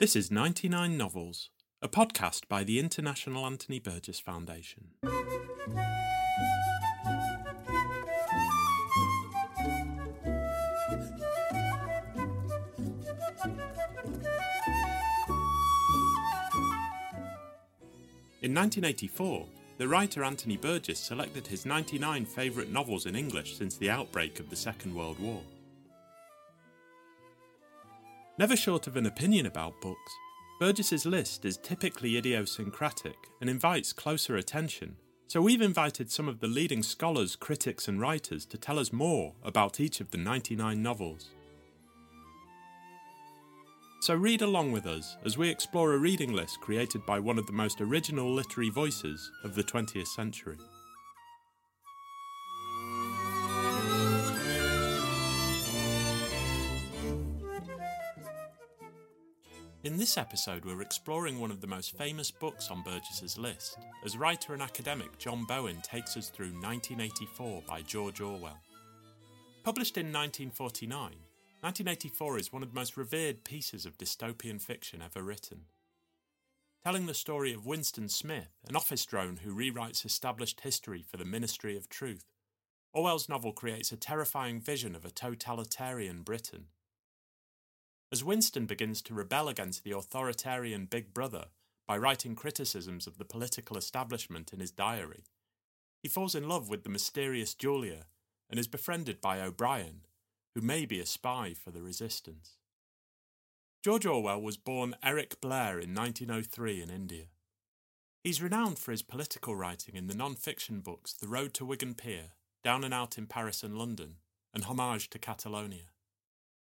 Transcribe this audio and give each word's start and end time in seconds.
This 0.00 0.16
is 0.16 0.28
99 0.28 0.98
Novels, 0.98 1.50
a 1.80 1.86
podcast 1.88 2.48
by 2.48 2.64
the 2.64 2.80
International 2.80 3.46
Anthony 3.46 3.78
Burgess 3.78 4.18
Foundation. 4.18 4.88
In 18.42 18.52
1984, 18.52 19.46
the 19.78 19.86
writer 19.86 20.24
Anthony 20.24 20.56
Burgess 20.56 20.98
selected 20.98 21.46
his 21.46 21.64
99 21.64 22.24
favourite 22.24 22.72
novels 22.72 23.06
in 23.06 23.14
English 23.14 23.56
since 23.56 23.76
the 23.76 23.90
outbreak 23.90 24.40
of 24.40 24.50
the 24.50 24.56
Second 24.56 24.92
World 24.92 25.20
War. 25.20 25.40
Never 28.36 28.56
short 28.56 28.88
of 28.88 28.96
an 28.96 29.06
opinion 29.06 29.46
about 29.46 29.80
books, 29.80 30.12
Burgess's 30.58 31.06
list 31.06 31.44
is 31.44 31.56
typically 31.56 32.16
idiosyncratic 32.16 33.28
and 33.40 33.48
invites 33.48 33.92
closer 33.92 34.36
attention, 34.36 34.96
so 35.28 35.40
we've 35.40 35.60
invited 35.60 36.10
some 36.10 36.28
of 36.28 36.40
the 36.40 36.48
leading 36.48 36.82
scholars, 36.82 37.36
critics, 37.36 37.86
and 37.86 38.00
writers 38.00 38.44
to 38.46 38.58
tell 38.58 38.80
us 38.80 38.92
more 38.92 39.34
about 39.44 39.78
each 39.78 40.00
of 40.00 40.10
the 40.10 40.18
99 40.18 40.82
novels. 40.82 41.30
So 44.00 44.14
read 44.14 44.42
along 44.42 44.72
with 44.72 44.86
us 44.86 45.16
as 45.24 45.38
we 45.38 45.48
explore 45.48 45.92
a 45.92 45.98
reading 45.98 46.32
list 46.32 46.60
created 46.60 47.06
by 47.06 47.20
one 47.20 47.38
of 47.38 47.46
the 47.46 47.52
most 47.52 47.80
original 47.80 48.32
literary 48.32 48.70
voices 48.70 49.30
of 49.44 49.54
the 49.54 49.62
20th 49.62 50.08
century. 50.08 50.58
In 59.84 59.98
this 59.98 60.16
episode, 60.16 60.64
we're 60.64 60.80
exploring 60.80 61.38
one 61.38 61.50
of 61.50 61.60
the 61.60 61.66
most 61.66 61.94
famous 61.94 62.30
books 62.30 62.70
on 62.70 62.82
Burgess's 62.82 63.36
list, 63.36 63.76
as 64.02 64.16
writer 64.16 64.54
and 64.54 64.62
academic 64.62 65.18
John 65.18 65.44
Bowen 65.44 65.82
takes 65.82 66.16
us 66.16 66.30
through 66.30 66.52
1984 66.52 67.64
by 67.68 67.82
George 67.82 68.22
Orwell. 68.22 68.58
Published 69.62 69.98
in 69.98 70.06
1949, 70.06 70.98
1984 71.60 72.38
is 72.38 72.50
one 72.50 72.62
of 72.62 72.70
the 72.70 72.74
most 72.74 72.96
revered 72.96 73.44
pieces 73.44 73.84
of 73.84 73.98
dystopian 73.98 74.58
fiction 74.58 75.02
ever 75.02 75.22
written. 75.22 75.66
Telling 76.82 77.04
the 77.04 77.12
story 77.12 77.52
of 77.52 77.66
Winston 77.66 78.08
Smith, 78.08 78.56
an 78.66 78.76
office 78.76 79.04
drone 79.04 79.40
who 79.44 79.54
rewrites 79.54 80.06
established 80.06 80.62
history 80.62 81.04
for 81.06 81.18
the 81.18 81.26
Ministry 81.26 81.76
of 81.76 81.90
Truth, 81.90 82.24
Orwell's 82.94 83.28
novel 83.28 83.52
creates 83.52 83.92
a 83.92 83.98
terrifying 83.98 84.62
vision 84.62 84.94
of 84.94 85.04
a 85.04 85.10
totalitarian 85.10 86.22
Britain 86.22 86.68
as 88.14 88.22
Winston 88.22 88.64
begins 88.64 89.02
to 89.02 89.12
rebel 89.12 89.48
against 89.48 89.82
the 89.82 89.90
authoritarian 89.90 90.86
Big 90.86 91.12
Brother 91.12 91.46
by 91.84 91.98
writing 91.98 92.36
criticisms 92.36 93.08
of 93.08 93.18
the 93.18 93.24
political 93.24 93.76
establishment 93.76 94.52
in 94.52 94.60
his 94.60 94.70
diary, 94.70 95.24
he 96.00 96.08
falls 96.08 96.36
in 96.36 96.48
love 96.48 96.68
with 96.68 96.84
the 96.84 96.90
mysterious 96.90 97.54
Julia 97.54 98.06
and 98.48 98.60
is 98.60 98.68
befriended 98.68 99.20
by 99.20 99.40
O'Brien, 99.40 100.02
who 100.54 100.60
may 100.60 100.86
be 100.86 101.00
a 101.00 101.06
spy 101.06 101.54
for 101.54 101.72
the 101.72 101.82
resistance. 101.82 102.52
George 103.82 104.06
Orwell 104.06 104.40
was 104.40 104.56
born 104.56 104.94
Eric 105.02 105.40
Blair 105.40 105.80
in 105.80 105.92
1903 105.92 106.82
in 106.82 106.90
India. 106.90 107.24
He's 108.22 108.40
renowned 108.40 108.78
for 108.78 108.92
his 108.92 109.02
political 109.02 109.56
writing 109.56 109.96
in 109.96 110.06
the 110.06 110.14
non 110.14 110.36
fiction 110.36 110.78
books 110.78 111.12
The 111.14 111.26
Road 111.26 111.52
to 111.54 111.64
Wigan 111.64 111.94
Pier, 111.94 112.34
Down 112.62 112.84
and 112.84 112.94
Out 112.94 113.18
in 113.18 113.26
Paris 113.26 113.64
and 113.64 113.76
London, 113.76 114.18
and 114.54 114.62
Homage 114.62 115.10
to 115.10 115.18
Catalonia. 115.18 115.93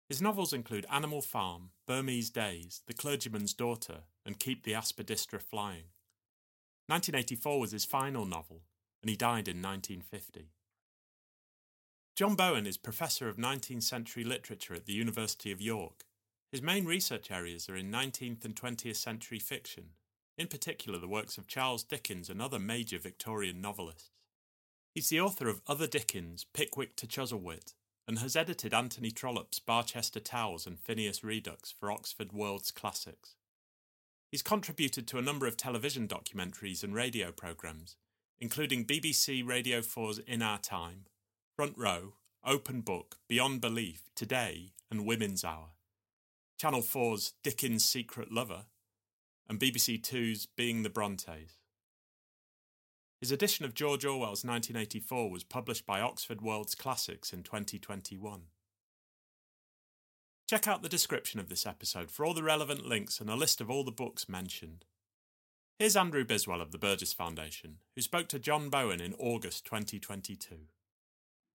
His 0.09 0.22
novels 0.22 0.53
include 0.53 0.86
Animal 0.89 1.22
Farm, 1.22 1.72
Burmese 1.86 2.30
Days, 2.30 2.81
The 2.88 2.94
Clergyman's 2.94 3.53
Daughter, 3.53 4.03
and 4.25 4.39
Keep 4.39 4.63
the 4.63 4.72
Aspidistra 4.72 5.41
Flying. 5.41 5.91
1984 6.88 7.59
was 7.59 7.72
his 7.72 7.83
final 7.83 8.25
novel, 8.25 8.61
and 9.02 9.09
he 9.09 9.17
died 9.17 9.50
in 9.50 9.61
1950. 9.61 10.52
John 12.16 12.35
Bowen 12.35 12.66
is 12.66 12.78
Professor 12.78 13.28
of 13.28 13.35
19th 13.35 13.84
Century 13.84 14.23
Literature 14.23 14.73
at 14.73 14.85
the 14.85 14.94
University 14.94 15.51
of 15.51 15.62
York. 15.62 16.06
His 16.51 16.62
main 16.62 16.85
research 16.85 17.29
areas 17.29 17.68
are 17.68 17.75
in 17.75 17.91
19th 17.91 18.45
and 18.45 18.56
20th 18.56 18.95
century 18.95 19.39
fiction, 19.39 19.89
in 20.38 20.47
particular 20.47 20.97
the 20.97 21.09
works 21.09 21.38
of 21.38 21.47
Charles 21.47 21.84
Dickens 21.84 22.29
and 22.29 22.41
other 22.41 22.59
major 22.59 22.97
Victorian 22.97 23.59
novelists. 23.59 24.12
He's 24.95 25.09
the 25.09 25.19
author 25.19 25.50
of 25.50 25.62
Other 25.68 25.85
Dickens, 25.85 26.45
Pickwick 26.53 26.95
to 26.95 27.07
Chuzzlewit, 27.07 27.74
and 28.07 28.19
has 28.19 28.35
edited 28.35 28.73
Anthony 28.73 29.12
Trollope's 29.12 29.59
Barchester 29.59 30.22
Towers 30.22 30.66
and 30.66 30.79
Phineas 30.79 31.23
Redux 31.23 31.72
for 31.72 31.91
Oxford 31.91 32.31
World's 32.31 32.72
Classics. 32.72 33.35
He's 34.31 34.41
contributed 34.41 35.07
to 35.07 35.18
a 35.18 35.22
number 35.22 35.45
of 35.45 35.57
television 35.57 36.07
documentaries 36.07 36.84
and 36.84 36.95
radio 36.95 37.31
programmes, 37.31 37.97
including 38.40 38.85
BBC 38.85 39.45
Radio 39.45 39.79
4's 39.81 40.19
In 40.19 40.41
Our 40.41 40.57
Time, 40.57 41.06
Front 41.56 41.73
Row, 41.78 42.13
Open 42.45 42.81
Book, 42.81 43.18
Beyond 43.28 43.59
Belief, 43.59 44.03
Today, 44.16 44.74
and 44.89 45.06
Woman's 45.06 45.44
Hour, 45.44 45.72
Channel 46.57 46.81
4's 46.81 47.34
Dickens' 47.44 47.84
Secret 47.84 48.31
Lover, 48.31 48.66
and 49.50 49.59
BBC 49.59 50.01
Two's 50.01 50.45
Being 50.45 50.84
the 50.84 50.89
Brontes. 50.89 51.57
His 53.19 53.31
edition 53.31 53.66
of 53.66 53.73
George 53.73 54.05
Orwell's 54.05 54.45
1984 54.45 55.31
was 55.31 55.44
published 55.44 55.88
by 55.88 56.01
Oxford 56.01 56.39
World's 56.39 56.75
Classics 56.75 57.33
in 57.33 57.41
2021. 57.41 58.41
Check 60.47 60.67
out 60.67 60.83
the 60.83 60.89
description 60.89 61.39
of 61.39 61.50
this 61.50 61.66
episode 61.66 62.11
for 62.11 62.23
all 62.23 62.35
the 62.35 62.44
relevant 62.44 62.85
links 62.85 63.19
and 63.19 63.27
a 63.27 63.35
list 63.35 63.59
of 63.59 63.72
all 63.72 63.83
the 63.83 63.91
books 63.91 64.29
mentioned. 64.29 64.85
Here's 65.79 65.95
Andrew 65.95 66.23
Biswell 66.23 66.61
of 66.61 66.72
the 66.72 66.77
Burgess 66.77 67.11
Foundation, 67.11 67.77
who 67.95 68.03
spoke 68.03 68.27
to 68.29 68.39
John 68.39 68.69
Bowen 68.69 69.01
in 69.01 69.16
August 69.16 69.66
2022. 69.66 70.56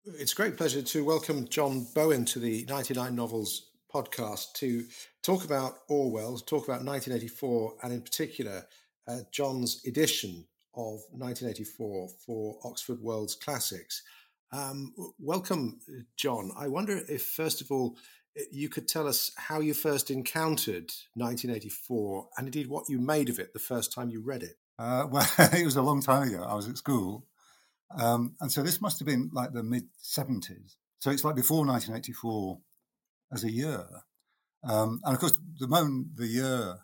It's 0.05 0.33
a 0.33 0.37
great 0.37 0.57
pleasure 0.57 0.83
to 0.83 1.05
welcome 1.05 1.47
John 1.47 1.87
Bowen 1.95 2.25
to 2.25 2.41
the 2.41 2.67
99 2.69 3.15
Novels 3.15 3.71
podcast 3.95 4.55
to 4.55 4.85
talk 5.23 5.45
about 5.45 5.79
Orwell, 5.89 6.39
talk 6.39 6.65
about 6.65 6.85
1984, 6.85 7.75
and 7.85 7.93
in 7.93 8.01
particular, 8.03 8.67
uh, 9.07 9.21
John's 9.31 9.81
edition 9.87 10.45
of 10.75 11.01
1984 11.11 12.09
for 12.25 12.59
Oxford 12.65 13.01
World's 13.01 13.35
Classics. 13.35 14.03
Um, 14.53 14.93
welcome, 15.19 15.81
John. 16.17 16.51
I 16.57 16.69
wonder 16.69 17.01
if, 17.09 17.25
first 17.25 17.61
of 17.61 17.71
all, 17.71 17.97
you 18.51 18.69
could 18.69 18.89
tell 18.89 19.07
us 19.07 19.33
how 19.37 19.61
you 19.61 19.75
first 19.75 20.11
encountered 20.11 20.93
1984 21.15 22.29
and 22.37 22.47
indeed 22.47 22.69
what 22.69 22.89
you 22.89 22.99
made 22.99 23.29
of 23.29 23.39
it 23.39 23.53
the 23.53 23.59
first 23.59 23.93
time 23.93 24.11
you 24.11 24.23
read 24.23 24.43
it. 24.43 24.57
Uh, 24.79 25.07
well, 25.11 25.27
it 25.39 25.65
was 25.65 25.77
a 25.77 25.83
long 25.83 26.03
time 26.03 26.29
ago. 26.29 26.43
I 26.43 26.55
was 26.55 26.69
at 26.69 26.79
school. 26.79 27.27
Um, 27.95 28.35
and 28.41 28.51
so 28.51 28.63
this 28.63 28.81
must 28.81 28.99
have 29.01 29.07
been 29.07 29.31
like 29.33 29.53
the 29.53 29.63
mid 29.63 29.85
70s. 30.03 30.77
So 30.99 31.11
it's 31.11 31.25
like 31.25 31.37
before 31.37 31.67
1984 31.67 32.59
as 33.33 33.45
a 33.45 33.51
year. 33.51 33.85
Um, 34.65 35.01
and 35.05 35.15
of 35.15 35.21
course, 35.21 35.39
the 35.59 35.67
moment 35.67 36.17
the 36.17 36.27
year 36.27 36.77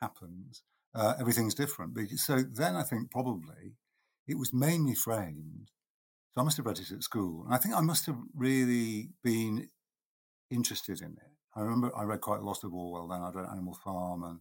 happens, 0.00 0.62
uh, 0.94 1.14
everything's 1.20 1.54
different. 1.54 1.98
So 2.16 2.42
then 2.42 2.76
I 2.76 2.82
think 2.82 3.10
probably 3.10 3.76
it 4.26 4.38
was 4.38 4.52
mainly 4.52 4.94
framed. 4.94 5.70
So 6.32 6.40
I 6.40 6.44
must 6.44 6.56
have 6.58 6.66
read 6.66 6.78
it 6.78 6.92
at 6.92 7.02
school. 7.02 7.44
And 7.44 7.54
I 7.54 7.58
think 7.58 7.74
I 7.74 7.80
must 7.80 8.06
have 8.06 8.18
really 8.34 9.10
been 9.22 9.68
interested 10.50 11.00
in 11.00 11.12
it. 11.12 11.36
I 11.56 11.60
remember 11.60 11.90
I 11.96 12.04
read 12.04 12.20
quite 12.20 12.40
a 12.40 12.44
lot 12.44 12.62
of 12.62 12.72
Orwell 12.72 13.08
then. 13.08 13.22
I 13.22 13.30
read 13.30 13.50
Animal 13.50 13.76
Farm 13.84 14.22
and 14.22 14.40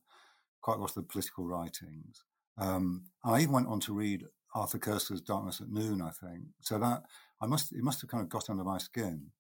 quite 0.62 0.78
a 0.78 0.80
lot 0.80 0.90
of 0.90 0.96
the 0.96 1.04
political 1.04 1.48
writings. 1.48 2.24
Um, 2.58 3.06
I 3.24 3.42
even 3.42 3.54
went 3.54 3.68
on 3.68 3.80
to 3.82 3.94
read 3.94 4.26
Arthur 4.54 4.78
Koestler's 4.78 5.22
Darkness 5.22 5.62
at 5.62 5.70
Noon, 5.70 6.02
I 6.02 6.12
think. 6.12 6.44
So 6.62 6.78
that 6.80 7.04
I 7.42 7.48
must 7.48 7.72
it 7.72 7.84
must 7.84 8.02
have 8.02 8.10
kind 8.10 8.24
of 8.24 8.30
got 8.30 8.50
under 8.50 8.64
my 8.64 8.78
skin. 8.78 9.32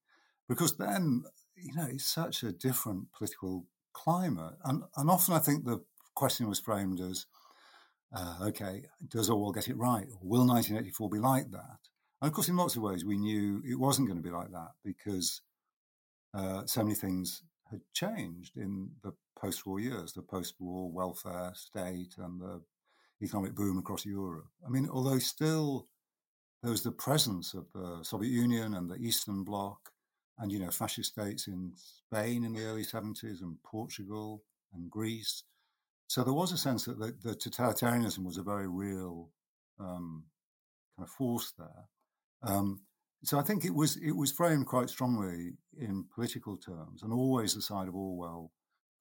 Because 0.47 0.78
then, 0.78 1.24
you 1.56 1.76
know, 1.76 1.88
it's 1.91 2.06
such 2.06 2.41
a 2.44 2.52
different 2.52 3.12
political 3.16 3.68
climate. 3.94 4.53
And 4.64 4.84
and 4.96 5.09
often 5.09 5.36
I 5.36 5.40
think 5.40 5.66
the 5.66 5.84
question 6.19 6.49
was 6.49 6.59
framed 6.59 6.99
as, 6.99 7.26
uh, 8.14 8.35
okay, 8.41 8.84
does 9.08 9.29
Orwell 9.29 9.53
get 9.53 9.70
it 9.70 9.78
right? 9.78 10.08
Will 10.22 10.46
1984 10.46 11.09
be 11.09 11.17
like 11.17 11.49
that? 11.52 11.79
And 12.22 12.28
of 12.28 12.34
course, 12.34 12.49
in 12.49 12.58
lots 12.58 12.76
of 12.76 12.82
ways, 12.82 13.05
we 13.05 13.17
knew 13.17 13.64
it 13.66 13.79
wasn't 13.79 14.09
going 14.09 14.22
to 14.22 14.29
be 14.29 14.35
like 14.35 14.52
that 14.52 14.72
because 14.84 15.41
uh, 16.34 16.66
so 16.66 16.84
many 16.84 16.96
things 16.96 17.41
had 17.72 17.79
changed 17.93 18.58
in 18.58 18.90
the 19.02 19.14
post-war 19.40 19.79
years, 19.79 20.11
the 20.11 20.22
post-war 20.22 20.91
welfare 20.91 21.53
state 21.55 22.16
and 22.17 22.41
the 22.41 22.61
economic 23.22 23.55
boom 23.55 23.78
across 23.78 24.05
Europe. 24.05 24.49
I 24.66 24.70
mean, 24.70 24.90
although 24.91 25.20
still 25.20 25.88
there 26.61 26.72
was 26.72 26.84
the 26.84 26.91
presence 26.91 27.53
of 27.53 27.67
the 27.73 28.03
Soviet 28.03 28.32
Union 28.32 28.73
and 28.73 28.90
the 28.90 28.97
Eastern 28.97 29.46
Bloc 29.46 29.79
and, 30.38 30.52
you 30.52 30.59
know, 30.59 30.72
fascist 30.72 31.14
states 31.14 31.47
in 31.47 31.72
Spain 31.76 32.43
in 32.43 32.53
the 32.53 32.66
early 32.66 32.84
70s 32.84 33.41
and 33.41 33.64
Portugal 33.64 34.43
and 34.73 34.91
Greece. 34.91 35.43
So 36.09 36.23
there 36.23 36.34
was 36.34 36.52
a 36.52 36.58
sense 36.58 36.85
that 36.85 36.97
the, 36.97 37.14
the 37.22 37.35
totalitarianism 37.35 38.26
was 38.26 38.38
a 38.38 38.44
very 38.44 38.67
real 38.67 39.29
um, 39.79 40.23
kind 40.97 41.08
of 41.08 41.14
force 41.14 41.53
there. 41.56 41.88
Um, 42.41 42.82
so 43.23 43.38
I 43.38 43.44
think 43.44 43.64
it 43.64 43.76
was 43.76 43.96
it 43.97 44.16
was 44.16 44.32
framed 44.32 44.66
quite 44.66 44.90
strongly 44.90 45.58
in 45.78 46.06
political 46.16 46.58
terms, 46.58 47.03
and 47.03 47.14
always 47.14 47.53
the 47.53 47.61
side 47.61 47.88
of 47.88 47.96
Orwell 47.96 48.52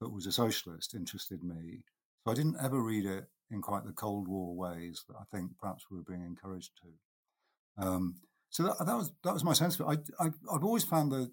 that 0.00 0.12
was 0.12 0.26
a 0.26 0.32
socialist 0.32 0.94
interested 0.94 1.42
me. 1.42 1.84
So 2.24 2.32
I 2.32 2.34
didn't 2.34 2.58
ever 2.62 2.82
read 2.82 3.06
it 3.06 3.24
in 3.50 3.62
quite 3.62 3.86
the 3.86 3.92
Cold 3.92 4.28
War 4.28 4.54
ways 4.54 5.04
that 5.08 5.16
I 5.18 5.24
think 5.34 5.52
perhaps 5.58 5.86
we 5.90 5.96
were 5.96 6.04
being 6.04 6.24
encouraged 6.24 6.72
to. 6.82 7.86
Um, 7.86 8.16
so 8.50 8.64
that, 8.64 8.84
that, 8.84 8.96
was 8.96 9.12
that 9.24 9.32
was 9.32 9.44
my 9.44 9.54
sense 9.54 9.80
of 9.80 9.88
it. 9.88 10.00
I, 10.20 10.24
I, 10.24 10.28
I've 10.54 10.64
always 10.64 10.84
found 10.84 11.10
the 11.10 11.30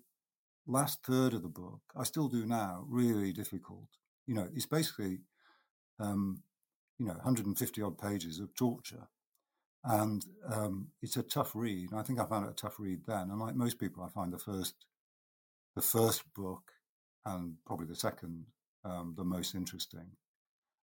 last 0.67 1.03
third 1.03 1.33
of 1.33 1.41
the 1.41 1.49
book, 1.49 1.81
I 1.97 2.03
still 2.03 2.27
do 2.27 2.45
now, 2.45 2.85
really 2.87 3.31
difficult. 3.31 3.87
You 4.25 4.35
know, 4.35 4.47
it's 4.55 4.65
basically, 4.65 5.19
um, 5.99 6.41
you 6.99 7.05
know, 7.05 7.13
150 7.13 7.81
odd 7.81 7.97
pages 7.97 8.39
of 8.39 8.55
torture. 8.55 9.07
And 9.83 10.25
um, 10.51 10.87
it's 11.01 11.17
a 11.17 11.23
tough 11.23 11.51
read. 11.53 11.89
I 11.93 12.01
think 12.01 12.19
I 12.19 12.25
found 12.25 12.45
it 12.45 12.51
a 12.51 12.55
tough 12.55 12.79
read 12.79 13.01
then. 13.05 13.29
And 13.29 13.39
like 13.39 13.55
most 13.55 13.79
people, 13.79 14.03
I 14.03 14.09
find 14.09 14.33
the 14.33 14.39
first, 14.39 14.73
the 15.75 15.81
first 15.81 16.23
book 16.33 16.71
and 17.25 17.55
probably 17.65 17.87
the 17.87 17.95
second 17.95 18.45
um, 18.83 19.15
the 19.17 19.23
most 19.23 19.55
interesting. 19.55 20.11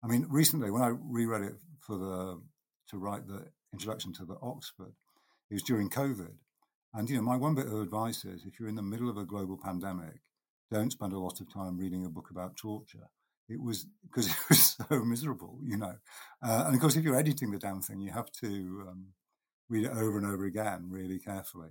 I 0.03 0.07
mean, 0.07 0.25
recently 0.29 0.71
when 0.71 0.81
I 0.81 0.94
reread 1.01 1.41
it 1.41 1.56
for 1.79 1.97
the 1.97 2.41
to 2.89 2.97
write 2.97 3.27
the 3.27 3.45
introduction 3.73 4.13
to 4.13 4.25
the 4.25 4.38
Oxford, 4.41 4.94
it 5.50 5.53
was 5.53 5.63
during 5.63 5.89
COVID, 5.89 6.33
and 6.94 7.09
you 7.09 7.17
know, 7.17 7.21
my 7.21 7.35
one 7.35 7.56
bit 7.56 7.67
of 7.67 7.79
advice 7.79 8.25
is 8.25 8.45
if 8.45 8.59
you're 8.59 8.69
in 8.69 8.75
the 8.75 8.81
middle 8.81 9.09
of 9.09 9.17
a 9.17 9.25
global 9.25 9.59
pandemic, 9.61 10.21
don't 10.71 10.91
spend 10.91 11.13
a 11.13 11.19
lot 11.19 11.41
of 11.41 11.53
time 11.53 11.77
reading 11.77 12.06
a 12.06 12.09
book 12.09 12.29
about 12.31 12.56
torture. 12.56 13.09
It 13.49 13.61
was 13.61 13.87
because 14.03 14.27
it 14.29 14.35
was 14.49 14.77
so 14.77 15.03
miserable, 15.03 15.59
you 15.63 15.77
know. 15.77 15.95
Uh, 16.43 16.63
and 16.67 16.75
of 16.75 16.81
course, 16.81 16.95
if 16.95 17.03
you're 17.03 17.17
editing 17.17 17.51
the 17.51 17.59
damn 17.59 17.81
thing, 17.81 17.99
you 17.99 18.11
have 18.11 18.31
to 18.43 18.85
um, 18.87 19.07
read 19.69 19.85
it 19.85 19.91
over 19.91 20.17
and 20.17 20.27
over 20.27 20.45
again 20.45 20.87
really 20.89 21.19
carefully. 21.19 21.69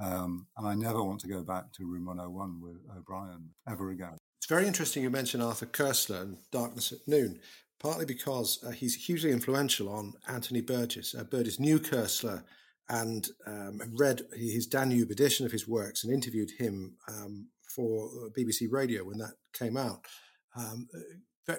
Um, 0.00 0.46
and 0.56 0.66
I 0.66 0.74
never 0.74 1.02
want 1.02 1.20
to 1.20 1.28
go 1.28 1.42
back 1.42 1.72
to 1.74 1.86
Room 1.86 2.06
101 2.06 2.60
with 2.60 2.76
O'Brien 2.96 3.50
ever 3.68 3.90
again. 3.90 4.16
It's 4.38 4.46
very 4.46 4.66
interesting 4.66 5.02
you 5.02 5.10
mention 5.10 5.40
Arthur 5.40 5.66
Koestler 5.66 6.22
and 6.22 6.38
Darkness 6.52 6.92
at 6.92 7.06
Noon, 7.08 7.40
partly 7.80 8.04
because 8.04 8.62
uh, 8.64 8.70
he's 8.70 8.94
hugely 8.94 9.32
influential 9.32 9.88
on 9.88 10.12
Anthony 10.28 10.60
Burgess. 10.60 11.14
Uh, 11.14 11.24
Burgess 11.24 11.58
knew 11.58 11.80
Koestler 11.80 12.44
and 12.88 13.28
um, 13.46 13.80
read 13.96 14.22
his 14.34 14.66
Danube 14.66 15.10
edition 15.10 15.44
of 15.44 15.52
his 15.52 15.66
works 15.66 16.04
and 16.04 16.12
interviewed 16.12 16.50
him 16.58 16.96
um, 17.08 17.48
for 17.68 18.08
BBC 18.36 18.68
Radio 18.70 19.04
when 19.04 19.18
that 19.18 19.34
came 19.52 19.76
out. 19.76 20.06
Um, 20.58 20.88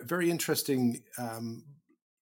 very 0.04 0.30
interesting 0.30 1.02
um, 1.18 1.64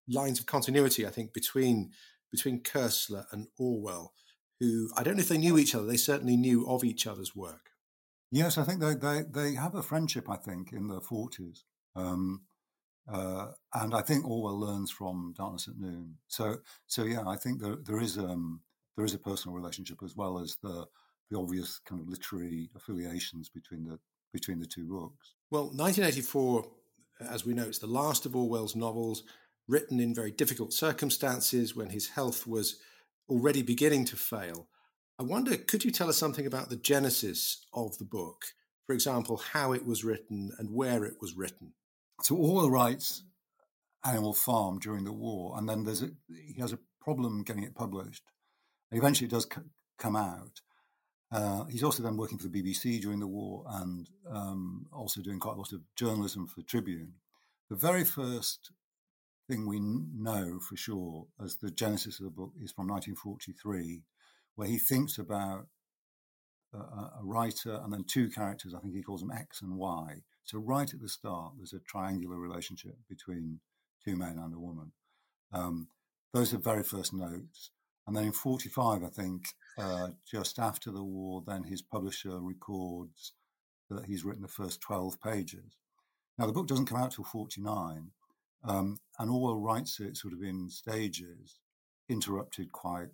lines 0.07 0.39
of 0.39 0.45
continuity, 0.45 1.06
I 1.06 1.09
think, 1.09 1.33
between 1.33 1.91
between 2.31 2.62
Koestler 2.62 3.25
and 3.31 3.47
Orwell, 3.57 4.13
who 4.59 4.89
I 4.95 5.03
don't 5.03 5.15
know 5.15 5.21
if 5.21 5.29
they 5.29 5.38
knew 5.38 5.57
each 5.57 5.75
other. 5.75 5.85
They 5.85 5.97
certainly 5.97 6.38
knew 6.38 6.68
of 6.68 6.83
each 6.83 7.07
other's 7.07 7.35
work. 7.35 7.71
Yes, 8.31 8.57
I 8.57 8.63
think 8.63 8.79
they 8.79 8.95
they, 8.95 9.24
they 9.29 9.56
have 9.56 9.75
a 9.75 9.83
friendship. 9.83 10.29
I 10.29 10.38
think 10.38 10.71
in 10.74 10.88
the 10.88 11.01
forties. 11.01 11.63
Um, 11.95 12.44
uh, 13.12 13.51
and 13.73 13.95
I 13.95 14.01
think 14.01 14.25
Orwell 14.25 14.59
learns 14.59 14.91
from 14.91 15.33
Darkness 15.38 15.69
at 15.69 15.77
Noon. 15.77 16.15
So, 16.27 16.57
so 16.88 17.03
yeah, 17.03 17.23
I 17.25 17.38
think 17.38 17.62
there, 17.62 17.77
there 17.81 18.01
is 18.01 18.18
um, 18.18 18.62
there 18.97 19.06
is 19.06 19.13
a 19.13 19.19
personal 19.19 19.56
relationship 19.56 20.00
as 20.03 20.15
well 20.15 20.39
as 20.39 20.57
the 20.62 20.85
the 21.30 21.38
obvious 21.38 21.80
kind 21.85 22.01
of 22.01 22.07
literary 22.07 22.69
affiliations 22.75 23.50
between 23.50 23.85
the 23.85 24.00
between 24.33 24.59
the 24.59 24.65
two 24.65 24.88
books. 24.88 25.33
Well, 25.49 25.65
1984, 25.65 26.65
as 27.29 27.45
we 27.45 27.53
know, 27.53 27.63
it's 27.63 27.79
the 27.79 27.88
last 27.88 28.25
of 28.25 28.35
Orwell's 28.35 28.75
novels, 28.75 29.23
written 29.67 29.99
in 29.99 30.13
very 30.13 30.31
difficult 30.31 30.73
circumstances 30.73 31.75
when 31.75 31.89
his 31.89 32.09
health 32.09 32.47
was 32.47 32.77
already 33.29 33.61
beginning 33.61 34.05
to 34.05 34.15
fail. 34.15 34.67
I 35.19 35.23
wonder, 35.23 35.57
could 35.57 35.83
you 35.83 35.91
tell 35.91 36.09
us 36.09 36.17
something 36.17 36.45
about 36.45 36.69
the 36.69 36.75
genesis 36.75 37.65
of 37.73 37.97
the 37.97 38.05
book? 38.05 38.45
For 38.85 38.94
example, 38.94 39.38
how 39.38 39.73
it 39.73 39.85
was 39.85 40.03
written 40.03 40.51
and 40.57 40.71
where 40.71 41.03
it 41.03 41.15
was 41.19 41.35
written. 41.35 41.73
So 42.23 42.35
Orwell 42.35 42.69
writes 42.69 43.23
Animal 44.05 44.33
Farm 44.33 44.79
during 44.79 45.03
the 45.03 45.13
war, 45.13 45.57
and 45.57 45.67
then 45.67 45.83
there's 45.83 46.03
a, 46.03 46.09
he 46.29 46.59
has 46.61 46.73
a 46.73 46.79
problem 47.01 47.44
getting 47.44 47.63
it 47.63 47.75
published 47.75 48.23
Eventually, 48.91 49.27
it 49.27 49.31
does 49.31 49.47
c- 49.53 49.61
come 49.97 50.15
out. 50.15 50.61
Uh, 51.31 51.65
he's 51.65 51.83
also 51.83 52.01
then 52.01 52.18
working 52.18 52.38
for 52.38 52.47
the 52.47 52.62
BBC 52.63 53.01
during 53.01 53.19
the 53.19 53.27
war 53.27 53.65
and 53.68 54.09
um, 54.31 54.85
also 54.94 55.21
doing 55.21 55.39
quite 55.39 55.56
a 55.56 55.59
lot 55.59 55.74
of 55.74 55.81
journalism 55.95 56.47
for 56.47 56.62
Tribune. 56.62 57.13
The 57.69 57.75
very 57.75 58.06
first 58.06 58.71
thing 59.50 59.68
we 59.68 59.79
know 59.79 60.59
for 60.59 60.77
sure 60.77 61.27
as 61.44 61.57
the 61.57 61.71
genesis 61.71 62.19
of 62.19 62.25
the 62.25 62.31
book 62.31 62.51
is 62.62 62.71
from 62.71 62.88
1943, 62.88 64.03
where 64.56 64.68
he 64.68 64.77
thinks 64.77 65.18
about 65.18 65.68
a, 66.74 66.77
a 66.77 67.21
writer 67.24 67.80
and 67.83 67.91
then 67.91 68.06
two 68.06 68.30
characters. 68.30 68.73
I 68.73 68.80
think 68.80 68.95
he 68.95 69.03
calls 69.03 69.21
them 69.21 69.31
X 69.31 69.62
and 69.62 69.77
Y. 69.77 70.21
So 70.44 70.59
right 70.59 70.91
at 70.91 71.01
the 71.01 71.09
start, 71.09 71.53
there's 71.57 71.73
a 71.73 71.80
triangular 71.80 72.38
relationship 72.38 72.95
between 73.09 73.59
two 74.03 74.15
men 74.15 74.38
and 74.38 74.53
a 74.53 74.59
woman. 74.59 74.91
Um, 75.51 75.89
those 76.33 76.53
are 76.53 76.59
very 76.59 76.83
first 76.83 77.13
notes. 77.13 77.71
And 78.07 78.15
then 78.15 78.24
in 78.24 78.31
45, 78.31 79.04
I 79.04 79.07
think, 79.07 79.50
uh, 79.77 80.09
just 80.25 80.59
after 80.59 80.92
the 80.92 81.04
war, 81.04 81.44
then 81.45 81.63
his 81.63 81.81
publisher 81.81 82.39
records 82.39 83.33
that 83.89 84.06
he's 84.06 84.24
written 84.24 84.42
the 84.42 84.48
first 84.48 84.81
12 84.81 85.21
pages. 85.21 85.77
Now, 86.38 86.45
the 86.45 86.54
book 86.54 86.68
doesn't 86.68 86.86
come 86.86 87.00
out 87.00 87.12
till 87.12 87.25
49, 87.25 88.12
um, 88.63 88.98
and 89.19 89.30
Orwell 89.30 89.59
writes 89.59 90.00
it 90.00 90.18
sort 90.18 90.33
of 90.33 90.42
in 90.42 90.69
stages, 90.69 91.59
interrupted 92.09 92.71
quite 92.71 93.09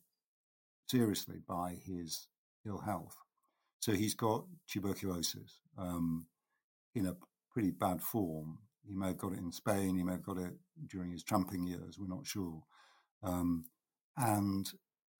seriously 0.88 1.40
by 1.48 1.78
his 1.86 2.28
ill 2.66 2.80
health. 2.80 3.18
So 3.80 3.94
he's 3.94 4.14
got 4.14 4.46
tuberculosis 4.70 5.60
um, 5.78 6.28
in 6.96 7.08
a 7.08 7.16
pretty 7.52 7.72
bad 7.72 8.02
form. 8.02 8.60
He 8.86 8.96
may 8.96 9.08
have 9.08 9.18
got 9.18 9.34
it 9.34 9.40
in 9.40 9.52
Spain, 9.52 9.96
he 9.96 10.04
may 10.04 10.14
have 10.14 10.26
got 10.26 10.38
it 10.38 10.54
during 10.88 11.12
his 11.12 11.24
tramping 11.24 11.66
years, 11.66 11.98
we're 11.98 12.14
not 12.14 12.28
sure. 12.28 12.62
Um, 13.24 13.66
and 14.18 14.72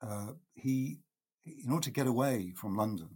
uh, 0.02 0.34
he, 0.54 1.00
in 1.46 1.72
order 1.72 1.86
to 1.86 1.92
get 1.92 2.08
away 2.08 2.54
from 2.56 2.76
London, 2.76 3.10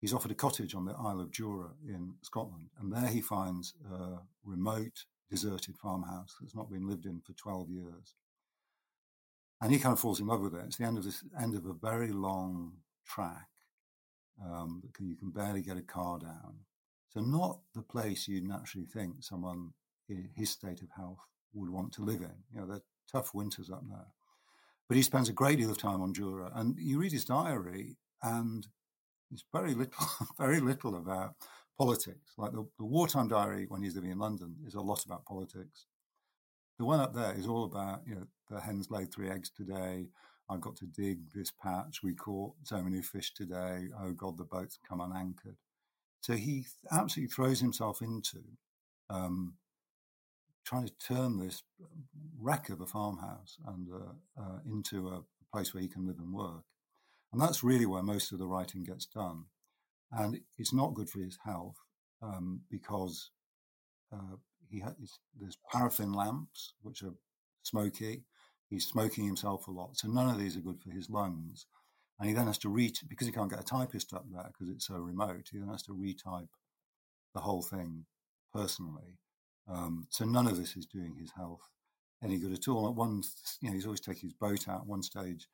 he's 0.00 0.12
offered 0.12 0.30
a 0.30 0.34
cottage 0.34 0.74
on 0.74 0.84
the 0.84 0.94
Isle 0.94 1.20
of 1.20 1.30
Jura 1.30 1.70
in 1.86 2.14
Scotland, 2.22 2.70
and 2.80 2.92
there 2.92 3.08
he 3.08 3.20
finds 3.20 3.74
a 3.92 4.18
remote, 4.44 5.04
deserted 5.30 5.76
farmhouse 5.76 6.36
that's 6.40 6.56
not 6.56 6.70
been 6.70 6.88
lived 6.88 7.06
in 7.06 7.20
for 7.20 7.32
12 7.34 7.70
years. 7.70 8.14
And 9.60 9.72
he 9.72 9.78
kind 9.78 9.92
of 9.92 10.00
falls 10.00 10.20
in 10.20 10.26
love 10.26 10.40
with 10.40 10.54
it. 10.54 10.62
It's 10.66 10.76
the 10.76 10.86
end 10.86 10.96
of 10.96 11.04
this 11.04 11.22
end 11.38 11.54
of 11.54 11.66
a 11.66 11.74
very 11.74 12.12
long 12.12 12.72
track. 13.06 13.48
Um, 14.42 14.82
can, 14.94 15.06
you 15.06 15.16
can 15.16 15.30
barely 15.30 15.60
get 15.60 15.76
a 15.76 15.82
car 15.82 16.18
down. 16.18 16.60
So 17.10 17.20
not 17.20 17.60
the 17.74 17.82
place 17.82 18.26
you'd 18.26 18.48
naturally 18.48 18.86
think 18.86 19.16
someone 19.22 19.72
in 20.08 20.30
his 20.34 20.50
state 20.50 20.80
of 20.80 20.88
health 20.96 21.18
would 21.52 21.68
want 21.68 21.92
to 21.92 22.02
live 22.02 22.22
in. 22.22 22.32
You 22.52 22.60
know, 22.60 22.66
there 22.66 22.76
are 22.76 22.82
tough 23.10 23.34
winters 23.34 23.70
up 23.70 23.82
there. 23.88 24.06
But 24.90 24.96
he 24.96 25.04
spends 25.04 25.28
a 25.28 25.32
great 25.32 25.58
deal 25.58 25.70
of 25.70 25.78
time 25.78 26.02
on 26.02 26.12
Jura. 26.12 26.50
And 26.52 26.76
you 26.76 26.98
read 26.98 27.12
his 27.12 27.24
diary, 27.24 27.96
and 28.24 28.66
it's 29.30 29.44
very 29.52 29.72
little, 29.72 30.04
very 30.36 30.58
little 30.58 30.96
about 30.96 31.36
politics. 31.78 32.32
Like 32.36 32.50
the, 32.50 32.66
the 32.76 32.84
wartime 32.84 33.28
diary 33.28 33.66
when 33.68 33.84
he's 33.84 33.94
living 33.94 34.10
in 34.10 34.18
London 34.18 34.56
is 34.66 34.74
a 34.74 34.80
lot 34.80 35.04
about 35.04 35.24
politics. 35.26 35.86
The 36.80 36.86
one 36.86 36.98
up 36.98 37.14
there 37.14 37.32
is 37.38 37.46
all 37.46 37.66
about, 37.66 38.00
you 38.04 38.16
know, 38.16 38.26
the 38.50 38.60
hens 38.60 38.90
laid 38.90 39.14
three 39.14 39.30
eggs 39.30 39.48
today. 39.56 40.08
I've 40.48 40.60
got 40.60 40.74
to 40.78 40.86
dig 40.86 41.20
this 41.32 41.52
patch. 41.52 42.02
We 42.02 42.16
caught 42.16 42.54
so 42.64 42.82
many 42.82 43.00
fish 43.00 43.32
today. 43.32 43.90
Oh 43.96 44.10
God, 44.10 44.38
the 44.38 44.44
boat's 44.44 44.80
come 44.88 45.00
unanchored. 45.00 45.58
So 46.20 46.32
he 46.32 46.66
absolutely 46.90 47.32
throws 47.32 47.60
himself 47.60 48.02
into 48.02 48.40
um, 49.08 49.54
trying 50.64 50.86
to 50.86 50.92
turn 51.06 51.38
this 51.38 51.62
wreck 52.38 52.68
of 52.68 52.80
a 52.80 52.86
farmhouse 52.86 53.56
and 53.66 53.88
uh, 53.92 54.40
uh, 54.40 54.58
into 54.66 55.08
a 55.08 55.22
place 55.52 55.74
where 55.74 55.82
he 55.82 55.88
can 55.88 56.06
live 56.06 56.18
and 56.18 56.32
work. 56.32 56.64
And 57.32 57.40
that's 57.40 57.64
really 57.64 57.86
where 57.86 58.02
most 58.02 58.32
of 58.32 58.38
the 58.38 58.46
writing 58.46 58.84
gets 58.84 59.06
done. 59.06 59.44
And 60.12 60.40
it's 60.58 60.72
not 60.72 60.94
good 60.94 61.08
for 61.08 61.20
his 61.20 61.38
health 61.44 61.76
um, 62.22 62.62
because 62.70 63.30
uh, 64.12 64.36
he 64.68 64.82
there's 65.38 65.58
paraffin 65.72 66.12
lamps, 66.12 66.74
which 66.82 67.02
are 67.02 67.14
smoky. 67.62 68.24
He's 68.68 68.86
smoking 68.86 69.24
himself 69.26 69.66
a 69.66 69.70
lot. 69.70 69.96
So 69.96 70.08
none 70.08 70.28
of 70.28 70.38
these 70.38 70.56
are 70.56 70.60
good 70.60 70.80
for 70.82 70.90
his 70.90 71.10
lungs. 71.10 71.66
And 72.18 72.28
he 72.28 72.34
then 72.34 72.46
has 72.46 72.58
to 72.58 72.68
read, 72.68 72.98
because 73.08 73.26
he 73.26 73.32
can't 73.32 73.50
get 73.50 73.60
a 73.60 73.64
typist 73.64 74.12
up 74.12 74.26
there 74.30 74.48
because 74.52 74.68
it's 74.68 74.86
so 74.86 74.96
remote, 74.96 75.48
he 75.50 75.58
then 75.58 75.68
has 75.68 75.82
to 75.84 75.92
retype 75.92 76.48
the 77.34 77.40
whole 77.40 77.62
thing 77.62 78.04
personally. 78.52 79.18
Um, 79.70 80.06
so 80.10 80.24
none 80.24 80.46
of 80.46 80.56
this 80.56 80.76
is 80.76 80.86
doing 80.86 81.14
his 81.18 81.30
health 81.36 81.70
any 82.22 82.38
good 82.38 82.52
at 82.52 82.68
all. 82.68 82.88
At 82.88 82.94
one, 82.94 83.22
you 83.60 83.68
know, 83.68 83.74
he's 83.74 83.86
always 83.86 84.00
taking 84.00 84.28
his 84.28 84.34
boat 84.34 84.68
out. 84.68 84.82
At 84.82 84.86
one 84.86 85.02
stage, 85.02 85.46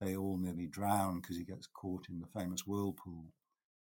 they 0.00 0.16
all 0.16 0.36
nearly 0.36 0.66
drown 0.66 1.20
because 1.20 1.36
he 1.36 1.44
gets 1.44 1.66
caught 1.66 2.08
in 2.08 2.20
the 2.20 2.40
famous 2.40 2.66
whirlpool, 2.66 3.32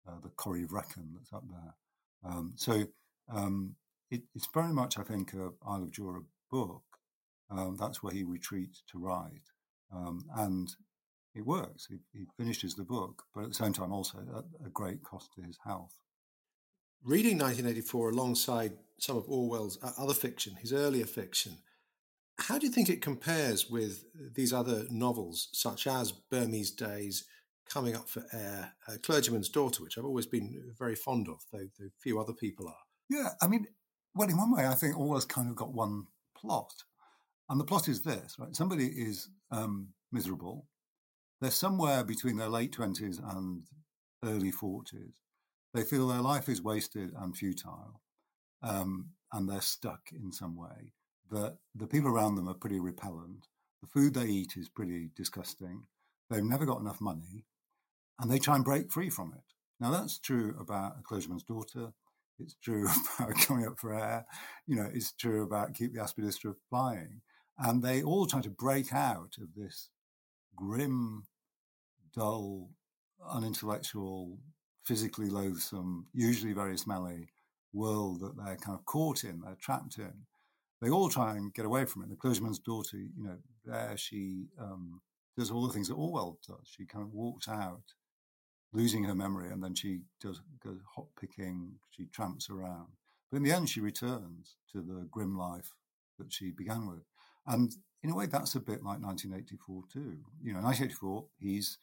uh, 0.08 0.20
the 0.24 0.30
Corryvreckan 0.30 1.14
that's 1.14 1.34
up 1.34 1.44
there. 1.50 1.76
Um, 2.24 2.54
so 2.56 2.86
um, 3.34 3.76
it, 4.10 4.24
it's 4.36 4.48
very 4.54 4.74
much, 4.74 4.98
I 4.98 5.04
think, 5.04 5.34
a 5.34 5.52
Isle 5.68 5.84
of 5.84 5.92
Jura 5.92 6.22
book. 6.50 6.84
Um, 7.50 7.76
that's 7.78 8.02
where 8.02 8.14
he 8.14 8.24
retreats 8.24 8.82
to 8.92 9.00
write, 9.00 9.50
um, 9.94 10.24
and 10.38 10.74
it 11.36 11.46
works. 11.46 11.88
He, 11.90 11.98
he, 12.18 12.26
finishes 12.38 12.76
the 12.76 12.86
book, 12.86 13.24
but 13.36 13.44
at 13.44 13.50
the 13.50 13.56
same 13.56 13.74
time, 13.74 13.92
also 13.92 14.20
at 14.20 14.66
a 14.66 14.70
great 14.70 15.04
cost 15.04 15.34
to 15.36 15.42
his 15.42 15.58
health. 15.66 15.92
Reading 17.04 17.38
1984 17.38 18.10
alongside 18.10 18.74
some 18.98 19.18
of 19.18 19.28
Orwell's 19.28 19.80
other 19.98 20.14
fiction, 20.14 20.56
his 20.56 20.74
earlier 20.74 21.06
fiction, 21.06 21.58
how 22.38 22.58
do 22.58 22.66
you 22.66 22.72
think 22.72 22.90
it 22.90 23.02
compares 23.02 23.70
with 23.70 24.04
these 24.34 24.54
other 24.54 24.86
novels, 24.90 25.50
such 25.54 25.88
as 25.88 26.12
Burmese 26.12 26.72
Days, 26.72 27.26
Coming 27.70 27.96
Up 27.96 28.10
for 28.10 28.26
Air, 28.34 28.74
uh, 28.88 28.98
Clergyman's 29.04 29.50
Daughter, 29.50 29.84
which 29.84 29.98
I've 29.98 30.06
always 30.06 30.26
been 30.26 30.74
very 30.78 30.96
fond 30.96 31.28
of, 31.28 31.40
though, 31.52 31.68
though 31.80 31.90
few 32.02 32.20
other 32.20 32.34
people 32.34 32.68
are? 32.68 32.84
Yeah, 33.10 33.30
I 33.42 33.48
mean, 33.48 33.68
well, 34.16 34.30
in 34.30 34.38
one 34.38 34.52
way, 34.52 34.68
I 34.68 34.74
think 34.74 34.98
Orwell's 34.98 35.26
kind 35.26 35.50
of 35.50 35.56
got 35.56 35.74
one 35.74 36.08
plot. 36.36 36.74
And 37.50 37.60
the 37.60 37.66
plot 37.66 37.88
is 37.88 38.02
this, 38.02 38.36
right? 38.40 38.56
Somebody 38.56 38.88
is 38.88 39.30
um, 39.52 39.90
miserable. 40.12 40.68
They're 41.42 41.52
somewhere 41.52 42.04
between 42.04 42.38
their 42.38 42.50
late 42.50 42.72
20s 42.72 43.20
and 43.36 43.64
early 44.24 44.52
40s. 44.52 45.14
They 45.74 45.84
feel 45.84 46.08
their 46.08 46.22
life 46.22 46.50
is 46.50 46.62
wasted 46.62 47.12
and 47.18 47.36
futile, 47.36 48.02
um, 48.62 49.12
and 49.32 49.48
they're 49.48 49.62
stuck 49.62 50.10
in 50.12 50.32
some 50.32 50.56
way. 50.56 50.94
That 51.30 51.58
the 51.74 51.88
people 51.88 52.12
around 52.12 52.36
them 52.36 52.50
are 52.50 52.54
pretty 52.54 52.80
repellent. 52.80 53.48
The 53.82 53.88
food 53.88 54.14
they 54.14 54.26
eat 54.26 54.58
is 54.58 54.68
pretty 54.68 55.12
disgusting. 55.16 55.88
They've 56.30 56.44
never 56.44 56.66
got 56.66 56.82
enough 56.82 57.00
money, 57.00 57.46
and 58.20 58.30
they 58.30 58.40
try 58.40 58.56
and 58.56 58.66
break 58.66 58.92
free 58.92 59.10
from 59.10 59.34
it. 59.34 59.54
Now, 59.82 59.90
that's 59.90 60.20
true 60.20 60.56
about 60.60 60.98
a 61.00 61.02
clergyman's 61.02 61.44
daughter. 61.44 61.92
It's 62.40 62.56
true 62.62 62.88
about 63.20 63.36
coming 63.36 63.66
up 63.66 63.80
for 63.80 63.94
air. 63.94 64.26
You 64.68 64.76
know, 64.76 64.90
it's 64.94 65.12
true 65.14 65.44
about 65.44 65.74
keep 65.74 65.94
the 65.94 66.02
aspidistra 66.02 66.56
flying. 66.70 67.22
And 67.58 67.82
they 67.82 68.04
all 68.04 68.28
try 68.28 68.42
to 68.42 68.50
break 68.50 68.94
out 68.94 69.36
of 69.42 69.56
this 69.56 69.90
grim, 70.56 71.24
dull, 72.14 72.70
unintellectual, 73.28 74.38
physically 74.92 75.30
loathsome, 75.30 76.06
usually 76.14 76.52
very 76.52 76.78
smelly 76.78 77.26
world 77.72 78.20
that 78.20 78.36
they're 78.36 78.58
kind 78.58 78.78
of 78.78 78.86
caught 78.86 79.24
in, 79.24 79.40
they're 79.40 79.56
trapped 79.56 79.98
in. 79.98 80.12
They 80.82 80.90
all 80.90 81.08
try 81.08 81.38
and 81.38 81.54
get 81.54 81.64
away 81.64 81.86
from 81.86 82.04
it. 82.04 82.10
The 82.10 82.18
clergyman's 82.18 82.60
daughter, 82.60 82.98
you 82.98 83.24
know, 83.24 83.38
there 83.64 83.96
she 83.96 84.48
um, 84.60 85.00
does 85.38 85.50
all 85.50 85.66
the 85.66 85.72
things 85.72 85.88
that 85.88 85.94
Orwell 85.94 86.40
does. 86.46 86.68
She 86.76 86.86
kind 86.86 87.06
of 87.06 87.14
walks 87.14 87.48
out, 87.48 87.94
losing 88.74 89.06
her 89.06 89.16
memory, 89.16 89.50
and 89.50 89.64
then 89.64 89.76
she 89.76 90.02
does 90.20 90.42
goes 90.62 90.82
hop 90.94 91.08
picking. 91.18 91.76
She 91.92 92.08
tramps 92.08 92.50
around, 92.50 92.88
but 93.32 93.38
in 93.38 93.44
the 93.44 93.54
end, 93.54 93.70
she 93.70 93.80
returns 93.80 94.58
to 94.74 94.82
the 94.82 95.08
grim 95.10 95.38
life 95.38 95.72
that 96.20 96.34
she 96.34 96.52
began 96.52 96.86
with. 96.86 97.06
And 97.48 97.72
in 98.04 98.10
a 98.10 98.16
way, 98.16 98.26
that's 98.26 98.56
a 98.56 98.60
bit 98.60 98.84
like 98.84 99.02
1984 99.02 99.84
too. 99.90 100.18
You 100.44 100.52
know, 100.52 100.60
1984, 100.60 101.24
he's 101.40 101.78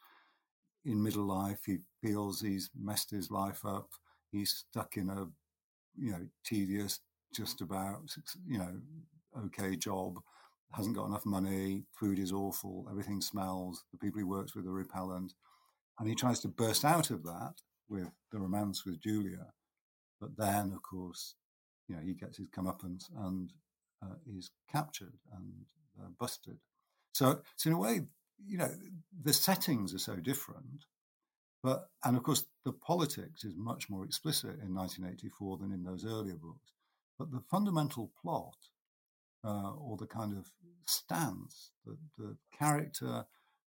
in 0.88 1.02
middle 1.02 1.26
life. 1.26 1.61
He 1.66 1.78
feels 2.02 2.40
he's 2.40 2.71
messed 2.78 3.11
his 3.11 3.30
life 3.30 3.64
up. 3.64 3.88
He's 4.33 4.64
stuck 4.68 4.97
in 4.97 5.11
a, 5.11 5.26
you 5.97 6.12
know, 6.12 6.26
tedious, 6.45 7.00
just 7.35 7.61
about, 7.61 8.11
you 8.47 8.59
know, 8.59 8.80
okay 9.47 9.76
job. 9.76 10.18
Hasn't 10.73 10.97
got 10.97 11.07
enough 11.07 11.25
money. 11.25 11.85
Food 11.99 12.18
is 12.18 12.33
awful. 12.33 12.87
Everything 12.90 13.21
smells. 13.21 13.85
The 13.92 13.99
people 13.99 14.18
he 14.18 14.25
works 14.25 14.54
with 14.54 14.66
are 14.66 14.73
repellent. 14.73 15.33
And 15.99 16.09
he 16.09 16.14
tries 16.14 16.40
to 16.40 16.49
burst 16.49 16.85
out 16.85 17.11
of 17.11 17.23
that 17.25 17.54
with 17.88 18.11
the 18.33 18.38
romance 18.38 18.85
with 18.85 19.00
Julia. 19.00 19.47
But 20.21 20.37
then, 20.37 20.73
of 20.73 20.83
course, 20.83 21.35
you 21.88 21.97
know, 21.97 22.02
he 22.02 22.14
gets 22.14 22.37
his 22.38 22.49
comeuppance 22.49 23.04
and 23.16 23.52
uh, 24.02 24.16
is 24.26 24.50
captured 24.71 25.14
and 25.35 25.52
uh, 26.00 26.09
busted. 26.18 26.59
So, 27.12 27.40
so 27.57 27.71
in 27.71 27.76
a 27.76 27.78
way, 27.78 28.02
you 28.47 28.59
know, 28.59 28.71
the 29.23 29.33
settings 29.33 29.95
are 29.95 29.99
so 29.99 30.16
different, 30.16 30.85
but 31.62 31.88
and 32.04 32.16
of 32.16 32.23
course 32.23 32.45
the 32.64 32.73
politics 32.73 33.45
is 33.45 33.54
much 33.57 33.90
more 33.90 34.04
explicit 34.04 34.59
in 34.62 34.75
1984 34.75 35.59
than 35.59 35.73
in 35.73 35.85
those 35.85 36.04
earlier 36.04 36.37
books. 36.37 36.73
But 37.18 37.33
the 37.33 37.42
fundamental 37.50 38.12
plot, 38.23 38.57
uh, 39.45 39.73
or 39.73 39.97
the 39.97 40.07
kind 40.07 40.37
of 40.37 40.47
stance, 40.87 41.73
the, 41.85 41.97
the 42.16 42.37
character, 42.57 43.25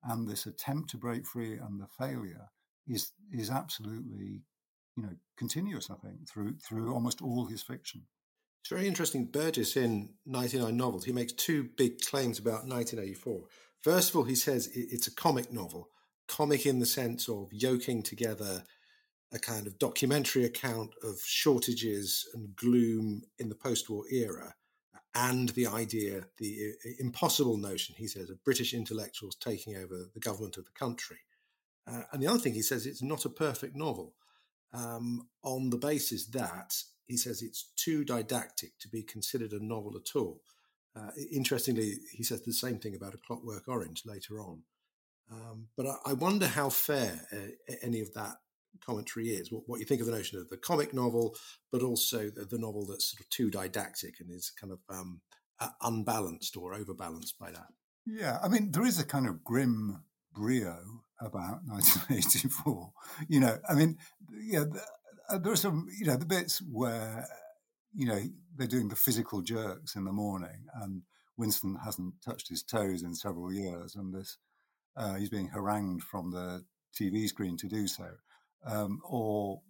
and 0.02 0.28
this 0.28 0.46
attempt 0.46 0.90
to 0.90 0.96
break 0.96 1.26
free 1.26 1.54
and 1.54 1.80
the 1.80 1.88
failure 1.98 2.48
is 2.86 3.12
is 3.32 3.50
absolutely, 3.50 4.42
you 4.96 5.02
know, 5.02 5.14
continuous. 5.36 5.90
I 5.90 5.96
think 5.96 6.28
through 6.28 6.56
through 6.58 6.92
almost 6.92 7.22
all 7.22 7.46
his 7.46 7.62
fiction. 7.62 8.02
It's 8.62 8.70
very 8.70 8.88
interesting. 8.88 9.26
Burgess 9.26 9.76
in 9.76 10.14
99 10.24 10.74
novels, 10.74 11.04
he 11.04 11.12
makes 11.12 11.34
two 11.34 11.68
big 11.76 12.00
claims 12.00 12.38
about 12.38 12.66
1984. 12.66 13.42
First 13.84 14.08
of 14.08 14.16
all, 14.16 14.24
he 14.24 14.34
says 14.34 14.70
it's 14.74 15.08
a 15.08 15.14
comic 15.14 15.52
novel, 15.52 15.90
comic 16.26 16.64
in 16.64 16.78
the 16.78 16.86
sense 16.86 17.28
of 17.28 17.52
yoking 17.52 18.02
together 18.02 18.64
a 19.30 19.38
kind 19.38 19.66
of 19.66 19.78
documentary 19.78 20.46
account 20.46 20.94
of 21.02 21.20
shortages 21.22 22.26
and 22.32 22.56
gloom 22.56 23.24
in 23.38 23.50
the 23.50 23.54
post 23.54 23.90
war 23.90 24.04
era 24.10 24.54
and 25.14 25.50
the 25.50 25.66
idea, 25.66 26.22
the 26.38 26.72
impossible 26.98 27.58
notion, 27.58 27.94
he 27.98 28.08
says, 28.08 28.30
of 28.30 28.42
British 28.42 28.72
intellectuals 28.72 29.36
taking 29.36 29.76
over 29.76 30.06
the 30.14 30.20
government 30.20 30.56
of 30.56 30.64
the 30.64 30.72
country. 30.72 31.18
Uh, 31.86 32.04
and 32.10 32.22
the 32.22 32.26
other 32.26 32.38
thing 32.38 32.54
he 32.54 32.62
says, 32.62 32.86
it's 32.86 33.02
not 33.02 33.26
a 33.26 33.28
perfect 33.28 33.76
novel 33.76 34.14
um, 34.72 35.28
on 35.42 35.68
the 35.68 35.76
basis 35.76 36.24
that 36.28 36.74
he 37.06 37.18
says 37.18 37.42
it's 37.42 37.70
too 37.76 38.02
didactic 38.02 38.78
to 38.80 38.88
be 38.88 39.02
considered 39.02 39.52
a 39.52 39.62
novel 39.62 39.92
at 39.94 40.16
all. 40.16 40.40
Uh, 40.96 41.10
interestingly, 41.32 41.94
he 42.12 42.22
says 42.22 42.42
the 42.42 42.52
same 42.52 42.78
thing 42.78 42.94
about 42.94 43.14
A 43.14 43.18
Clockwork 43.18 43.66
Orange 43.66 44.02
later 44.06 44.40
on. 44.40 44.62
Um, 45.30 45.68
but 45.76 45.86
I, 45.86 46.10
I, 46.10 46.12
wonder 46.12 46.46
how 46.46 46.68
fair 46.68 47.26
uh, 47.32 47.74
any 47.82 48.00
of 48.00 48.12
that 48.14 48.36
commentary 48.84 49.28
is. 49.28 49.50
What, 49.50 49.62
what, 49.66 49.80
you 49.80 49.86
think 49.86 50.00
of 50.00 50.06
the 50.06 50.12
notion 50.12 50.38
of 50.38 50.48
the 50.50 50.56
comic 50.56 50.92
novel, 50.92 51.34
but 51.72 51.82
also 51.82 52.30
the, 52.30 52.44
the 52.44 52.58
novel 52.58 52.86
that's 52.86 53.10
sort 53.10 53.20
of 53.20 53.30
too 53.30 53.50
didactic 53.50 54.20
and 54.20 54.30
is 54.30 54.50
kind 54.50 54.72
of 54.72 54.80
um, 54.88 55.22
uh, 55.60 55.68
unbalanced 55.82 56.56
or 56.56 56.74
overbalanced 56.74 57.38
by 57.38 57.50
that. 57.50 57.66
Yeah, 58.06 58.38
I 58.42 58.48
mean, 58.48 58.70
there 58.70 58.84
is 58.84 59.00
a 59.00 59.04
kind 59.04 59.26
of 59.26 59.42
grim 59.42 60.02
brio 60.32 60.78
about 61.20 61.60
1984. 61.66 62.92
You 63.28 63.40
know, 63.40 63.58
I 63.68 63.74
mean, 63.74 63.98
yeah, 64.30 64.64
uh, 65.28 65.38
there 65.38 65.52
are 65.52 65.56
some, 65.56 65.88
you 65.98 66.06
know, 66.06 66.16
the 66.16 66.26
bits 66.26 66.60
where, 66.60 67.26
you 67.94 68.06
know, 68.06 68.20
they're 68.56 68.66
doing 68.66 68.88
the 68.88 68.96
physical 68.96 69.42
jerks 69.42 69.96
in 69.96 70.04
the 70.04 70.12
morning, 70.12 70.66
and 70.82 71.02
Winston 71.36 71.76
hasn't 71.84 72.14
touched 72.24 72.48
his 72.48 72.62
toes 72.62 73.02
in 73.02 73.14
several 73.14 73.52
years, 73.52 73.94
and 73.94 74.14
this 74.14 74.38
uh, 74.96 75.14
he's 75.14 75.30
being 75.30 75.48
harangued 75.48 76.02
from 76.02 76.30
the 76.30 76.64
TV 76.98 77.26
screen 77.26 77.56
to 77.56 77.68
do 77.68 77.86
so, 77.86 78.08
um, 78.66 79.00
or 79.04 79.60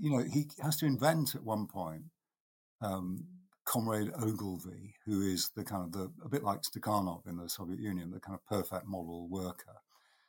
you 0.00 0.10
know, 0.10 0.24
he 0.24 0.46
has 0.62 0.76
to 0.76 0.86
invent 0.86 1.34
at 1.34 1.42
one 1.42 1.66
point 1.66 2.04
um, 2.82 3.24
Comrade 3.64 4.10
Ogilvy, 4.20 4.94
who 5.06 5.22
is 5.22 5.50
the 5.56 5.64
kind 5.64 5.84
of 5.84 5.92
the 5.92 6.10
a 6.24 6.28
bit 6.28 6.42
like 6.42 6.60
Stakhanov 6.62 7.26
in 7.26 7.36
the 7.36 7.48
Soviet 7.48 7.80
Union, 7.80 8.10
the 8.10 8.20
kind 8.20 8.38
of 8.38 8.44
perfect 8.46 8.86
model 8.86 9.28
worker. 9.28 9.76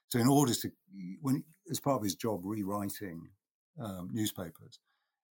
So, 0.07 0.19
in 0.19 0.27
order 0.27 0.53
to, 0.53 0.69
when 1.21 1.43
as 1.69 1.79
part 1.79 1.97
of 1.97 2.03
his 2.03 2.15
job 2.15 2.41
rewriting 2.43 3.29
um, 3.81 4.09
newspapers. 4.11 4.79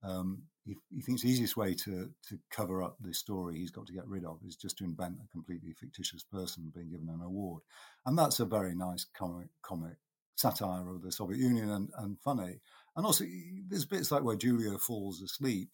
Um, 0.03 0.43
he, 0.65 0.77
he, 0.95 1.01
thinks 1.01 1.23
the 1.23 1.29
easiest 1.29 1.57
way 1.57 1.75
to, 1.75 2.11
to 2.29 2.39
cover 2.51 2.83
up 2.83 2.97
this 3.01 3.19
story 3.19 3.57
he's 3.57 3.71
got 3.71 3.87
to 3.87 3.93
get 3.93 4.07
rid 4.07 4.25
of 4.25 4.39
is 4.47 4.57
just 4.57 4.79
to 4.79 4.85
invent 4.85 5.19
a 5.25 5.29
completely 5.29 5.73
fictitious 5.73 6.23
person 6.23 6.73
being 6.75 6.91
given 6.91 7.09
an 7.09 7.23
award. 7.23 7.63
And 8.05 8.19
that's 8.19 8.41
a 8.41 8.45
very 8.45 8.75
nice 8.75 9.07
comic, 9.17 9.49
comic 9.63 9.97
satire 10.37 10.89
of 10.89 11.03
the 11.03 11.13
Soviet 11.13 11.39
Union 11.39 11.71
and, 11.71 11.91
and 11.99 12.19
funny. 12.21 12.61
And 12.97 13.07
also, 13.07 13.25
there's 13.69 13.87
bits 13.87 14.11
like 14.11 14.23
where 14.23 14.37
Julia 14.37 14.77
falls 14.79 15.23
asleep 15.23 15.71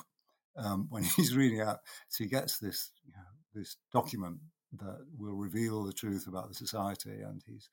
um, 0.57 0.87
when 0.91 1.05
he's 1.05 1.37
reading 1.37 1.61
out. 1.61 1.79
So 2.09 2.25
he 2.25 2.31
gets 2.31 2.59
this, 2.59 2.91
you 3.05 3.13
know, 3.13 3.61
this 3.61 3.77
document 3.93 4.39
that 4.79 5.05
will 5.19 5.37
reveal 5.37 5.85
the 5.85 5.93
truth 5.93 6.27
about 6.27 6.49
the 6.49 6.55
society, 6.55 7.21
and 7.21 7.43
he's 7.47 7.69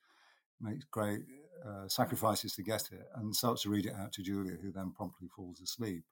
makes 0.60 0.84
great 0.90 1.22
uh, 1.66 1.88
sacrifices 1.88 2.54
to 2.54 2.62
get 2.62 2.82
it 2.92 3.06
and 3.16 3.34
starts 3.34 3.62
to 3.62 3.70
read 3.70 3.86
it 3.86 3.94
out 3.98 4.12
to 4.12 4.22
Julia, 4.22 4.56
who 4.60 4.70
then 4.72 4.92
promptly 4.94 5.28
falls 5.34 5.60
asleep. 5.60 6.04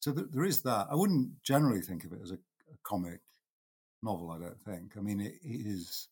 So 0.00 0.12
th- 0.12 0.28
there 0.32 0.44
is 0.44 0.62
that. 0.62 0.88
I 0.90 0.94
wouldn't 0.94 1.30
generally 1.42 1.80
think 1.80 2.04
of 2.04 2.12
it 2.12 2.20
as 2.22 2.30
a, 2.30 2.34
a 2.34 2.76
comic 2.82 3.20
novel, 4.02 4.30
I 4.30 4.38
don't 4.38 4.60
think. 4.60 4.96
I 4.96 5.00
mean, 5.00 5.20
it, 5.20 5.34
it 5.42 5.66
is, 5.66 6.08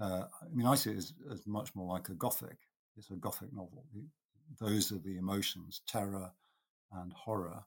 uh, 0.00 0.24
I 0.42 0.54
mean, 0.54 0.66
I 0.66 0.74
see 0.74 0.90
it 0.90 0.98
as, 0.98 1.12
as, 1.32 1.46
much 1.46 1.74
more 1.74 1.92
like 1.92 2.10
a 2.10 2.14
gothic. 2.14 2.58
It's 2.96 3.10
a 3.10 3.16
gothic 3.16 3.52
novel. 3.52 3.84
It, 3.94 4.04
those 4.60 4.92
are 4.92 4.98
the 4.98 5.16
emotions, 5.16 5.80
terror 5.88 6.30
and 6.92 7.12
horror, 7.12 7.64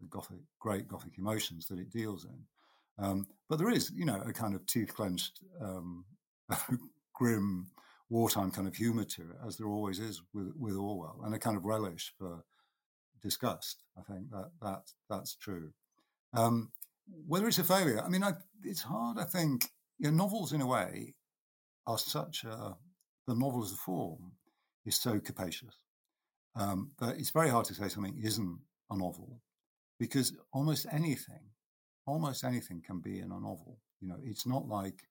the 0.00 0.06
gothic, 0.06 0.40
great 0.60 0.88
gothic 0.88 1.18
emotions 1.18 1.66
that 1.68 1.78
it 1.78 1.90
deals 1.90 2.24
in. 2.24 3.04
Um, 3.04 3.26
but 3.48 3.58
there 3.58 3.70
is, 3.70 3.90
you 3.94 4.04
know, 4.04 4.22
a 4.24 4.32
kind 4.32 4.54
of 4.54 4.64
teeth 4.66 4.94
clenched, 4.94 5.40
um, 5.60 6.04
grim 7.14 7.66
wartime 8.08 8.50
kind 8.50 8.68
of 8.68 8.76
humour 8.76 9.04
to 9.04 9.22
it, 9.22 9.36
as 9.46 9.56
there 9.56 9.68
always 9.68 9.98
is 9.98 10.22
with, 10.32 10.52
with 10.56 10.76
Orwell, 10.76 11.20
and 11.24 11.34
a 11.34 11.38
kind 11.38 11.56
of 11.56 11.64
relish 11.64 12.12
for 12.18 12.44
disgust. 13.22 13.82
I 13.98 14.02
think 14.02 14.30
that 14.30 14.50
that 14.62 14.82
that's 15.08 15.34
true. 15.36 15.72
Um, 16.34 16.70
whether 17.26 17.46
it's 17.48 17.58
a 17.58 17.64
failure, 17.64 18.02
I 18.04 18.08
mean, 18.08 18.22
I, 18.24 18.32
it's 18.64 18.82
hard. 18.82 19.18
I 19.18 19.24
think 19.24 19.70
you 19.98 20.10
know, 20.10 20.16
novels, 20.16 20.52
in 20.52 20.60
a 20.60 20.66
way, 20.66 21.14
are 21.86 21.98
such 21.98 22.44
a 22.44 22.76
the 23.26 23.34
novel 23.34 23.64
as 23.64 23.72
a 23.72 23.76
form 23.76 24.32
is 24.84 24.96
so 25.00 25.18
capacious 25.20 25.76
um, 26.54 26.92
that 27.00 27.16
it's 27.18 27.30
very 27.30 27.48
hard 27.50 27.64
to 27.66 27.74
say 27.74 27.88
something 27.88 28.18
isn't 28.22 28.58
a 28.90 28.96
novel. 28.96 29.40
because 29.98 30.34
almost 30.52 30.86
anything, 30.92 31.50
almost 32.06 32.44
anything 32.44 32.82
can 32.84 33.00
be 33.00 33.18
in 33.18 33.32
a 33.32 33.40
novel. 33.40 33.80
You 34.00 34.08
know, 34.08 34.18
it's 34.22 34.46
not 34.46 34.68
like 34.68 35.04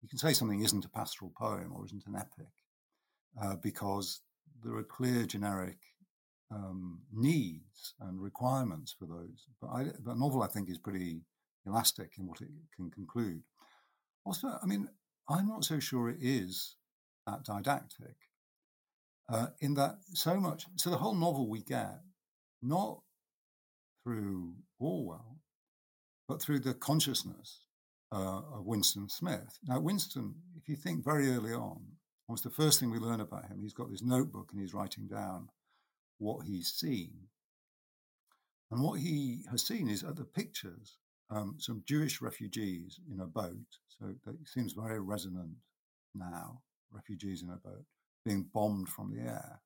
you 0.00 0.08
can 0.08 0.18
say 0.18 0.32
something 0.32 0.62
isn't 0.62 0.84
a 0.84 0.88
pastoral 0.88 1.32
poem 1.36 1.72
or 1.74 1.84
isn't 1.84 2.06
an 2.06 2.16
epic 2.16 2.52
uh, 3.40 3.56
because 3.56 4.22
there 4.64 4.74
are 4.76 4.82
clear 4.82 5.24
generic 5.26 5.78
um, 6.52 7.00
needs 7.12 7.94
and 8.00 8.20
requirements 8.20 8.94
for 8.98 9.06
those. 9.06 9.46
But, 9.60 9.68
I, 9.68 9.84
but 10.04 10.16
a 10.16 10.18
novel, 10.18 10.42
I 10.42 10.48
think, 10.48 10.68
is 10.68 10.78
pretty 10.78 11.22
elastic 11.66 12.12
in 12.18 12.26
what 12.26 12.40
it 12.40 12.48
can 12.76 12.90
conclude. 12.90 13.42
Also, 14.24 14.48
I 14.62 14.66
mean, 14.66 14.88
I'm 15.28 15.48
not 15.48 15.64
so 15.64 15.78
sure 15.78 16.08
it 16.08 16.18
is 16.20 16.76
that 17.26 17.44
didactic. 17.44 18.16
Uh, 19.28 19.46
in 19.60 19.74
that 19.74 19.96
so 20.12 20.38
much, 20.38 20.66
so 20.76 20.90
the 20.90 20.96
whole 20.96 21.14
novel 21.14 21.48
we 21.48 21.62
get 21.62 22.00
not 22.60 23.00
through 24.04 24.54
Orwell, 24.78 25.38
but 26.28 26.42
through 26.42 26.58
the 26.58 26.74
consciousness 26.74 27.60
uh, 28.12 28.40
of 28.52 28.66
Winston 28.66 29.08
Smith. 29.08 29.58
Now, 29.66 29.80
Winston, 29.80 30.34
if 30.56 30.68
you 30.68 30.76
think 30.76 31.04
very 31.04 31.30
early 31.30 31.52
on, 31.52 31.80
almost 32.28 32.44
the 32.44 32.50
first 32.50 32.78
thing 32.78 32.90
we 32.90 32.98
learn 32.98 33.20
about 33.20 33.46
him, 33.46 33.60
he's 33.62 33.72
got 33.72 33.90
this 33.90 34.02
notebook 34.02 34.50
and 34.52 34.60
he's 34.60 34.74
writing 34.74 35.06
down 35.06 35.48
what 36.22 36.46
he's 36.46 36.72
seen. 36.72 37.12
And 38.70 38.82
what 38.82 39.00
he 39.00 39.44
has 39.50 39.66
seen 39.66 39.88
is 39.88 40.02
the 40.02 40.24
pictures, 40.24 40.96
um, 41.30 41.56
some 41.58 41.82
Jewish 41.86 42.22
refugees 42.22 42.98
in 43.10 43.20
a 43.20 43.26
boat. 43.26 43.78
So 43.98 44.14
that 44.24 44.36
seems 44.48 44.72
very 44.72 45.00
resonant 45.00 45.56
now, 46.14 46.62
refugees 46.90 47.42
in 47.42 47.50
a 47.50 47.56
boat 47.56 47.84
being 48.24 48.48
bombed 48.54 48.88
from 48.88 49.10
the 49.10 49.20
air. 49.20 49.60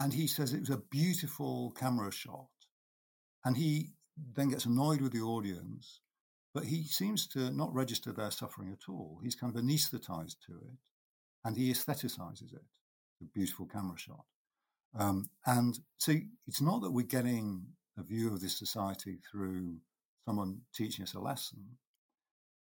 And 0.00 0.12
he 0.12 0.26
says 0.26 0.52
it 0.52 0.60
was 0.60 0.70
a 0.70 0.82
beautiful 0.90 1.72
camera 1.78 2.10
shot. 2.10 2.48
And 3.44 3.56
he 3.56 3.92
then 4.34 4.48
gets 4.48 4.64
annoyed 4.64 5.00
with 5.00 5.12
the 5.12 5.20
audience 5.20 6.00
but 6.56 6.64
he 6.64 6.84
seems 6.84 7.26
to 7.26 7.50
not 7.50 7.74
register 7.74 8.12
their 8.12 8.30
suffering 8.30 8.72
at 8.72 8.88
all. 8.88 9.20
He's 9.22 9.34
kind 9.34 9.54
of 9.54 9.62
anesthetized 9.62 10.36
to 10.46 10.54
it 10.54 10.78
and 11.44 11.54
he 11.54 11.70
aestheticizes 11.70 12.54
it. 12.54 12.64
A 13.20 13.26
beautiful 13.26 13.66
camera 13.66 13.98
shot. 13.98 14.24
Um, 14.98 15.28
and 15.44 15.78
so 15.98 16.14
it's 16.46 16.62
not 16.62 16.80
that 16.82 16.92
we're 16.92 17.06
getting 17.06 17.66
a 17.98 18.02
view 18.02 18.32
of 18.32 18.40
this 18.40 18.58
society 18.58 19.18
through 19.30 19.76
someone 20.26 20.60
teaching 20.74 21.02
us 21.02 21.14
a 21.14 21.20
lesson, 21.20 21.78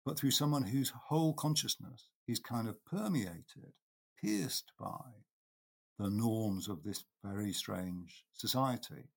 but 0.05 0.17
through 0.17 0.31
someone 0.31 0.63
whose 0.63 0.91
whole 1.07 1.33
consciousness 1.33 2.09
is 2.27 2.39
kind 2.39 2.67
of 2.67 2.83
permeated, 2.85 3.73
pierced 4.21 4.71
by 4.79 5.23
the 5.99 6.09
norms 6.09 6.67
of 6.67 6.83
this 6.83 7.05
very 7.23 7.53
strange 7.53 8.25
society. 8.33 9.09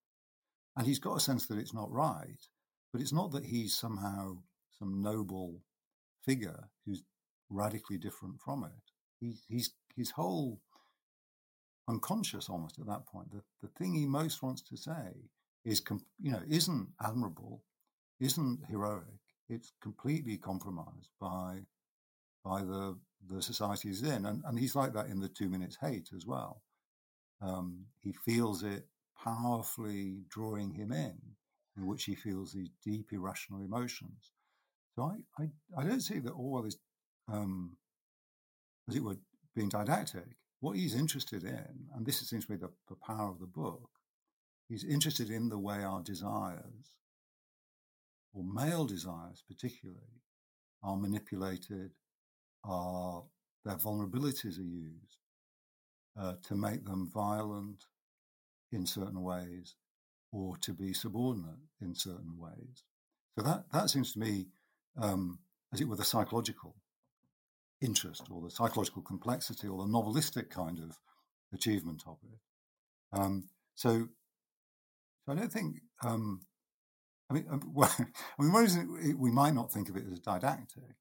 And 0.76 0.86
he's 0.86 0.98
got 0.98 1.16
a 1.16 1.20
sense 1.20 1.46
that 1.46 1.58
it's 1.58 1.74
not 1.74 1.90
right, 1.90 2.46
but 2.92 3.00
it's 3.00 3.12
not 3.12 3.32
that 3.32 3.46
he's 3.46 3.74
somehow 3.74 4.38
some 4.78 5.02
noble 5.02 5.62
figure 6.24 6.68
who's 6.84 7.02
radically 7.48 7.96
different 7.96 8.40
from 8.44 8.64
it. 8.64 8.92
He, 9.20 9.36
he's 9.48 9.70
his 9.96 10.10
whole 10.10 10.60
unconscious 11.88 12.48
almost 12.48 12.78
at 12.78 12.86
that 12.86 13.06
point. 13.06 13.30
The, 13.30 13.42
the 13.62 13.68
thing 13.78 13.94
he 13.94 14.06
most 14.06 14.42
wants 14.42 14.62
to 14.62 14.76
say 14.76 15.30
is, 15.64 15.82
you 16.20 16.32
know, 16.32 16.42
isn't 16.48 16.88
admirable, 17.04 17.62
isn't 18.20 18.60
heroic. 18.68 19.20
It's 19.48 19.72
completely 19.80 20.38
compromised 20.38 21.10
by 21.20 21.60
by 22.44 22.62
the 22.62 22.98
the 23.28 23.42
society 23.42 23.88
he's 23.88 24.02
in, 24.02 24.26
and 24.26 24.42
and 24.44 24.58
he's 24.58 24.74
like 24.74 24.92
that 24.94 25.06
in 25.06 25.20
the 25.20 25.28
Two 25.28 25.48
Minutes 25.48 25.78
Hate 25.80 26.10
as 26.16 26.26
well. 26.26 26.62
Um, 27.40 27.86
he 28.02 28.12
feels 28.12 28.62
it 28.62 28.86
powerfully 29.22 30.22
drawing 30.28 30.72
him 30.72 30.92
in, 30.92 31.16
in 31.76 31.86
which 31.86 32.04
he 32.04 32.14
feels 32.14 32.52
these 32.52 32.70
deep 32.84 33.12
irrational 33.12 33.60
emotions. 33.60 34.32
So 34.94 35.02
I, 35.38 35.42
I, 35.42 35.48
I 35.80 35.84
don't 35.84 36.00
see 36.00 36.18
that 36.20 36.30
Orwell 36.30 36.64
is, 36.64 36.78
um, 37.30 37.76
as 38.88 38.96
it 38.96 39.02
were, 39.02 39.18
being 39.54 39.68
didactic. 39.68 40.24
What 40.60 40.76
he's 40.76 40.94
interested 40.94 41.44
in, 41.44 41.88
and 41.94 42.04
this 42.06 42.20
seems 42.20 42.46
to 42.46 42.52
be 42.52 42.58
the, 42.58 42.70
the 42.88 42.96
power 42.96 43.30
of 43.30 43.38
the 43.40 43.46
book, 43.46 43.90
he's 44.68 44.84
interested 44.84 45.30
in 45.30 45.48
the 45.48 45.58
way 45.58 45.82
our 45.84 46.02
desires, 46.02 46.94
or 48.32 48.42
male 48.42 48.86
desires 48.86 49.42
particularly, 49.46 50.22
are 50.82 50.96
manipulated, 50.96 51.92
are 52.64 53.24
their 53.64 53.76
vulnerabilities 53.76 54.58
are 54.58 54.62
used 54.62 55.18
uh, 56.18 56.34
to 56.42 56.54
make 56.54 56.84
them 56.84 57.10
violent 57.12 57.84
in 58.72 58.86
certain 58.86 59.22
ways 59.22 59.74
or 60.32 60.56
to 60.58 60.72
be 60.72 60.92
subordinate 60.92 61.60
in 61.80 61.94
certain 61.94 62.38
ways. 62.38 62.84
So 63.36 63.44
that, 63.44 63.64
that 63.72 63.90
seems 63.90 64.12
to 64.12 64.18
me 64.18 64.46
um, 65.00 65.38
as 65.72 65.80
it 65.80 65.88
were, 65.88 65.96
the 65.96 66.04
psychological 66.04 66.74
interest 67.80 68.24
or 68.30 68.42
the 68.42 68.50
psychological 68.50 69.02
complexity 69.02 69.68
or 69.68 69.78
the 69.78 69.92
novelistic 69.92 70.50
kind 70.50 70.78
of 70.78 70.98
achievement 71.52 72.02
of 72.06 72.18
it. 72.24 73.18
Um, 73.18 73.48
so, 73.74 74.08
so 75.24 75.32
I 75.32 75.34
don't 75.34 75.52
think. 75.52 75.76
Um, 76.02 76.40
I 77.30 77.34
mean, 77.34 77.46
um, 77.50 77.62
well, 77.74 77.94
I 77.98 78.42
mean, 78.42 78.52
one 78.52 78.62
reason 78.62 79.16
we 79.18 79.30
might 79.30 79.54
not 79.54 79.72
think 79.72 79.88
of 79.88 79.96
it 79.96 80.04
as 80.10 80.20
didactic 80.20 80.96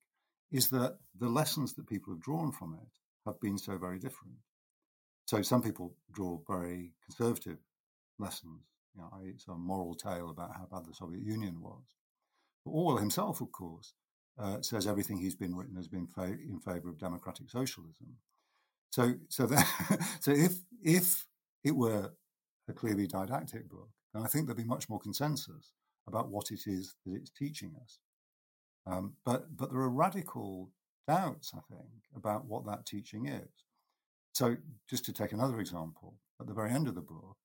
is 0.51 0.69
that 0.69 0.97
the 1.19 1.29
lessons 1.29 1.73
that 1.73 1.87
people 1.87 2.13
have 2.13 2.21
drawn 2.21 2.51
from 2.51 2.73
it 2.73 2.89
have 3.25 3.39
been 3.39 3.57
so 3.57 3.77
very 3.77 3.99
different. 3.99 4.35
So 5.25 5.41
some 5.41 5.61
people 5.61 5.95
draw 6.11 6.39
very 6.47 6.93
conservative 7.03 7.57
lessons. 8.19 8.61
You 8.95 9.01
know, 9.01 9.09
it's 9.23 9.47
a 9.47 9.55
moral 9.55 9.95
tale 9.95 10.29
about 10.29 10.55
how 10.55 10.67
bad 10.71 10.85
the 10.85 10.93
Soviet 10.93 11.23
Union 11.23 11.59
was. 11.61 11.83
Orwell 12.65 12.97
himself, 12.97 13.41
of 13.41 13.51
course, 13.51 13.93
uh, 14.39 14.61
says 14.61 14.87
everything 14.87 15.17
he's 15.17 15.35
been 15.35 15.55
written 15.55 15.75
has 15.75 15.87
been 15.87 16.07
fa- 16.07 16.23
in 16.47 16.59
favour 16.59 16.89
of 16.89 16.99
democratic 16.99 17.49
socialism. 17.49 18.17
So, 18.91 19.13
so, 19.29 19.45
that, 19.47 20.09
so 20.21 20.31
if 20.31 20.53
if 20.81 21.25
it 21.63 21.75
were 21.75 22.13
a 22.67 22.73
clearly 22.73 23.07
didactic 23.07 23.69
book, 23.69 23.89
then 24.13 24.23
I 24.23 24.27
think 24.27 24.45
there'd 24.45 24.57
be 24.57 24.63
much 24.63 24.89
more 24.89 24.99
consensus 24.99 25.73
about 26.07 26.29
what 26.29 26.51
it 26.51 26.61
is 26.67 26.95
that 27.05 27.15
it's 27.15 27.31
teaching 27.31 27.73
us. 27.81 27.99
Um, 28.87 29.13
but 29.25 29.55
but 29.55 29.71
there 29.71 29.81
are 29.81 29.89
radical 29.89 30.71
doubts, 31.07 31.53
I 31.53 31.59
think, 31.73 31.89
about 32.15 32.45
what 32.45 32.65
that 32.65 32.85
teaching 32.85 33.27
is. 33.27 33.49
So, 34.33 34.57
just 34.89 35.05
to 35.05 35.13
take 35.13 35.31
another 35.31 35.59
example, 35.59 36.15
at 36.39 36.47
the 36.47 36.53
very 36.53 36.71
end 36.71 36.87
of 36.87 36.95
the 36.95 37.01
book, 37.01 37.37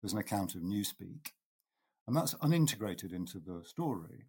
there's 0.00 0.12
an 0.12 0.18
account 0.18 0.54
of 0.54 0.62
Newspeak, 0.62 1.32
and 2.06 2.16
that's 2.16 2.34
unintegrated 2.34 3.12
into 3.12 3.40
the 3.40 3.62
story. 3.64 4.26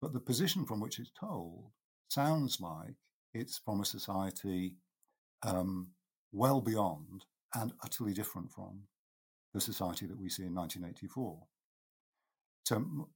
But 0.00 0.12
the 0.12 0.20
position 0.20 0.64
from 0.64 0.80
which 0.80 0.98
it's 0.98 1.10
told 1.18 1.70
sounds 2.08 2.60
like 2.60 2.94
it's 3.34 3.58
from 3.58 3.80
a 3.80 3.84
society 3.84 4.76
um, 5.42 5.88
well 6.32 6.60
beyond 6.60 7.24
and 7.54 7.72
utterly 7.82 8.12
different 8.12 8.52
from 8.52 8.82
the 9.54 9.60
society 9.60 10.06
that 10.06 10.18
we 10.18 10.28
see 10.28 10.44
in 10.44 10.54
1984. 10.54 11.38
So 12.64 13.08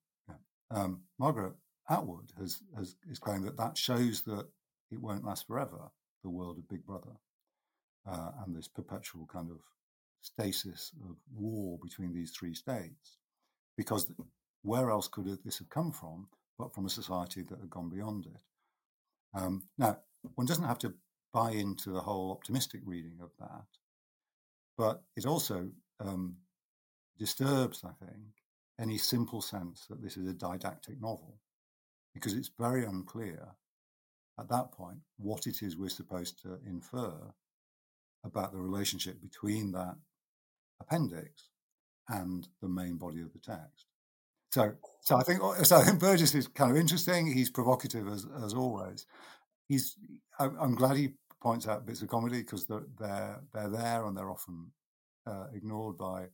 um, 0.71 1.03
Margaret 1.19 1.53
Atwood 1.89 2.33
has, 2.39 2.63
has, 2.77 2.97
is 3.11 3.19
claiming 3.19 3.45
that 3.45 3.59
that 3.59 3.77
shows 3.77 4.23
that 4.23 4.47
it 4.91 5.01
won't 5.01 5.25
last 5.25 5.47
forever, 5.47 5.91
the 6.23 6.31
world 6.31 6.59
of 6.59 6.69
Big 6.69 6.85
Brother, 6.87 7.17
uh, 8.11 8.31
and 8.45 8.57
this 8.57 8.69
perpetual 8.69 9.27
kind 9.31 9.51
of 9.51 9.59
stasis 10.23 10.93
of 11.09 11.17
war 11.35 11.79
between 11.83 12.15
these 12.15 12.31
three 12.31 12.55
states. 12.55 13.19
Because 13.77 14.11
where 14.63 14.91
else 14.91 15.09
could 15.09 15.27
this 15.45 15.59
have 15.59 15.69
come 15.69 15.93
from 15.93 16.29
but 16.59 16.75
from 16.75 16.87
a 16.87 16.91
society 16.91 17.43
that 17.43 17.59
had 17.59 17.71
gone 17.71 17.89
beyond 17.89 18.27
it. 18.27 18.41
Um, 19.35 19.65
now, 19.79 19.99
one 20.35 20.47
doesn't 20.47 20.65
have 20.65 20.79
to 20.79 20.95
buy 21.33 21.53
into 21.53 21.91
the 21.91 22.01
whole 22.01 22.31
optimistic 22.31 22.81
reading 22.85 23.19
of 23.23 23.31
that, 23.39 23.67
but 24.77 25.03
it 25.17 25.27
also 25.27 25.71
um, 26.01 26.37
disturbs, 27.19 27.85
I 27.85 27.93
think, 28.05 28.21
any 28.81 28.99
simple 28.99 29.41
sense 29.41 29.87
that 29.89 30.03
this 30.03 30.17
is 30.17 30.29
a 30.29 30.35
didactic 30.35 31.01
novel, 31.01 31.39
because 32.15 32.35
it's 32.35 32.51
very 32.59 32.85
unclear 32.85 33.49
at 34.39 34.49
that 34.49 34.73
point 34.73 34.99
what 35.19 35.47
it 35.47 35.63
is 35.63 35.77
we're 35.77 35.89
supposed 35.89 36.41
to 36.43 36.59
infer 36.67 37.13
about 38.25 38.53
the 38.53 38.61
relationship 38.61 39.21
between 39.21 39.73
that 39.73 39.97
appendix 40.81 41.49
and 42.09 42.49
the 42.61 42.69
main 42.69 42.97
body 42.97 43.21
of 43.21 43.33
the 43.33 43.39
text. 43.39 43.87
So, 44.53 44.75
so 45.01 45.17
I 45.17 45.23
think 45.23 45.41
so. 45.65 45.77
I 45.77 45.85
think 45.85 45.99
Burgess 45.99 46.35
is 46.35 46.47
kind 46.47 46.71
of 46.71 46.77
interesting. 46.77 47.33
He's 47.33 47.51
provocative 47.51 48.07
as 48.07 48.27
as 48.45 48.55
always. 48.55 49.07
He's. 49.69 49.97
I'm 50.39 50.75
glad 50.75 50.97
he 50.97 51.11
points 51.43 51.67
out 51.69 51.87
bits 51.87 52.03
of 52.03 52.09
comedy 52.09 52.43
because 52.43 52.67
they're 52.67 52.87
they're 52.99 53.41
they're 53.55 53.71
there 53.71 54.07
and 54.07 54.17
they're 54.17 54.31
often 54.31 54.71
uh, 55.27 55.47
ignored 55.55 55.97
by 55.97 56.27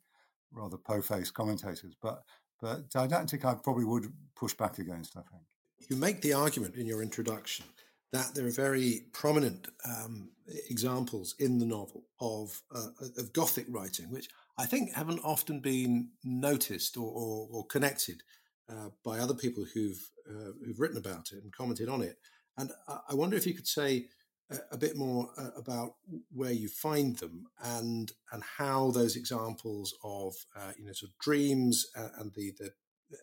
rather 0.52 0.76
po-faced 0.76 1.32
commentators. 1.34 1.94
But 2.02 2.22
but 2.60 2.90
didactic, 2.90 3.44
I 3.44 3.54
probably 3.54 3.84
would 3.84 4.12
push 4.36 4.54
back 4.54 4.78
against. 4.78 5.16
I 5.16 5.20
think 5.20 5.42
you 5.88 5.96
make 5.96 6.20
the 6.20 6.32
argument 6.32 6.74
in 6.74 6.86
your 6.86 7.02
introduction 7.02 7.66
that 8.12 8.34
there 8.34 8.46
are 8.46 8.50
very 8.50 9.02
prominent 9.12 9.68
um, 9.84 10.30
examples 10.70 11.34
in 11.38 11.58
the 11.58 11.66
novel 11.66 12.04
of 12.20 12.62
uh, 12.74 12.88
of 13.16 13.32
Gothic 13.32 13.66
writing, 13.68 14.10
which 14.10 14.28
I 14.58 14.66
think 14.66 14.92
haven't 14.94 15.20
often 15.24 15.60
been 15.60 16.10
noticed 16.24 16.96
or, 16.96 17.10
or, 17.10 17.48
or 17.52 17.66
connected 17.66 18.22
uh, 18.68 18.90
by 19.04 19.18
other 19.18 19.34
people 19.34 19.64
who've 19.72 20.10
uh, 20.28 20.52
who've 20.64 20.80
written 20.80 20.98
about 20.98 21.30
it 21.32 21.42
and 21.42 21.52
commented 21.52 21.88
on 21.88 22.02
it. 22.02 22.16
And 22.58 22.70
I 23.08 23.14
wonder 23.14 23.36
if 23.36 23.46
you 23.46 23.54
could 23.54 23.68
say 23.68 24.08
a, 24.50 24.58
a 24.72 24.78
bit 24.78 24.96
more 24.96 25.30
uh, 25.38 25.50
about 25.56 25.94
where 26.32 26.52
you 26.52 26.68
find 26.68 27.16
them 27.16 27.46
and 27.62 28.10
and 28.32 28.42
how 28.58 28.90
those 28.90 29.16
examples 29.16 29.94
of 30.02 30.34
uh, 30.56 30.72
you 30.76 30.84
know 30.84 30.92
sort 30.92 31.10
of 31.10 31.18
dreams 31.18 31.86
and 32.18 32.32
the 32.34 32.52
the 32.58 32.72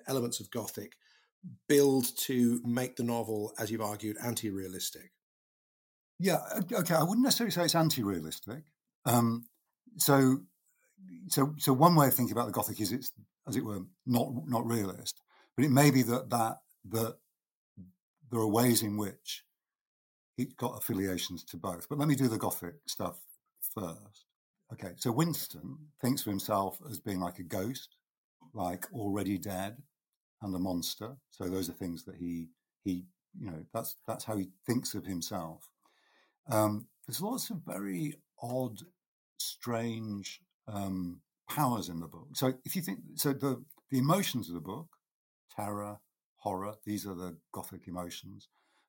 elements 0.07 0.39
of 0.39 0.49
Gothic 0.49 0.93
build 1.67 2.07
to 2.17 2.61
make 2.65 2.95
the 2.95 3.03
novel, 3.03 3.53
as 3.59 3.71
you've 3.71 3.81
argued, 3.81 4.17
anti-realistic. 4.23 5.11
Yeah, 6.19 6.39
okay. 6.71 6.95
I 6.95 7.03
wouldn't 7.03 7.23
necessarily 7.23 7.51
say 7.51 7.65
it's 7.65 7.75
anti-realistic. 7.75 8.63
Um, 9.05 9.45
so, 9.97 10.39
so, 11.27 11.55
so 11.57 11.73
one 11.73 11.95
way 11.95 12.07
of 12.07 12.13
thinking 12.13 12.33
about 12.33 12.47
the 12.47 12.51
Gothic 12.51 12.79
is 12.79 12.91
it's, 12.91 13.11
as 13.47 13.55
it 13.55 13.65
were, 13.65 13.81
not 14.05 14.29
not 14.47 14.65
realist. 14.65 15.21
But 15.55 15.65
it 15.65 15.71
may 15.71 15.91
be 15.91 16.03
that 16.03 16.29
that 16.29 16.57
that 16.89 17.15
there 18.31 18.39
are 18.39 18.47
ways 18.47 18.83
in 18.83 18.97
which 18.97 19.43
it 20.37 20.57
got 20.57 20.77
affiliations 20.77 21.43
to 21.45 21.57
both. 21.57 21.87
But 21.89 21.97
let 21.97 22.07
me 22.07 22.15
do 22.15 22.27
the 22.27 22.37
Gothic 22.37 22.75
stuff 22.87 23.19
first. 23.73 24.25
Okay, 24.73 24.93
so 24.97 25.11
Winston 25.11 25.77
thinks 26.01 26.21
of 26.21 26.27
himself 26.27 26.79
as 26.89 26.99
being 26.99 27.19
like 27.19 27.39
a 27.39 27.43
ghost, 27.43 27.95
like 28.53 28.87
already 28.93 29.37
dead, 29.37 29.77
and 30.41 30.55
a 30.55 30.59
monster. 30.59 31.15
So 31.29 31.45
those 31.45 31.69
are 31.69 31.73
things 31.73 32.03
that 32.05 32.15
he 32.15 32.49
he 32.83 33.05
you 33.39 33.51
know 33.51 33.65
that's 33.73 33.97
that's 34.07 34.23
how 34.23 34.37
he 34.37 34.49
thinks 34.65 34.93
of 34.93 35.05
himself. 35.05 35.69
Um, 36.49 36.87
there's 37.07 37.21
lots 37.21 37.49
of 37.49 37.61
very 37.65 38.15
odd, 38.41 38.79
strange 39.37 40.41
um, 40.67 41.21
powers 41.49 41.89
in 41.89 41.99
the 41.99 42.07
book. 42.07 42.29
So 42.33 42.53
if 42.65 42.75
you 42.75 42.81
think 42.81 42.99
so, 43.15 43.33
the 43.33 43.63
the 43.91 43.99
emotions 43.99 44.49
of 44.49 44.55
the 44.55 44.61
book 44.61 44.87
terror, 45.55 45.99
horror. 46.37 46.75
These 46.85 47.05
are 47.05 47.15
the 47.15 47.37
Gothic 47.51 47.87
emotions. 47.87 48.47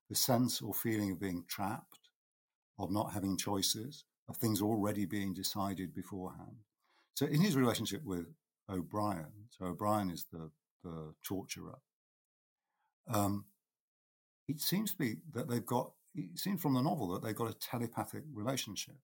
The 0.08 0.14
sense 0.14 0.62
or 0.62 0.72
feeling 0.72 1.10
of 1.12 1.20
being 1.20 1.44
trapped, 1.48 2.10
of 2.78 2.92
not 2.92 3.12
having 3.12 3.36
choices, 3.36 4.04
of 4.28 4.36
things 4.36 4.62
already 4.62 5.04
being 5.04 5.34
decided 5.34 5.94
beforehand. 5.94 6.58
So 7.14 7.26
in 7.26 7.40
his 7.40 7.56
relationship 7.56 8.02
with 8.04 8.26
O'Brien, 8.68 9.48
so 9.50 9.66
O'Brien 9.66 10.10
is 10.10 10.26
the, 10.30 10.50
the 10.84 11.14
torturer, 11.24 11.78
um, 13.12 13.46
it 14.48 14.60
seems 14.60 14.92
to 14.92 14.98
be 14.98 15.16
that 15.32 15.48
they've 15.48 15.66
got, 15.66 15.92
it 16.14 16.38
seems 16.38 16.60
from 16.62 16.74
the 16.74 16.82
novel 16.82 17.08
that 17.08 17.24
they've 17.24 17.34
got 17.34 17.50
a 17.50 17.58
telepathic 17.58 18.22
relationship. 18.32 18.96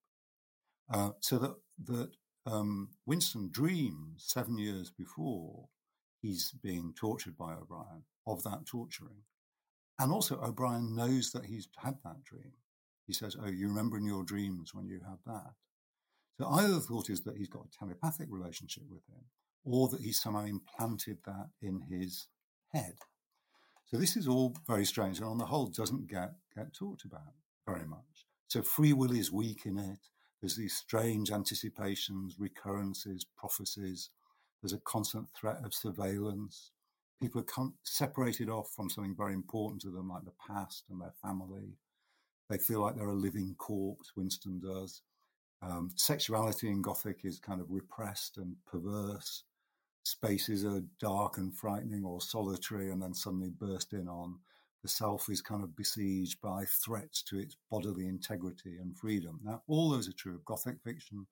Uh, 0.93 1.11
so 1.21 1.39
that, 1.39 1.55
that 1.85 2.11
um, 2.47 2.91
Winston 3.07 3.51
dreams 3.51 4.25
seven 4.27 4.59
years 4.59 4.91
before 4.91 5.69
he's 6.21 6.53
being 6.63 6.95
tortured 6.97 7.37
by 7.37 7.55
O'Brien, 7.55 8.05
of 8.27 8.43
that 8.45 8.67
torturing. 8.67 9.23
And 9.99 10.13
also, 10.13 10.41
O'Brien 10.41 10.95
knows 10.95 11.33
that 11.33 11.47
he's 11.47 11.69
had 11.77 11.97
that 12.05 12.25
dream. 12.25 12.53
He 13.07 13.13
says, 13.13 13.37
Oh, 13.41 13.49
you 13.49 13.69
remember 13.69 13.99
in 13.99 14.07
your 14.07 14.25
dreams 14.25 14.75
when 14.75 14.87
you 14.87 15.01
had 15.07 15.19
that. 15.27 15.53
So 16.39 16.49
either 16.49 16.75
the 16.75 16.81
thought 16.81 17.11
is 17.11 17.23
that 17.23 17.37
he's 17.37 17.49
got 17.49 17.67
a 17.67 17.79
telepathic 17.79 18.29
relationship 18.31 18.85
with 18.89 19.07
him, 19.09 19.25
or 19.65 19.89
that 19.89 20.01
he's 20.01 20.21
somehow 20.21 20.45
implanted 20.45 21.19
that 21.27 21.51
in 21.61 21.83
his 21.91 22.29
head. 22.73 22.95
So 23.87 23.99
this 23.99 24.17
is 24.17 24.27
all 24.27 24.57
very 24.67 24.87
strange, 24.87 25.19
and 25.19 25.27
on 25.27 25.39
the 25.39 25.45
whole, 25.45 25.67
doesn't 25.67 26.09
get 26.09 26.33
get 26.57 26.73
talked 26.73 27.05
about 27.05 27.35
very 27.67 27.87
much. 27.87 28.27
So 28.49 28.63
free 28.63 28.93
will 28.93 29.13
is 29.13 29.31
weak 29.31 29.67
in 29.67 29.79
it. 29.79 29.99
There's 30.43 30.57
these 30.57 30.77
strange 30.77 31.31
anticipations, 31.31 32.35
recurrences, 32.39 33.25
prophecies, 33.37 34.11
there's 34.63 34.73
a 34.73 34.79
constant 34.79 35.29
threat 35.31 35.59
of 35.65 35.75
surveillance. 35.75 36.71
People 37.21 37.43
are 37.43 37.69
separated 37.85 38.49
off 38.49 38.73
from 38.75 38.91
something 38.91 39.15
very 39.15 39.35
important 39.35 39.83
to 39.83 39.91
them, 39.91 40.09
like 40.09 40.25
the 40.25 40.33
past 40.47 40.85
and 40.91 41.01
their 41.01 41.15
family. 41.23 41.77
They 42.49 42.59
feel 42.59 42.81
like 42.81 42.97
they're 42.97 43.09
a 43.09 43.15
living 43.15 43.55
corpse, 43.59 44.13
Winston 44.17 44.61
does. 44.61 45.03
Um, 45.63 45.91
sexuality 45.95 46.69
in 46.69 46.83
Gothic 46.83 47.21
is 47.25 47.39
kind 47.39 47.61
of 47.61 47.71
repressed 47.71 48.37
and 48.37 48.57
perverse. 48.67 49.45
Spaces 50.05 50.65
are 50.65 50.83
dark 51.01 51.39
and 51.39 51.55
frightening 51.57 52.05
or 52.05 52.21
solitary 52.21 52.91
and 52.91 53.01
then 53.01 53.15
suddenly 53.15 53.51
burst 53.51 53.93
in 53.93 54.09
on. 54.09 54.39
The 54.83 54.89
self 54.89 55.29
is 55.31 55.41
kind 55.41 55.63
of 55.63 55.77
besieged 55.77 56.41
by 56.41 56.65
threats 56.65 57.23
to 57.25 57.39
its 57.39 57.57
bodily 57.71 58.09
integrity 58.09 58.79
and 58.81 58.97
freedom. 58.97 59.41
Now, 59.45 59.63
all 59.69 59.91
those 59.91 60.09
are 60.09 60.13
true 60.13 60.35
of 60.35 60.45
Gothic 60.45 60.83
fiction, 60.83 61.27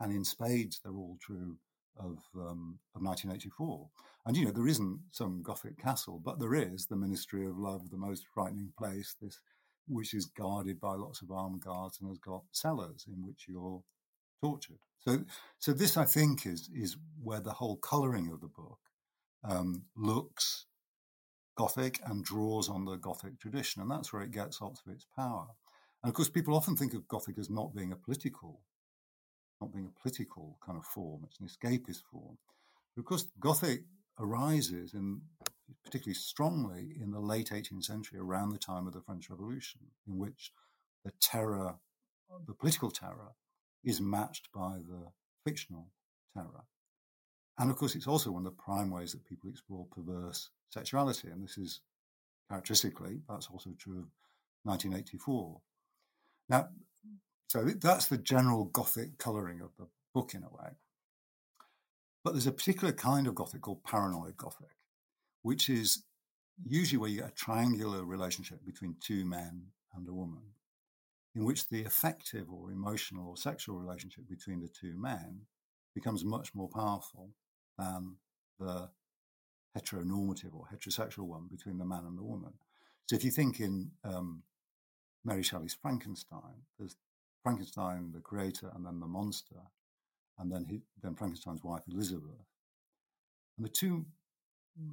and 0.00 0.12
in 0.12 0.24
spades, 0.24 0.80
they're 0.82 0.92
all 0.92 1.18
true 1.20 1.56
of, 1.98 2.18
um, 2.36 2.78
of 2.94 3.02
1984. 3.02 3.88
And, 4.26 4.36
you 4.36 4.44
know, 4.44 4.50
there 4.50 4.68
isn't 4.68 5.00
some 5.10 5.42
Gothic 5.42 5.78
castle, 5.78 6.20
but 6.22 6.38
there 6.38 6.54
is 6.54 6.86
the 6.86 6.96
Ministry 6.96 7.46
of 7.46 7.58
Love, 7.58 7.90
the 7.90 7.96
most 7.96 8.24
frightening 8.34 8.72
place, 8.78 9.16
this 9.20 9.40
which 9.88 10.14
is 10.14 10.26
guarded 10.26 10.80
by 10.80 10.94
lots 10.94 11.20
of 11.20 11.30
armed 11.30 11.60
guards 11.62 11.98
and 12.00 12.08
has 12.08 12.18
got 12.18 12.42
cellars 12.52 13.06
in 13.08 13.26
which 13.26 13.46
you're 13.48 13.82
tortured. 14.40 14.78
So, 15.00 15.24
so 15.58 15.72
this, 15.72 15.96
I 15.96 16.04
think, 16.04 16.46
is, 16.46 16.70
is 16.74 16.96
where 17.22 17.40
the 17.40 17.52
whole 17.52 17.76
colouring 17.76 18.30
of 18.30 18.40
the 18.40 18.48
book 18.48 18.78
um, 19.42 19.82
looks 19.96 20.66
Gothic 21.60 22.00
and 22.06 22.24
draws 22.24 22.70
on 22.70 22.86
the 22.86 22.96
Gothic 22.96 23.38
tradition. 23.38 23.82
And 23.82 23.90
that's 23.90 24.14
where 24.14 24.22
it 24.22 24.30
gets 24.30 24.62
lots 24.62 24.80
of 24.86 24.92
its 24.94 25.06
power. 25.14 25.48
And 26.02 26.08
of 26.08 26.14
course, 26.14 26.30
people 26.30 26.54
often 26.54 26.74
think 26.74 26.94
of 26.94 27.06
Gothic 27.06 27.38
as 27.38 27.50
not 27.50 27.74
being 27.74 27.92
a 27.92 27.96
political 27.96 28.62
not 29.60 29.74
being 29.74 29.84
a 29.84 30.00
political 30.00 30.56
kind 30.64 30.78
of 30.78 30.86
form, 30.86 31.20
it's 31.26 31.38
an 31.38 31.46
escapist 31.46 32.00
form. 32.10 32.38
But 32.96 33.00
of 33.00 33.04
course, 33.04 33.26
Gothic 33.38 33.82
arises 34.18 34.94
in 34.94 35.20
particularly 35.84 36.14
strongly 36.14 36.96
in 36.98 37.10
the 37.10 37.20
late 37.20 37.50
18th 37.50 37.84
century, 37.84 38.18
around 38.18 38.52
the 38.52 38.58
time 38.58 38.86
of 38.86 38.94
the 38.94 39.02
French 39.02 39.28
Revolution, 39.28 39.82
in 40.08 40.16
which 40.16 40.52
the 41.04 41.12
terror, 41.20 41.74
the 42.46 42.54
political 42.54 42.90
terror, 42.90 43.34
is 43.84 44.00
matched 44.00 44.48
by 44.54 44.78
the 44.78 45.12
fictional 45.44 45.90
terror. 46.34 46.64
And 47.60 47.70
of 47.70 47.76
course, 47.76 47.94
it's 47.94 48.06
also 48.06 48.30
one 48.30 48.46
of 48.46 48.56
the 48.56 48.62
prime 48.62 48.90
ways 48.90 49.12
that 49.12 49.26
people 49.26 49.50
explore 49.50 49.86
perverse 49.94 50.48
sexuality. 50.70 51.28
And 51.28 51.44
this 51.44 51.58
is 51.58 51.80
characteristically, 52.48 53.20
that's 53.28 53.48
also 53.48 53.70
true 53.78 53.98
of 53.98 54.08
1984. 54.64 55.60
Now, 56.48 56.68
so 57.48 57.64
that's 57.64 58.06
the 58.06 58.16
general 58.16 58.64
Gothic 58.64 59.18
colouring 59.18 59.60
of 59.60 59.72
the 59.78 59.88
book 60.14 60.32
in 60.32 60.42
a 60.42 60.48
way. 60.48 60.70
But 62.24 62.32
there's 62.32 62.46
a 62.46 62.52
particular 62.52 62.94
kind 62.94 63.26
of 63.26 63.34
Gothic 63.34 63.60
called 63.60 63.84
paranoid 63.84 64.38
Gothic, 64.38 64.78
which 65.42 65.68
is 65.68 66.04
usually 66.64 66.96
where 66.96 67.10
you 67.10 67.20
get 67.20 67.28
a 67.28 67.34
triangular 67.34 68.06
relationship 68.06 68.64
between 68.64 68.96
two 69.00 69.26
men 69.26 69.66
and 69.94 70.08
a 70.08 70.14
woman, 70.14 70.54
in 71.34 71.44
which 71.44 71.68
the 71.68 71.84
affective 71.84 72.46
or 72.50 72.72
emotional 72.72 73.28
or 73.28 73.36
sexual 73.36 73.78
relationship 73.78 74.26
between 74.30 74.60
the 74.60 74.68
two 74.68 74.94
men 74.96 75.42
becomes 75.94 76.24
much 76.24 76.54
more 76.54 76.68
powerful 76.68 77.34
than 77.80 78.16
the 78.58 78.90
heteronormative 79.76 80.54
or 80.54 80.66
heterosexual 80.72 81.26
one 81.26 81.46
between 81.50 81.78
the 81.78 81.84
man 81.84 82.04
and 82.06 82.18
the 82.18 82.22
woman. 82.22 82.52
So 83.06 83.16
if 83.16 83.24
you 83.24 83.30
think 83.30 83.60
in 83.60 83.90
um, 84.04 84.42
Mary 85.24 85.42
Shelley's 85.42 85.76
Frankenstein, 85.80 86.64
there's 86.78 86.96
Frankenstein, 87.42 88.12
the 88.12 88.20
creator, 88.20 88.70
and 88.74 88.84
then 88.84 89.00
the 89.00 89.06
monster, 89.06 89.62
and 90.38 90.52
then 90.52 90.66
he, 90.68 90.80
then 91.02 91.14
Frankenstein's 91.14 91.64
wife 91.64 91.82
Elizabeth. 91.92 92.46
And 93.56 93.66
the 93.66 93.70
two 93.70 94.06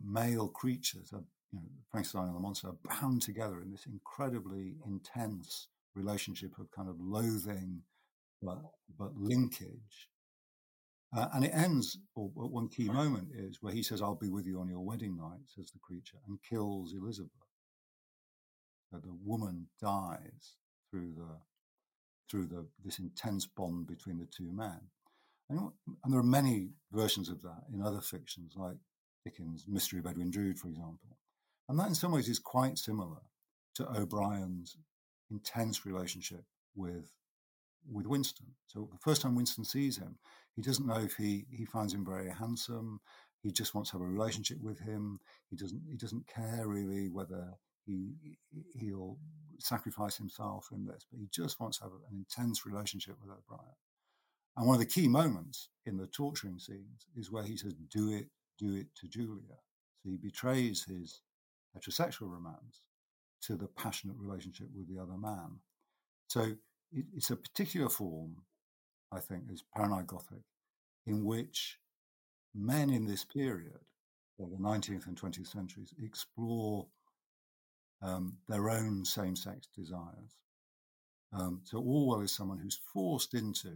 male 0.03 0.47
creatures, 0.47 1.11
are, 1.13 1.23
you 1.51 1.59
know, 1.59 1.65
Frankenstein 1.91 2.27
and 2.27 2.35
the 2.35 2.39
monster, 2.39 2.69
are 2.69 2.77
bound 3.01 3.21
together 3.21 3.61
in 3.61 3.71
this 3.71 3.85
incredibly 3.85 4.75
intense 4.85 5.67
relationship 5.95 6.57
of 6.59 6.71
kind 6.71 6.89
of 6.89 6.95
loathing, 6.99 7.81
but 8.41 8.59
but 8.97 9.15
linkage. 9.17 10.09
Uh, 11.15 11.27
and 11.33 11.45
it 11.45 11.51
ends, 11.53 11.97
or, 12.15 12.31
or 12.35 12.49
one 12.49 12.67
key 12.67 12.89
moment 12.89 13.29
is 13.33 13.59
where 13.61 13.73
he 13.73 13.81
says, 13.81 14.01
"I'll 14.01 14.15
be 14.15 14.29
with 14.29 14.45
you 14.45 14.59
on 14.59 14.69
your 14.69 14.81
wedding 14.81 15.15
night," 15.15 15.47
says 15.47 15.71
the 15.71 15.79
creature, 15.79 16.17
and 16.27 16.37
kills 16.43 16.93
Elizabeth. 16.93 17.31
So 18.91 18.99
the 18.99 19.17
woman 19.23 19.67
dies 19.81 20.55
through 20.91 21.13
the 21.15 21.39
through 22.29 22.47
the, 22.47 22.67
this 22.83 22.99
intense 22.99 23.45
bond 23.45 23.87
between 23.87 24.17
the 24.17 24.25
two 24.25 24.51
men. 24.51 24.79
And, 25.49 25.71
and, 26.03 26.11
there 26.11 26.19
are 26.19 26.23
many 26.23 26.71
versions 26.91 27.29
of 27.29 27.41
that 27.43 27.63
in 27.73 27.81
other 27.81 28.01
fictions, 28.01 28.53
like 28.57 28.75
Dickens' 29.23 29.65
Mystery 29.67 29.99
of 29.99 30.07
Edwin 30.07 30.29
Drood, 30.29 30.59
for 30.59 30.67
example. 30.67 31.17
And 31.69 31.79
that, 31.79 31.87
in 31.87 31.95
some 31.95 32.11
ways, 32.11 32.27
is 32.27 32.39
quite 32.39 32.77
similar 32.77 33.21
to 33.75 33.87
O'Brien's 33.97 34.77
intense 35.31 35.85
relationship 35.85 36.43
with 36.75 37.13
with 37.91 38.07
Winston. 38.07 38.47
So 38.67 38.89
the 38.91 38.99
first 38.99 39.21
time 39.21 39.35
Winston 39.35 39.63
sees 39.63 39.97
him, 39.97 40.17
he 40.55 40.61
doesn't 40.61 40.87
know 40.87 40.99
if 40.99 41.15
he 41.15 41.45
he 41.51 41.65
finds 41.65 41.93
him 41.93 42.05
very 42.05 42.29
handsome. 42.29 42.99
He 43.41 43.51
just 43.51 43.75
wants 43.75 43.91
to 43.91 43.97
have 43.97 44.01
a 44.01 44.09
relationship 44.09 44.57
with 44.61 44.79
him. 44.79 45.19
He 45.49 45.55
doesn't 45.55 45.81
he 45.89 45.97
doesn't 45.97 46.27
care 46.27 46.67
really 46.67 47.09
whether 47.09 47.53
he 47.85 48.13
he'll 48.75 49.17
sacrifice 49.59 50.17
himself 50.17 50.69
in 50.71 50.85
this, 50.85 51.05
but 51.09 51.19
he 51.19 51.27
just 51.31 51.59
wants 51.59 51.77
to 51.77 51.85
have 51.85 51.93
an 51.93 52.17
intense 52.17 52.65
relationship 52.65 53.15
with 53.21 53.31
O'Brien. 53.31 53.75
And 54.57 54.65
one 54.65 54.75
of 54.75 54.79
the 54.79 54.87
key 54.87 55.07
moments 55.07 55.69
in 55.85 55.97
the 55.97 56.07
torturing 56.07 56.57
scenes 56.57 57.05
is 57.15 57.31
where 57.31 57.43
he 57.43 57.55
says, 57.55 57.75
Do 57.91 58.11
it, 58.11 58.25
do 58.57 58.75
it 58.75 58.87
to 58.95 59.07
Julia. 59.07 59.59
So 60.03 60.09
he 60.09 60.17
betrays 60.17 60.83
his 60.83 61.21
heterosexual 61.77 62.31
romance 62.31 62.81
to 63.43 63.55
the 63.55 63.67
passionate 63.67 64.15
relationship 64.17 64.67
with 64.75 64.87
the 64.89 64.99
other 64.99 65.17
man. 65.17 65.59
So 66.27 66.55
it, 66.91 67.05
it's 67.15 67.29
a 67.29 67.35
particular 67.35 67.89
form, 67.89 68.43
I 69.11 69.19
think, 69.19 69.43
is 69.51 69.63
paranoid 69.75 70.07
Gothic, 70.07 70.43
in 71.05 71.25
which 71.25 71.77
men 72.53 72.89
in 72.89 73.05
this 73.05 73.23
period, 73.23 73.79
or 74.37 74.49
the 74.49 74.57
19th 74.57 75.07
and 75.07 75.19
20th 75.19 75.47
centuries, 75.47 75.93
explore 76.01 76.87
um, 78.01 78.37
their 78.47 78.69
own 78.69 79.05
same 79.05 79.35
sex 79.35 79.67
desires. 79.75 80.37
Um, 81.33 81.61
so 81.63 81.79
Orwell 81.79 82.21
is 82.21 82.31
someone 82.31 82.59
who's 82.59 82.79
forced 82.93 83.33
into 83.33 83.73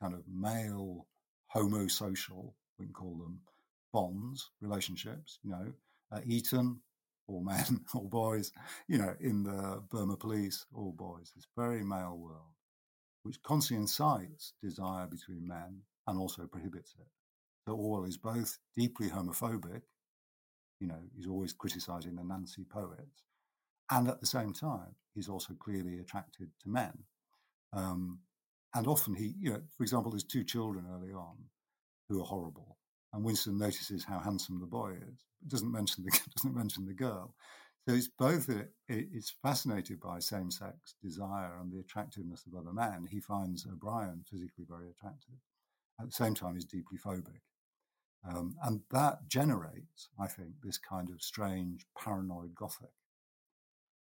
kind 0.00 0.14
of 0.14 0.22
male 0.28 1.06
homosocial, 1.54 2.52
we 2.78 2.86
can 2.86 2.94
call 2.94 3.16
them 3.16 3.40
bonds, 3.92 4.50
relationships, 4.60 5.38
you 5.42 5.50
know, 5.50 5.72
at 6.12 6.26
Eton, 6.26 6.80
all 7.26 7.42
men, 7.42 7.84
all 7.94 8.08
boys, 8.08 8.52
you 8.88 8.98
know, 8.98 9.14
in 9.20 9.44
the 9.44 9.82
Burma 9.90 10.16
police, 10.16 10.66
all 10.74 10.92
boys. 10.92 11.32
this 11.34 11.46
very 11.56 11.84
male 11.84 12.16
world, 12.16 12.54
which 13.22 13.42
constantly 13.42 13.82
incites 13.82 14.52
desire 14.62 15.06
between 15.06 15.46
men 15.46 15.82
and 16.06 16.18
also 16.18 16.46
prohibits 16.46 16.94
it. 16.98 17.06
So 17.66 17.74
Orwell 17.74 18.04
is 18.04 18.18
both 18.18 18.58
deeply 18.76 19.08
homophobic, 19.08 19.82
you 20.80 20.86
know, 20.86 21.00
he's 21.16 21.26
always 21.26 21.52
criticizing 21.52 22.16
the 22.16 22.24
Nancy 22.24 22.64
poets, 22.64 23.22
and 23.90 24.08
at 24.08 24.20
the 24.20 24.26
same 24.26 24.52
time, 24.52 24.96
he's 25.14 25.28
also 25.28 25.54
clearly 25.54 25.98
attracted 25.98 26.50
to 26.62 26.68
men. 26.68 26.92
Um, 27.72 28.20
and 28.74 28.86
often 28.86 29.14
he, 29.14 29.34
you 29.38 29.50
know, 29.50 29.62
for 29.76 29.82
example, 29.82 30.10
there's 30.10 30.24
two 30.24 30.44
children 30.44 30.86
early 30.92 31.12
on 31.12 31.36
who 32.08 32.20
are 32.20 32.26
horrible, 32.26 32.76
and 33.12 33.24
Winston 33.24 33.56
notices 33.56 34.04
how 34.04 34.18
handsome 34.18 34.60
the 34.60 34.66
boy 34.66 34.92
is. 34.92 35.24
Doesn't 35.46 35.72
mention 35.72 36.04
the 36.04 36.10
doesn't 36.36 36.56
mention 36.56 36.86
the 36.86 36.94
girl. 36.94 37.34
So 37.86 37.94
it's 37.94 38.08
both 38.08 38.48
it's 38.88 39.34
fascinated 39.42 40.00
by 40.00 40.18
same-sex 40.18 40.94
desire 41.02 41.58
and 41.60 41.70
the 41.70 41.80
attractiveness 41.80 42.46
of 42.46 42.54
other 42.54 42.72
men. 42.72 43.06
He 43.10 43.20
finds 43.20 43.66
O'Brien 43.66 44.24
physically 44.30 44.64
very 44.66 44.88
attractive. 44.88 45.34
At 46.00 46.06
the 46.06 46.12
same 46.12 46.34
time, 46.34 46.54
he's 46.54 46.64
deeply 46.64 46.96
phobic. 46.96 47.42
Um, 48.26 48.54
and 48.62 48.80
that 48.90 49.28
generates, 49.28 50.08
I 50.18 50.28
think, 50.28 50.54
this 50.62 50.78
kind 50.78 51.10
of 51.10 51.22
strange 51.22 51.84
paranoid 51.98 52.54
Gothic. 52.54 52.92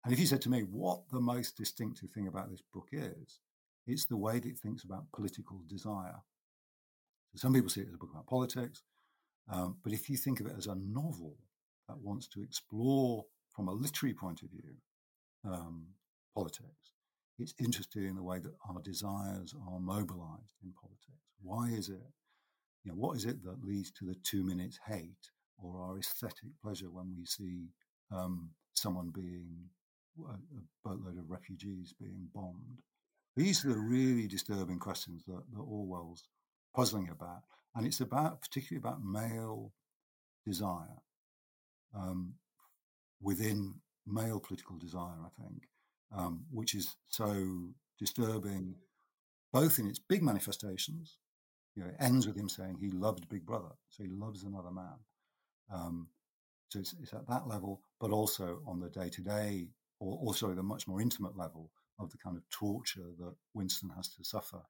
And 0.05 0.13
if 0.13 0.21
you 0.21 0.27
said 0.27 0.43
to 0.43 0.51
me 0.51 0.61
what 0.61 1.09
the 1.11 1.21
most 1.21 1.57
distinctive 1.57 2.11
thing 2.11 2.29
about 2.29 2.51
this 2.51 2.63
book 2.73 2.89
is, 2.93 3.41
it's 3.87 4.07
the 4.07 4.17
way 4.17 4.39
that 4.39 4.49
it 4.49 4.59
thinks 4.59 4.85
about 4.85 5.11
political 5.13 5.63
desire. 5.67 6.23
So 7.33 7.39
some 7.39 7.55
people 7.55 7.71
see 7.71 7.81
it 7.81 7.89
as 7.89 7.95
a 7.95 7.99
book 7.99 8.11
about 8.13 8.27
politics, 8.27 8.83
um, 9.51 9.77
but 9.83 9.93
if 9.93 10.09
you 10.09 10.17
think 10.17 10.41
of 10.41 10.47
it 10.47 10.55
as 10.57 10.67
a 10.67 10.75
novel 10.75 11.37
that 11.89 11.99
wants 11.99 12.29
to 12.29 12.43
explore 12.43 13.25
from 13.51 13.69
a 13.69 13.73
literary 13.73 14.15
point 14.15 14.43
of 14.43 14.51
view 14.51 14.75
um, 15.45 15.87
politics, 16.35 16.93
it's 17.39 17.55
interested 17.59 18.05
in 18.05 18.15
the 18.15 18.23
way 18.23 18.39
that 18.39 18.55
our 18.69 18.81
desires 18.83 19.55
are 19.69 19.81
mobilized 19.81 20.55
in 20.63 20.73
politics. 20.81 21.25
Why 21.43 21.69
is 21.69 21.89
it? 21.89 22.13
You 22.85 22.93
know, 22.93 22.97
what 22.97 23.17
is 23.17 23.25
it 23.25 23.43
that 23.45 23.65
leads 23.65 23.91
to 23.93 24.05
the 24.05 24.17
two 24.23 24.45
minutes 24.45 24.79
hate 24.87 25.31
or 25.59 25.81
our 25.81 25.99
aesthetic 25.99 26.51
pleasure 26.63 26.91
when 26.91 27.15
we 27.17 27.25
see 27.25 27.69
um, 28.13 28.51
someone 28.75 29.11
being 29.11 29.49
a, 30.27 30.33
a 30.33 30.63
boatload 30.85 31.19
of 31.19 31.31
refugees 31.31 31.95
being 31.99 32.29
bombed? 32.35 32.83
These 33.37 33.65
are 33.65 33.71
the 33.71 33.79
really 33.79 34.29
disturbing 34.29 34.79
questions 34.79 35.25
that, 35.27 35.43
that 35.53 35.61
Orwell's 35.61 36.29
puzzling 36.75 37.09
about. 37.09 37.43
And 37.75 37.87
it's 37.87 38.01
about, 38.01 38.41
particularly 38.41 38.81
about 38.81 39.05
male 39.05 39.73
desire 40.47 41.03
um, 41.95 42.35
within 43.21 43.75
male 44.07 44.41
political 44.41 44.77
desire, 44.77 45.19
I 45.25 45.43
think, 45.43 45.63
um, 46.17 46.45
which 46.51 46.75
is 46.75 46.97
so 47.09 47.71
disturbing, 47.99 48.75
both 49.53 49.79
in 49.79 49.87
its 49.87 49.99
big 49.99 50.23
manifestations. 50.23 51.19
You 51.75 51.83
know, 51.83 51.89
it 51.89 51.97
ends 51.99 52.27
with 52.27 52.37
him 52.37 52.49
saying 52.49 52.79
he 52.81 52.91
loved 52.91 53.29
Big 53.29 53.45
Brother, 53.45 53.73
so 53.89 54.05
he 54.05 54.11
loves 54.11 54.45
another 54.45 54.71
man. 54.71 54.99
Um, 55.73 56.09
so 56.69 56.79
it's, 56.79 56.95
it's, 57.01 57.13
at 57.13 57.27
that 57.29 57.49
level, 57.49 57.81
but 58.01 58.11
also 58.11 58.61
on 58.67 58.81
the 58.81 58.91
day 58.91 59.09
to 59.09 59.23
day, 59.23 59.69
or 59.99 60.19
also 60.19 60.55
the 60.55 60.63
much 60.63 60.87
more 60.87 61.01
intimate 61.01 61.37
level 61.37 61.71
of 61.99 62.11
the 62.11 62.19
kind 62.19 62.37
of 62.37 62.49
torture 62.51 63.11
that 63.19 63.35
Winston 63.55 63.91
has 63.97 64.09
to 64.09 64.25
suffer 64.25 64.61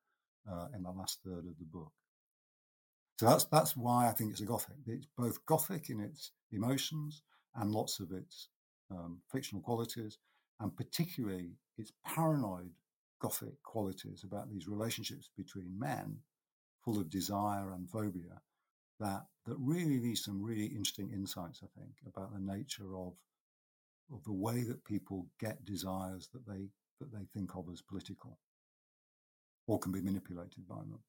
uh, 0.50 0.66
in 0.74 0.82
the 0.82 0.90
last 0.90 1.20
third 1.24 1.46
of 1.46 1.58
the 1.58 1.64
book. 1.64 1.92
So 3.16 3.26
that's 3.26 3.44
that's 3.44 3.76
why 3.76 4.08
I 4.08 4.12
think 4.12 4.32
it's 4.32 4.40
a 4.40 4.46
Gothic. 4.46 4.76
It's 4.86 5.06
both 5.16 5.44
Gothic 5.46 5.88
in 5.90 6.00
its 6.00 6.32
emotions 6.50 7.22
and 7.54 7.70
lots 7.70 8.00
of 8.00 8.10
its 8.10 8.48
um, 8.90 9.20
fictional 9.30 9.62
qualities, 9.62 10.18
and 10.60 10.76
particularly 10.76 11.52
its 11.78 11.92
paranoid 12.04 12.70
Gothic 13.20 13.62
qualities 13.62 14.24
about 14.24 14.50
these 14.50 14.68
relationships 14.68 15.30
between 15.36 15.78
men, 15.78 16.18
full 16.84 16.98
of 16.98 17.08
desire 17.08 17.72
and 17.72 17.88
phobia, 17.88 18.40
that 18.98 19.22
that 19.46 19.56
really 19.58 20.00
leaves 20.00 20.24
some 20.24 20.42
really 20.42 20.66
interesting 20.66 21.10
insights. 21.12 21.60
I 21.62 21.80
think 21.80 21.94
about 22.06 22.32
the 22.32 22.40
nature 22.40 22.96
of 22.96 23.14
of 24.12 24.24
the 24.24 24.32
way 24.32 24.64
that 24.64 24.84
people 24.84 25.26
get 25.38 25.64
desires 25.64 26.28
that 26.32 26.46
they 26.46 26.68
that 27.00 27.12
they 27.12 27.26
think 27.32 27.54
of 27.56 27.68
as 27.72 27.80
political 27.80 28.38
or 29.66 29.78
can 29.78 29.92
be 29.92 30.00
manipulated 30.00 30.66
by 30.68 30.76
them. 30.76 31.00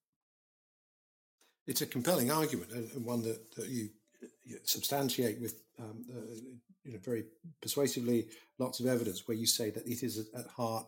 It's 1.67 1.82
a 1.82 1.86
compelling 1.86 2.32
argument 2.32 2.71
and 2.71 3.06
one 3.06 3.23
that, 3.23 3.56
that 3.56 3.67
you, 3.67 3.89
you, 4.43 4.58
substantiate 4.63 5.39
with 5.41 5.62
um, 5.80 6.06
uh, 6.10 6.36
you 6.84 6.93
know, 6.93 6.99
very 6.99 7.25
persuasively 7.62 8.28
lots 8.60 8.80
of 8.80 8.86
evidence 8.86 9.28
where 9.28 9.38
you 9.38 9.47
say 9.47 9.71
that 9.71 9.88
it 9.88 10.04
is 10.04 10.30
at 10.36 10.47
heart 10.47 10.86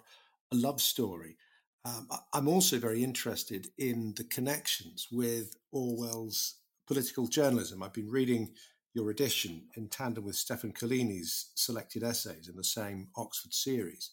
a 0.51 0.55
love 0.55 0.81
story. 0.81 1.35
Um, 1.83 2.07
I'm 2.33 2.47
also 2.47 2.79
very 2.79 3.03
interested 3.03 3.67
in 3.77 4.13
the 4.15 4.23
connections 4.25 5.07
with 5.11 5.55
Orwell's 5.71 6.55
political 6.85 7.27
journalism. 7.27 7.81
I've 7.81 7.93
been 7.93 8.09
reading 8.09 8.49
your 8.93 9.09
edition 9.09 9.63
in 9.75 9.87
tandem 9.87 10.25
with 10.25 10.35
Stefan 10.35 10.71
Collini's 10.71 11.51
selected 11.55 12.03
essays 12.03 12.47
in 12.47 12.55
the 12.55 12.63
same 12.63 13.07
Oxford 13.15 13.53
series. 13.53 14.11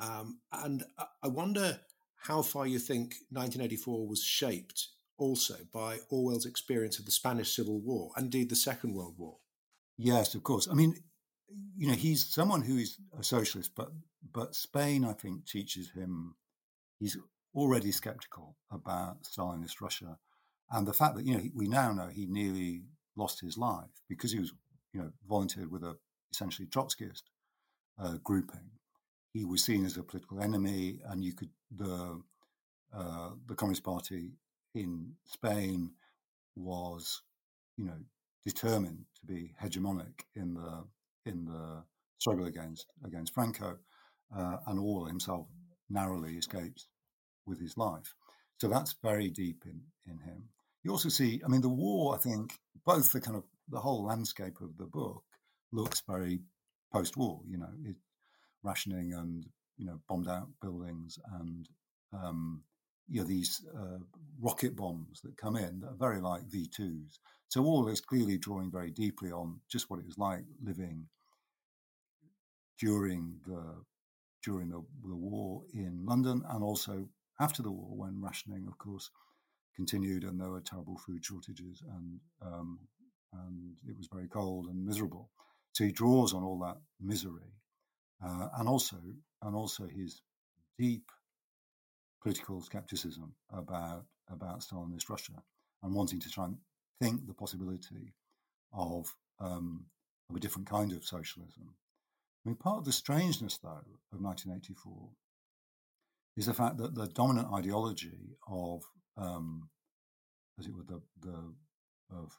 Um, 0.00 0.38
and 0.52 0.84
I 1.22 1.28
wonder 1.28 1.80
how 2.16 2.42
far 2.42 2.66
you 2.66 2.78
think 2.78 3.14
1984 3.30 4.06
was 4.06 4.22
shaped 4.22 4.88
also 5.18 5.56
by 5.72 5.98
Orwell's 6.08 6.46
experience 6.46 6.98
of 6.98 7.04
the 7.04 7.10
Spanish 7.10 7.54
Civil 7.54 7.80
War, 7.80 8.10
indeed 8.16 8.48
the 8.48 8.56
Second 8.56 8.94
World 8.94 9.14
War. 9.18 9.38
Yes, 9.96 10.34
of 10.34 10.42
course. 10.42 10.68
I 10.70 10.74
mean, 10.74 10.94
you 11.76 11.88
know, 11.88 11.94
he's 11.94 12.26
someone 12.26 12.62
who 12.62 12.76
is 12.76 12.98
a 13.18 13.24
socialist, 13.24 13.72
but 13.76 13.90
but 14.32 14.54
Spain, 14.54 15.04
I 15.04 15.12
think, 15.12 15.46
teaches 15.46 15.90
him. 15.90 16.34
He's 16.98 17.16
already 17.54 17.92
skeptical 17.92 18.56
about 18.70 19.24
Stalinist 19.24 19.80
Russia, 19.80 20.18
and 20.70 20.86
the 20.86 20.92
fact 20.92 21.16
that 21.16 21.26
you 21.26 21.34
know 21.34 21.42
we 21.54 21.68
now 21.68 21.92
know 21.92 22.08
he 22.08 22.26
nearly 22.26 22.84
lost 23.16 23.40
his 23.40 23.58
life 23.58 24.02
because 24.08 24.32
he 24.32 24.38
was, 24.38 24.52
you 24.92 25.00
know, 25.00 25.10
volunteered 25.28 25.70
with 25.70 25.82
a 25.82 25.96
essentially 26.32 26.68
Trotskyist 26.68 27.22
uh, 28.00 28.16
grouping, 28.22 28.70
he 29.32 29.44
was 29.44 29.64
seen 29.64 29.84
as 29.84 29.96
a 29.96 30.02
political 30.02 30.40
enemy, 30.40 31.00
and 31.08 31.24
you 31.24 31.34
could 31.34 31.50
the 31.70 32.20
uh, 32.94 33.30
the 33.46 33.54
Communist 33.54 33.84
Party 33.84 34.32
in 34.78 35.12
Spain 35.24 35.90
was, 36.54 37.22
you 37.76 37.84
know, 37.84 37.98
determined 38.44 39.04
to 39.18 39.26
be 39.26 39.52
hegemonic 39.60 40.22
in 40.36 40.54
the 40.54 40.84
in 41.26 41.44
the 41.44 41.82
struggle 42.18 42.46
against 42.46 42.86
against 43.04 43.34
Franco, 43.34 43.78
uh, 44.36 44.56
and 44.66 44.78
Orwell 44.78 45.06
himself 45.06 45.46
narrowly 45.90 46.36
escapes 46.36 46.88
with 47.46 47.60
his 47.60 47.76
life. 47.76 48.14
So 48.60 48.68
that's 48.68 48.94
very 49.02 49.30
deep 49.30 49.64
in 49.66 49.80
in 50.06 50.18
him. 50.18 50.48
You 50.84 50.92
also 50.92 51.08
see, 51.08 51.42
I 51.44 51.48
mean, 51.48 51.60
the 51.60 51.68
war. 51.68 52.14
I 52.14 52.18
think 52.18 52.58
both 52.86 53.12
the 53.12 53.20
kind 53.20 53.36
of 53.36 53.44
the 53.68 53.80
whole 53.80 54.04
landscape 54.04 54.60
of 54.60 54.76
the 54.78 54.86
book 54.86 55.24
looks 55.72 56.02
very 56.08 56.40
post-war. 56.92 57.40
You 57.46 57.58
know, 57.58 57.72
it, 57.84 57.96
rationing 58.62 59.12
and 59.12 59.44
you 59.76 59.86
know 59.86 60.00
bombed 60.08 60.28
out 60.28 60.48
buildings 60.62 61.18
and 61.40 61.68
um, 62.12 62.62
you 63.08 63.20
know 63.20 63.26
these 63.26 63.64
uh, 63.76 63.98
rocket 64.40 64.76
bombs 64.76 65.20
that 65.22 65.36
come 65.36 65.56
in 65.56 65.80
that 65.80 65.88
are 65.88 65.96
very 65.98 66.20
like 66.20 66.42
V2s. 66.48 67.18
So 67.48 67.64
all 67.64 67.88
is 67.88 68.00
clearly 68.00 68.38
drawing 68.38 68.70
very 68.70 68.90
deeply 68.90 69.30
on 69.32 69.60
just 69.70 69.88
what 69.90 69.98
it 69.98 70.06
was 70.06 70.18
like 70.18 70.44
living 70.62 71.06
during 72.78 73.38
the 73.46 73.62
during 74.44 74.68
the, 74.68 74.82
the 75.06 75.16
war 75.16 75.62
in 75.74 76.04
London 76.04 76.42
and 76.50 76.62
also 76.62 77.08
after 77.40 77.62
the 77.62 77.70
war 77.70 77.96
when 77.96 78.20
rationing, 78.22 78.66
of 78.68 78.78
course, 78.78 79.10
continued 79.74 80.24
and 80.24 80.40
there 80.40 80.50
were 80.50 80.60
terrible 80.60 80.96
food 80.98 81.24
shortages 81.24 81.82
and 81.96 82.20
um, 82.44 82.78
and 83.44 83.76
it 83.86 83.96
was 83.96 84.08
very 84.12 84.28
cold 84.28 84.66
and 84.66 84.84
miserable. 84.84 85.30
So 85.72 85.84
he 85.84 85.92
draws 85.92 86.32
on 86.34 86.42
all 86.42 86.58
that 86.60 86.78
misery 87.00 87.52
uh, 88.24 88.48
and 88.58 88.68
also 88.68 88.96
and 89.42 89.54
also 89.54 89.86
his 89.86 90.22
deep 90.78 91.04
political 92.22 92.60
skepticism 92.60 93.34
about 93.50 94.04
about 94.30 94.60
Stalinist 94.60 95.08
Russia 95.08 95.42
and 95.82 95.94
wanting 95.94 96.20
to 96.20 96.28
try 96.28 96.44
and 96.44 96.58
think 97.00 97.26
the 97.26 97.34
possibility 97.34 98.14
of 98.72 99.16
um, 99.40 99.86
of 100.30 100.36
a 100.36 100.40
different 100.40 100.68
kind 100.68 100.92
of 100.92 101.04
socialism. 101.04 101.74
I 102.44 102.48
mean, 102.48 102.56
part 102.56 102.78
of 102.78 102.84
the 102.84 102.92
strangeness, 102.92 103.58
though, 103.58 103.84
of 104.12 104.20
1984 104.20 105.10
is 106.36 106.46
the 106.46 106.54
fact 106.54 106.78
that 106.78 106.94
the 106.94 107.08
dominant 107.08 107.48
ideology 107.52 108.36
of, 108.48 108.82
um, 109.16 109.68
as 110.58 110.66
it 110.66 110.74
were, 110.74 110.84
the, 110.84 111.00
the 111.20 111.54
of 112.10 112.32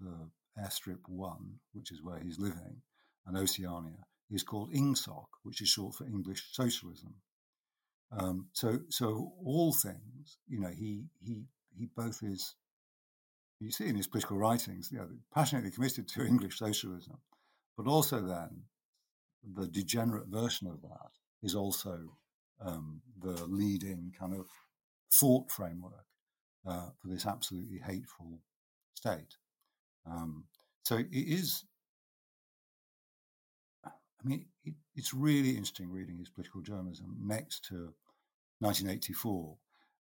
the 0.00 0.28
airstrip 0.60 0.98
one, 1.06 1.60
which 1.72 1.90
is 1.92 2.02
where 2.02 2.18
he's 2.18 2.38
living, 2.38 2.82
and 3.26 3.36
Oceania, 3.36 4.04
is 4.30 4.42
called 4.42 4.72
INGSOC, 4.72 5.26
which 5.44 5.60
is 5.60 5.68
short 5.68 5.94
for 5.94 6.04
English 6.04 6.48
Socialism. 6.52 7.14
Um, 8.16 8.46
so, 8.52 8.78
so 8.90 9.32
all 9.44 9.72
things, 9.72 10.38
you 10.48 10.60
know, 10.60 10.68
he 10.68 11.04
he 11.20 11.44
he 11.76 11.88
both 11.96 12.22
is. 12.22 12.54
You 13.60 13.70
see 13.70 13.86
in 13.86 13.96
his 13.96 14.08
political 14.08 14.36
writings, 14.36 14.90
you 14.92 14.98
know, 14.98 15.08
passionately 15.32 15.70
committed 15.70 16.08
to 16.08 16.26
English 16.26 16.58
socialism, 16.58 17.18
but 17.76 17.86
also 17.86 18.20
then 18.20 18.64
the 19.54 19.66
degenerate 19.66 20.26
version 20.26 20.66
of 20.68 20.82
that 20.82 21.10
is 21.42 21.54
also 21.54 21.98
um, 22.60 23.00
the 23.20 23.44
leading 23.46 24.12
kind 24.18 24.34
of 24.34 24.46
thought 25.12 25.50
framework 25.50 26.06
uh, 26.66 26.88
for 27.00 27.08
this 27.08 27.26
absolutely 27.26 27.78
hateful 27.78 28.40
state. 28.94 29.36
Um, 30.10 30.44
so 30.82 30.96
it 30.96 31.08
is. 31.10 31.64
I 33.84 34.26
mean, 34.26 34.46
it, 34.64 34.74
it's 34.94 35.12
really 35.12 35.50
interesting 35.50 35.90
reading 35.90 36.18
his 36.18 36.30
political 36.30 36.62
journalism 36.62 37.16
next 37.20 37.64
to 37.66 37.92
1984. 38.64 39.56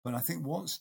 But 0.05 0.15
I 0.15 0.21
think 0.21 0.47
what's 0.47 0.81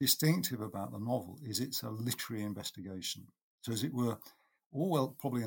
distinctive 0.00 0.60
about 0.60 0.92
the 0.92 0.98
novel 0.98 1.38
is 1.44 1.60
it's 1.60 1.82
a 1.82 1.90
literary 1.90 2.42
investigation. 2.42 3.26
So, 3.62 3.72
as 3.72 3.84
it 3.84 3.94
were, 3.94 4.18
Orwell 4.72 5.16
probably 5.18 5.44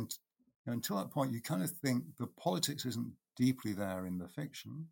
know, 0.68 0.74
until 0.74 0.98
that 0.98 1.12
point, 1.12 1.32
you 1.32 1.42
kind 1.42 1.64
of 1.64 1.72
think 1.72 2.04
the 2.20 2.28
politics 2.28 2.86
isn't 2.86 3.14
deeply 3.36 3.74
there 3.74 4.06
in 4.06 4.18
the 4.18 4.28
fiction, 4.28 4.88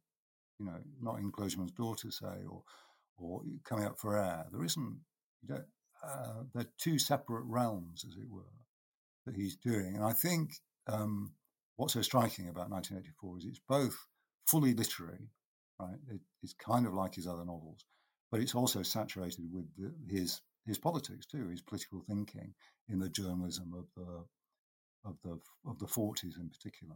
you 0.59 0.65
know, 0.65 0.77
not 1.01 1.19
in 1.19 1.31
Clergyman's 1.31 1.71
Daughter, 1.71 2.11
say, 2.11 2.45
or 2.49 2.63
or 3.17 3.41
coming 3.63 3.85
up 3.85 3.97
for 3.97 4.17
air. 4.17 4.45
There 4.51 4.63
isn't, 4.63 4.99
you 5.41 5.55
know, 5.55 5.63
uh, 6.05 6.43
they're 6.53 6.67
two 6.77 6.99
separate 6.99 7.45
realms, 7.45 8.03
as 8.05 8.17
it 8.17 8.29
were, 8.29 8.43
that 9.25 9.35
he's 9.35 9.55
doing. 9.55 9.95
And 9.95 10.03
I 10.03 10.11
think 10.11 10.51
um, 10.87 11.31
what's 11.77 11.93
so 11.93 12.01
striking 12.01 12.49
about 12.49 12.69
1984 12.69 13.37
is 13.37 13.45
it's 13.45 13.61
both 13.69 14.05
fully 14.45 14.73
literary, 14.73 15.29
right? 15.79 15.97
It, 16.09 16.21
it's 16.43 16.53
kind 16.53 16.85
of 16.85 16.93
like 16.93 17.15
his 17.15 17.27
other 17.27 17.45
novels, 17.45 17.85
but 18.31 18.39
it's 18.39 18.55
also 18.55 18.83
saturated 18.83 19.45
with 19.51 19.65
the, 19.77 19.93
his 20.13 20.41
his 20.65 20.77
politics 20.77 21.25
too, 21.25 21.47
his 21.49 21.61
political 21.61 22.01
thinking 22.07 22.53
in 22.89 22.99
the 22.99 23.09
journalism 23.09 23.73
of 23.77 23.85
the 23.95 25.09
of 25.09 25.17
the 25.23 25.39
of 25.69 25.79
the 25.79 25.87
forties 25.87 26.37
in 26.39 26.49
particular. 26.49 26.95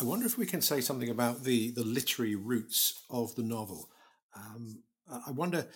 I 0.00 0.04
wonder 0.04 0.26
if 0.26 0.36
we 0.36 0.46
can 0.46 0.62
say 0.62 0.80
something 0.80 1.10
about 1.10 1.44
the 1.44 1.70
the 1.70 1.84
literary 1.84 2.34
roots 2.34 3.04
of 3.10 3.34
the 3.36 3.42
novel. 3.42 3.88
Um, 4.34 4.82
I 5.08 5.30
wonder 5.30 5.66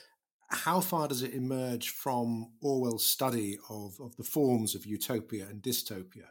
how 0.48 0.80
far 0.80 1.08
does 1.08 1.22
it 1.22 1.34
emerge 1.34 1.90
from 1.90 2.52
Orwell's 2.62 3.04
study 3.04 3.58
of, 3.68 3.98
of 4.00 4.16
the 4.16 4.22
forms 4.22 4.74
of 4.74 4.86
utopia 4.86 5.46
and 5.48 5.60
dystopia, 5.62 6.28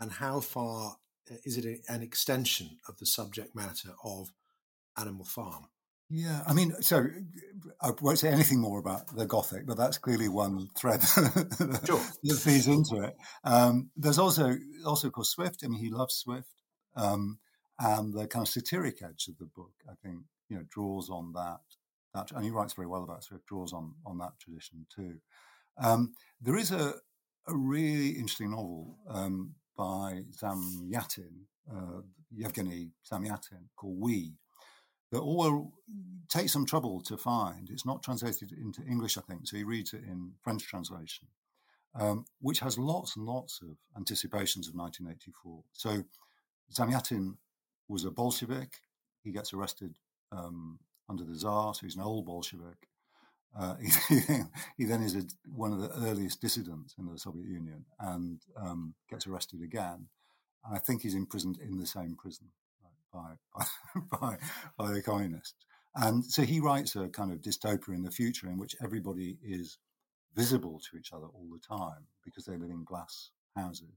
and 0.00 0.10
how 0.10 0.40
far 0.40 0.96
uh, 1.30 1.34
is 1.44 1.58
it 1.58 1.80
an 1.88 2.02
extension 2.02 2.78
of 2.88 2.98
the 2.98 3.06
subject 3.06 3.54
matter 3.54 3.90
of 4.02 4.32
Animal 4.98 5.24
Farm? 5.24 5.66
Yeah, 6.10 6.42
I 6.46 6.54
mean, 6.54 6.74
so 6.80 7.06
I 7.82 7.90
won't 8.00 8.18
say 8.18 8.30
anything 8.30 8.60
more 8.60 8.78
about 8.78 9.14
the 9.14 9.26
Gothic, 9.26 9.66
but 9.66 9.76
that's 9.76 9.98
clearly 9.98 10.28
one 10.28 10.68
thread 10.78 11.02
that, 11.02 11.82
sure. 11.86 12.00
that 12.24 12.38
feeds 12.38 12.66
into 12.66 13.02
it. 13.02 13.14
Um, 13.44 13.90
there's 13.94 14.18
also, 14.18 14.56
also, 14.86 15.08
of 15.08 15.12
course, 15.12 15.30
Swift. 15.30 15.60
I 15.64 15.68
mean, 15.68 15.80
he 15.80 15.90
loves 15.90 16.14
Swift, 16.14 16.62
um, 16.96 17.38
and 17.78 18.14
the 18.14 18.26
kind 18.26 18.42
of 18.42 18.48
satiric 18.48 19.02
edge 19.02 19.28
of 19.28 19.36
the 19.36 19.44
book, 19.54 19.72
I 19.86 19.94
think, 20.02 20.22
you 20.48 20.56
know, 20.56 20.64
draws 20.70 21.10
on 21.10 21.32
that. 21.34 21.60
That, 22.14 22.32
and 22.32 22.42
he 22.42 22.50
writes 22.50 22.72
very 22.72 22.88
well 22.88 23.04
about 23.04 23.22
Swift. 23.22 23.46
Draws 23.46 23.74
on 23.74 23.92
on 24.06 24.16
that 24.18 24.32
tradition 24.40 24.86
too. 24.94 25.18
Um, 25.76 26.14
there 26.40 26.56
is 26.56 26.72
a 26.72 26.94
a 27.48 27.56
really 27.56 28.10
interesting 28.10 28.50
novel 28.50 28.96
um, 29.08 29.54
by 29.76 30.22
Zamyatin, 30.36 31.44
uh, 31.70 32.02
Yevgeny 32.30 32.92
Zamyatin, 33.10 33.68
called 33.76 33.98
We 34.00 34.34
that 35.10 35.20
Orwell 35.20 35.72
takes 36.28 36.52
some 36.52 36.66
trouble 36.66 37.00
to 37.02 37.16
find. 37.16 37.70
It's 37.70 37.86
not 37.86 38.02
translated 38.02 38.52
into 38.52 38.82
English, 38.82 39.16
I 39.16 39.22
think, 39.22 39.46
so 39.46 39.56
he 39.56 39.64
reads 39.64 39.92
it 39.92 40.02
in 40.04 40.32
French 40.42 40.66
translation, 40.66 41.28
um, 41.94 42.26
which 42.40 42.60
has 42.60 42.78
lots 42.78 43.16
and 43.16 43.24
lots 43.24 43.60
of 43.62 43.76
anticipations 43.96 44.68
of 44.68 44.74
1984. 44.74 45.62
So 45.72 46.04
Zamyatin 46.72 47.36
was 47.88 48.04
a 48.04 48.10
Bolshevik. 48.10 48.74
He 49.22 49.32
gets 49.32 49.52
arrested 49.52 49.96
um, 50.30 50.78
under 51.08 51.24
the 51.24 51.34
Tsar, 51.34 51.74
so 51.74 51.80
he's 51.82 51.96
an 51.96 52.02
old 52.02 52.26
Bolshevik. 52.26 52.88
Uh, 53.58 53.76
he, 54.08 54.20
he, 54.76 54.84
then 54.84 55.02
is 55.02 55.16
a, 55.16 55.22
one 55.50 55.72
of 55.72 55.80
the 55.80 55.90
earliest 56.06 56.40
dissidents 56.40 56.94
in 56.98 57.06
the 57.06 57.18
Soviet 57.18 57.46
Union 57.46 57.86
and 57.98 58.42
um, 58.56 58.94
gets 59.08 59.26
arrested 59.26 59.62
again. 59.62 60.08
And 60.66 60.76
I 60.76 60.78
think 60.78 61.00
he's 61.00 61.14
imprisoned 61.14 61.58
in 61.58 61.78
the 61.78 61.86
same 61.86 62.14
prison 62.14 62.48
by, 64.10 64.18
by, 64.20 64.38
by 64.76 64.92
the 64.92 65.02
communists. 65.02 65.54
And 65.94 66.24
so 66.24 66.42
he 66.42 66.60
writes 66.60 66.94
a 66.96 67.08
kind 67.08 67.32
of 67.32 67.40
dystopia 67.40 67.94
in 67.94 68.02
the 68.02 68.10
future 68.10 68.48
in 68.48 68.58
which 68.58 68.76
everybody 68.82 69.38
is 69.42 69.78
visible 70.34 70.80
to 70.90 70.98
each 70.98 71.12
other 71.12 71.26
all 71.26 71.46
the 71.50 71.76
time 71.76 72.06
because 72.24 72.44
they 72.44 72.56
live 72.56 72.70
in 72.70 72.84
glass 72.84 73.30
houses. 73.56 73.96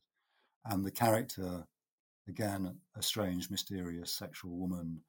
And 0.66 0.84
the 0.84 0.92
character, 0.92 1.66
again, 2.28 2.78
a 2.98 3.02
strange, 3.04 3.50
mysterious 3.50 4.14
sexual 4.14 4.58
woman, 4.58 5.02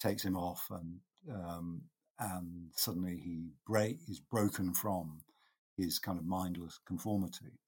takes 0.00 0.24
him 0.24 0.36
off 0.36 0.66
and 0.70 0.98
um, 1.34 1.82
and 2.18 2.70
suddenly 2.74 3.16
he 3.16 3.50
break 3.66 3.98
is 4.08 4.20
broken 4.20 4.74
from 4.74 5.20
his 5.76 5.98
kind 5.98 6.18
of 6.18 6.24
mindless 6.24 6.78
conformity. 6.86 7.58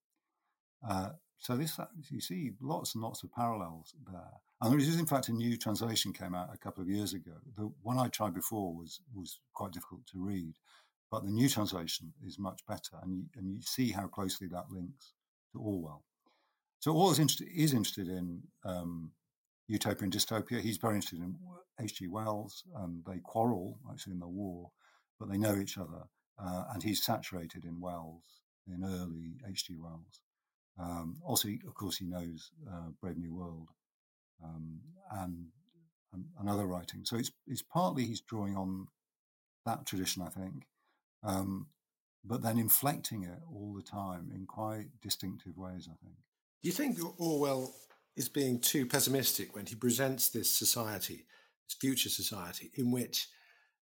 Uh, 0.86 1.10
so 1.38 1.56
this, 1.56 1.78
you 2.10 2.20
see, 2.20 2.52
lots 2.60 2.94
and 2.94 3.02
lots 3.02 3.22
of 3.22 3.32
parallels 3.32 3.94
there. 4.10 4.40
And 4.62 4.72
there 4.72 4.78
is, 4.78 4.96
in 4.96 5.06
fact, 5.06 5.28
a 5.28 5.32
new 5.32 5.56
translation 5.56 6.12
came 6.12 6.36
out 6.36 6.54
a 6.54 6.56
couple 6.56 6.82
of 6.82 6.88
years 6.88 7.14
ago. 7.14 7.32
The 7.56 7.68
one 7.82 7.98
I 7.98 8.06
tried 8.06 8.32
before 8.32 8.72
was 8.72 9.00
was 9.12 9.40
quite 9.54 9.72
difficult 9.72 10.06
to 10.12 10.24
read, 10.24 10.54
but 11.10 11.24
the 11.24 11.32
new 11.32 11.48
translation 11.48 12.12
is 12.24 12.38
much 12.38 12.64
better, 12.68 12.96
and 13.02 13.12
you, 13.12 13.24
and 13.34 13.50
you 13.52 13.60
see 13.60 13.90
how 13.90 14.06
closely 14.06 14.46
that 14.48 14.70
links 14.70 15.14
to 15.52 15.58
Orwell. 15.58 16.04
So 16.78 16.92
Orwell 16.92 17.10
is 17.10 17.18
interested, 17.18 17.48
is 17.52 17.74
interested 17.74 18.06
in 18.06 18.40
um, 18.64 19.10
utopia 19.66 20.04
and 20.04 20.12
dystopia. 20.12 20.60
He's 20.60 20.76
very 20.76 20.94
interested 20.94 21.18
in 21.18 21.36
H.G. 21.80 22.06
Wells, 22.06 22.62
and 22.76 23.04
they 23.04 23.18
quarrel 23.18 23.80
actually 23.90 24.12
in 24.12 24.20
the 24.20 24.28
war, 24.28 24.70
but 25.18 25.28
they 25.28 25.38
know 25.38 25.56
each 25.56 25.76
other, 25.76 26.04
uh, 26.38 26.64
and 26.72 26.84
he's 26.84 27.02
saturated 27.02 27.64
in 27.64 27.80
Wells, 27.80 28.22
in 28.68 28.84
early 28.84 29.40
H.G. 29.50 29.74
Wells. 29.76 30.20
Um, 30.78 31.16
also, 31.24 31.48
of 31.66 31.74
course, 31.74 31.96
he 31.96 32.06
knows 32.06 32.52
uh, 32.72 32.90
Brave 33.00 33.18
New 33.18 33.34
World 33.34 33.68
um, 34.44 34.80
and, 35.10 35.46
and, 36.12 36.24
and 36.38 36.48
other 36.48 36.66
writing. 36.66 37.04
So 37.04 37.16
it's 37.16 37.30
it's 37.46 37.62
partly 37.62 38.04
he's 38.04 38.20
drawing 38.20 38.56
on 38.56 38.88
that 39.64 39.86
tradition, 39.86 40.22
I 40.22 40.28
think, 40.28 40.66
um, 41.22 41.66
but 42.24 42.42
then 42.42 42.58
inflecting 42.58 43.24
it 43.24 43.40
all 43.52 43.74
the 43.74 43.82
time 43.82 44.30
in 44.34 44.46
quite 44.46 44.86
distinctive 45.00 45.56
ways. 45.56 45.88
I 45.90 45.96
think. 46.04 46.16
Do 46.62 46.68
you 46.68 46.72
think 46.72 46.98
Orwell 47.18 47.74
is 48.16 48.28
being 48.28 48.60
too 48.60 48.86
pessimistic 48.86 49.54
when 49.54 49.66
he 49.66 49.74
presents 49.74 50.28
this 50.28 50.50
society, 50.50 51.26
this 51.68 51.76
future 51.80 52.10
society, 52.10 52.70
in 52.74 52.90
which 52.90 53.28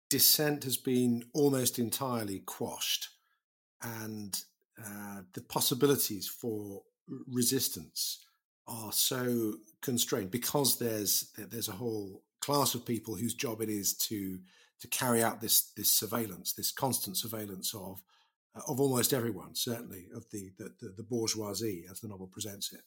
dissent 0.09 0.63
has 0.63 0.77
been 0.77 1.23
almost 1.33 1.79
entirely 1.79 2.39
quashed, 2.39 3.09
and 3.81 4.41
uh, 4.83 5.21
the 5.33 5.41
possibilities 5.41 6.27
for 6.27 6.81
resistance 7.27 8.25
are 8.67 8.91
so 8.91 9.55
constrained 9.81 10.31
because 10.31 10.79
there's 10.79 11.31
there's 11.37 11.69
a 11.69 11.73
whole 11.73 12.23
class 12.41 12.75
of 12.75 12.85
people 12.85 13.15
whose 13.15 13.33
job 13.33 13.61
it 13.61 13.69
is 13.69 13.93
to 13.93 14.39
to 14.79 14.87
carry 14.87 15.23
out 15.23 15.41
this 15.41 15.71
this 15.75 15.91
surveillance, 15.91 16.53
this 16.53 16.71
constant 16.71 17.17
surveillance 17.17 17.73
of 17.73 18.01
uh, 18.55 18.61
of 18.67 18.79
almost 18.79 19.13
everyone, 19.13 19.55
certainly 19.55 20.07
of 20.15 20.25
the, 20.31 20.51
the 20.57 20.93
the 20.97 21.03
bourgeoisie, 21.03 21.85
as 21.89 21.99
the 21.99 22.07
novel 22.07 22.27
presents 22.27 22.73
it. 22.73 22.81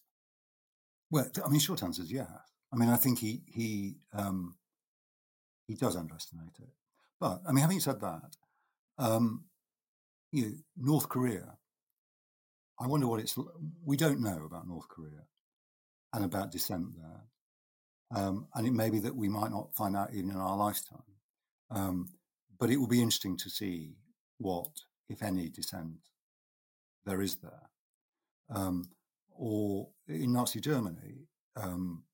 Well, 1.10 1.30
I 1.44 1.48
mean, 1.48 1.60
short 1.60 1.82
answer 1.82 2.02
is 2.02 2.12
yeah. 2.12 2.38
I 2.72 2.76
mean, 2.76 2.88
I 2.88 2.96
think 2.96 3.18
he 3.18 3.42
he 3.46 3.96
um, 4.12 4.56
he 5.66 5.74
does 5.74 5.96
underestimate 5.96 6.58
it, 6.60 6.70
but 7.18 7.42
I 7.48 7.52
mean, 7.52 7.62
having 7.62 7.80
said 7.80 8.00
that, 8.00 8.36
um, 8.98 9.44
you 10.30 10.44
know, 10.44 10.52
North 10.76 11.08
Korea 11.08 11.58
I 12.80 12.86
wonder 12.86 13.06
what 13.06 13.20
it's. 13.20 13.36
We 13.84 13.96
don't 13.96 14.20
know 14.20 14.44
about 14.46 14.66
North 14.66 14.88
Korea 14.88 15.24
and 16.12 16.24
about 16.24 16.50
dissent 16.50 16.86
there, 16.96 18.20
um, 18.22 18.46
and 18.54 18.66
it 18.66 18.72
may 18.72 18.90
be 18.90 18.98
that 19.00 19.14
we 19.14 19.28
might 19.28 19.50
not 19.50 19.74
find 19.74 19.96
out 19.96 20.12
even 20.12 20.30
in 20.30 20.36
our 20.36 20.56
lifetime. 20.56 21.02
Um, 21.70 22.08
but 22.58 22.70
it 22.70 22.76
will 22.76 22.88
be 22.88 23.00
interesting 23.00 23.36
to 23.38 23.48
see 23.50 23.94
what, 24.38 24.70
if 25.08 25.22
any, 25.22 25.48
dissent 25.48 25.94
there 27.06 27.22
is 27.22 27.36
there. 27.36 27.70
Um, 28.50 28.90
or 29.30 29.88
in 30.08 30.32
Nazi 30.32 30.60
Germany, 30.60 31.28
um, 31.56 32.04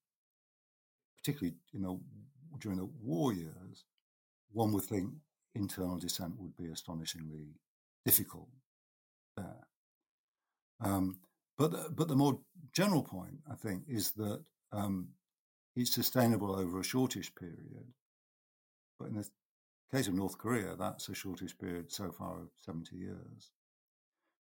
particularly 1.18 1.56
you 1.72 1.80
know 1.80 2.00
during 2.60 2.78
the 2.78 2.88
war 3.02 3.32
years, 3.32 3.84
one 4.52 4.72
would 4.72 4.84
think 4.84 5.10
internal 5.54 5.98
dissent 5.98 6.38
would 6.38 6.56
be 6.56 6.70
astonishingly 6.70 7.48
difficult 8.04 8.48
there. 9.36 9.66
Um, 10.80 11.18
but 11.58 11.72
the, 11.72 11.90
but 11.90 12.08
the 12.08 12.16
more 12.16 12.38
general 12.72 13.02
point, 13.02 13.38
I 13.50 13.54
think, 13.54 13.84
is 13.88 14.12
that 14.12 14.42
um, 14.72 15.08
it's 15.74 15.94
sustainable 15.94 16.54
over 16.54 16.80
a 16.80 16.84
shortish 16.84 17.34
period. 17.34 17.92
But 18.98 19.08
in 19.08 19.16
the 19.16 19.28
case 19.92 20.08
of 20.08 20.14
North 20.14 20.38
Korea, 20.38 20.76
that's 20.76 21.08
a 21.08 21.14
shortish 21.14 21.56
period 21.58 21.92
so 21.92 22.10
far 22.10 22.40
of 22.40 22.48
70 22.64 22.96
years. 22.96 23.50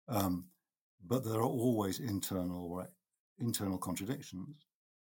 Um, 0.07 0.49
but 1.05 1.23
there 1.23 1.39
are 1.39 1.43
always 1.43 1.99
internal 1.99 2.71
or 2.71 2.89
internal 3.39 3.77
contradictions 3.77 4.65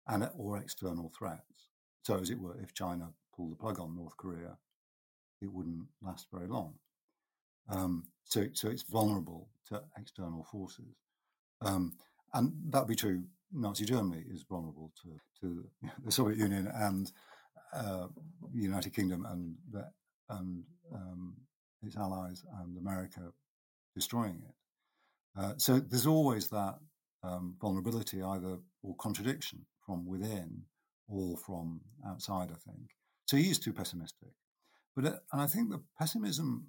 and 0.07 0.29
or 0.37 0.59
external 0.59 1.13
threats. 1.17 1.69
So, 2.03 2.19
as 2.19 2.31
it 2.31 2.39
were, 2.39 2.57
if 2.61 2.75
China 2.75 3.11
pulled 3.35 3.53
the 3.53 3.57
plug 3.57 3.81
on 3.81 3.97
North 3.97 4.17
Korea, 4.17 4.59
it 5.41 5.53
wouldn't 5.53 5.87
last 6.03 6.27
very 6.33 6.49
long. 6.49 6.75
Um, 7.69 8.05
so, 8.25 8.47
so 8.53 8.69
it's 8.69 8.83
vulnerable 8.83 9.49
to 9.69 9.83
external 9.99 10.45
forces, 10.45 10.97
um, 11.65 11.93
and 12.33 12.53
that'd 12.71 12.89
be 12.89 12.97
true. 12.97 13.23
Nazi 13.53 13.85
Germany 13.85 14.25
is 14.29 14.45
vulnerable 14.49 14.93
to 15.03 15.21
to 15.41 15.65
the 16.05 16.13
Soviet 16.13 16.39
Union 16.39 16.71
and 16.75 17.11
uh, 17.75 18.07
the 18.53 18.63
United 18.63 18.95
Kingdom 18.95 19.27
and 19.27 19.57
the, 19.71 19.85
and 20.31 20.65
um, 20.95 21.35
its 21.83 21.97
allies 21.97 22.45
and 22.61 22.79
America 22.79 23.33
destroying 23.95 24.43
it. 24.47 24.55
Uh, 25.37 25.53
so 25.57 25.81
there's 25.81 26.07
always 26.07 26.49
that 26.49 26.79
um, 27.23 27.57
vulnerability, 27.61 28.23
either 28.23 28.59
or 28.83 28.95
contradiction 28.97 29.67
from 29.85 30.07
within 30.07 30.63
or 31.09 31.37
from 31.37 31.81
outside. 32.07 32.51
I 32.51 32.71
think 32.71 32.91
so. 33.27 33.37
He 33.37 33.51
is 33.51 33.59
too 33.59 33.73
pessimistic, 33.73 34.31
but 34.95 35.05
uh, 35.05 35.17
and 35.33 35.43
I 35.43 35.47
think 35.47 35.71
the 35.71 35.83
pessimism 35.99 36.69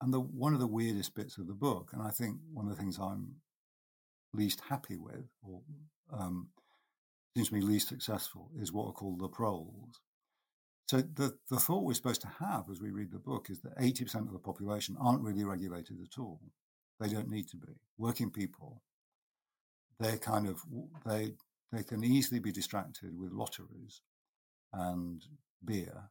and 0.00 0.12
the 0.12 0.20
one 0.20 0.54
of 0.54 0.60
the 0.60 0.66
weirdest 0.66 1.14
bits 1.14 1.38
of 1.38 1.46
the 1.46 1.54
book, 1.54 1.90
and 1.92 2.02
I 2.02 2.10
think 2.10 2.38
one 2.52 2.66
of 2.66 2.76
the 2.76 2.80
things 2.80 2.98
I'm 2.98 3.36
least 4.32 4.62
happy 4.68 4.96
with, 4.96 5.26
or 5.42 5.60
um, 6.12 6.48
seems 7.34 7.48
to 7.48 7.54
me 7.54 7.60
least 7.60 7.88
successful, 7.88 8.50
is 8.58 8.72
what 8.72 8.86
are 8.88 8.92
called 8.92 9.20
the 9.20 9.28
proles. 9.28 10.00
So 10.88 10.98
the, 10.98 11.34
the 11.48 11.60
thought 11.60 11.84
we're 11.84 11.94
supposed 11.94 12.22
to 12.22 12.32
have 12.40 12.64
as 12.70 12.80
we 12.80 12.90
read 12.90 13.12
the 13.12 13.18
book 13.18 13.48
is 13.48 13.60
that 13.60 13.78
80% 13.78 14.26
of 14.26 14.32
the 14.32 14.40
population 14.40 14.96
aren't 15.00 15.22
really 15.22 15.44
regulated 15.44 15.98
at 16.02 16.18
all. 16.18 16.40
They 16.98 17.08
don't 17.08 17.30
need 17.30 17.48
to 17.50 17.56
be. 17.56 17.74
Working 17.96 18.30
people, 18.30 18.82
they're 20.00 20.18
kind 20.18 20.48
of, 20.48 20.60
they, 21.06 21.34
they 21.72 21.84
can 21.84 22.02
easily 22.02 22.40
be 22.40 22.50
distracted 22.50 23.16
with 23.16 23.32
lotteries 23.32 24.00
and 24.72 25.24
beer 25.64 26.10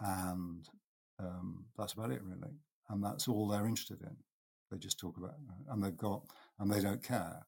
and 0.00 0.68
um, 1.18 1.64
that's 1.78 1.94
about 1.94 2.10
it 2.10 2.22
really 2.22 2.54
and 2.90 3.02
that's 3.02 3.28
all 3.28 3.48
they're 3.48 3.66
interested 3.66 4.00
in 4.02 4.16
they 4.70 4.78
just 4.78 4.98
talk 4.98 5.16
about 5.16 5.34
and 5.70 5.82
they've 5.82 5.96
got 5.96 6.22
and 6.58 6.70
they 6.70 6.80
don't 6.80 7.02
care. 7.02 7.46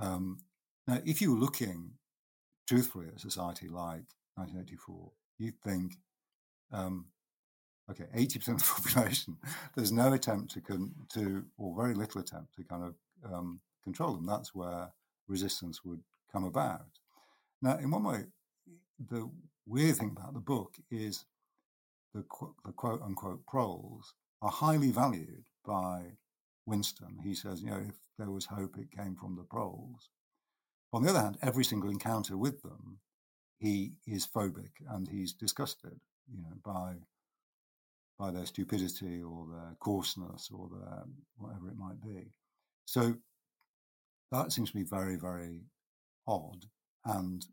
Um, 0.00 0.38
now 0.86 1.00
if 1.04 1.20
you 1.20 1.32
were 1.34 1.40
looking 1.40 1.92
truthfully 2.68 3.06
at 3.08 3.20
society 3.20 3.66
like 3.68 4.04
1984 4.34 5.10
you'd 5.38 5.60
think 5.60 5.94
um, 6.72 7.06
okay 7.90 8.04
80% 8.14 8.48
of 8.48 8.58
the 8.58 8.64
population 8.82 9.36
there's 9.74 9.92
no 9.92 10.12
attempt 10.12 10.52
to 10.52 10.60
con- 10.60 10.94
to 11.14 11.44
or 11.56 11.74
very 11.76 11.94
little 11.94 12.20
attempt 12.20 12.54
to 12.56 12.64
kind 12.64 12.84
of 12.84 12.94
um, 13.32 13.60
control 13.82 14.14
them. 14.14 14.26
That's 14.26 14.54
where 14.54 14.92
resistance 15.26 15.84
would 15.84 16.02
come 16.30 16.44
about. 16.44 16.86
Now 17.62 17.78
in 17.78 17.90
one 17.90 18.04
way 18.04 18.24
the 19.08 19.30
weird 19.66 19.96
thing 19.96 20.14
about 20.16 20.34
the 20.34 20.40
book 20.40 20.74
is 20.90 21.24
the, 22.14 22.24
the 22.64 22.72
quote 22.72 23.02
unquote 23.02 23.44
proles 23.46 24.14
are 24.42 24.50
highly 24.50 24.90
valued 24.90 25.44
by 25.66 26.02
Winston. 26.68 27.18
He 27.24 27.34
says, 27.34 27.62
you 27.62 27.70
know, 27.70 27.82
if 27.88 27.94
there 28.18 28.30
was 28.30 28.46
hope, 28.46 28.76
it 28.78 28.96
came 28.96 29.16
from 29.16 29.36
the 29.36 29.44
proles. 29.44 30.10
On 30.92 31.02
the 31.02 31.10
other 31.10 31.20
hand, 31.20 31.38
every 31.42 31.64
single 31.64 31.90
encounter 31.90 32.36
with 32.36 32.62
them, 32.62 32.98
he 33.58 33.94
is 34.06 34.26
phobic 34.26 34.70
and 34.88 35.08
he's 35.08 35.32
disgusted, 35.32 35.98
you 36.30 36.40
know, 36.42 36.56
by 36.64 36.94
by 38.18 38.32
their 38.32 38.46
stupidity 38.46 39.22
or 39.22 39.46
their 39.48 39.76
coarseness 39.78 40.50
or 40.52 40.68
their 40.68 41.04
whatever 41.36 41.68
it 41.68 41.76
might 41.76 42.00
be. 42.02 42.32
So 42.84 43.14
that 44.32 44.50
seems 44.50 44.70
to 44.70 44.76
be 44.76 44.82
very, 44.82 45.16
very 45.16 45.60
odd 46.26 46.66
and 47.04 47.46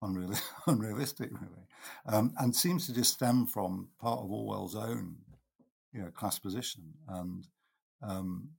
unreal, 0.00 0.32
unrealistic, 0.66 1.30
really, 1.32 1.66
um, 2.06 2.32
and 2.38 2.56
seems 2.56 2.86
to 2.86 2.94
just 2.94 3.12
stem 3.12 3.46
from 3.46 3.88
part 4.00 4.20
of 4.20 4.30
Orwell's 4.30 4.74
own, 4.74 5.16
you 5.92 6.00
know, 6.00 6.10
class 6.10 6.38
position 6.38 6.94
and, 7.08 7.46
um, 8.02 8.50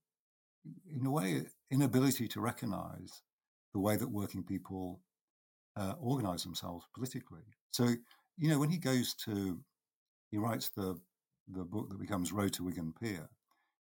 in 0.94 1.06
a 1.06 1.12
way, 1.12 1.44
inability 1.72 2.28
to 2.30 2.42
recognise 2.42 3.22
the 3.74 3.80
way 3.80 3.96
that 3.96 4.10
working 4.10 4.44
people 4.44 5.02
uh, 5.76 5.94
organise 6.00 6.44
themselves 6.44 6.86
politically. 6.94 7.44
So, 7.72 7.86
you 8.38 8.50
know, 8.50 8.60
when 8.60 8.70
he 8.70 8.78
goes 8.78 9.14
to, 9.26 9.60
he 10.32 10.38
writes 10.38 10.70
the 10.70 11.00
the 11.50 11.64
book 11.64 11.90
that 11.90 12.00
becomes 12.00 12.34
Road 12.34 12.52
to 12.54 12.64
Wigan 12.64 12.94
Pier. 13.00 13.30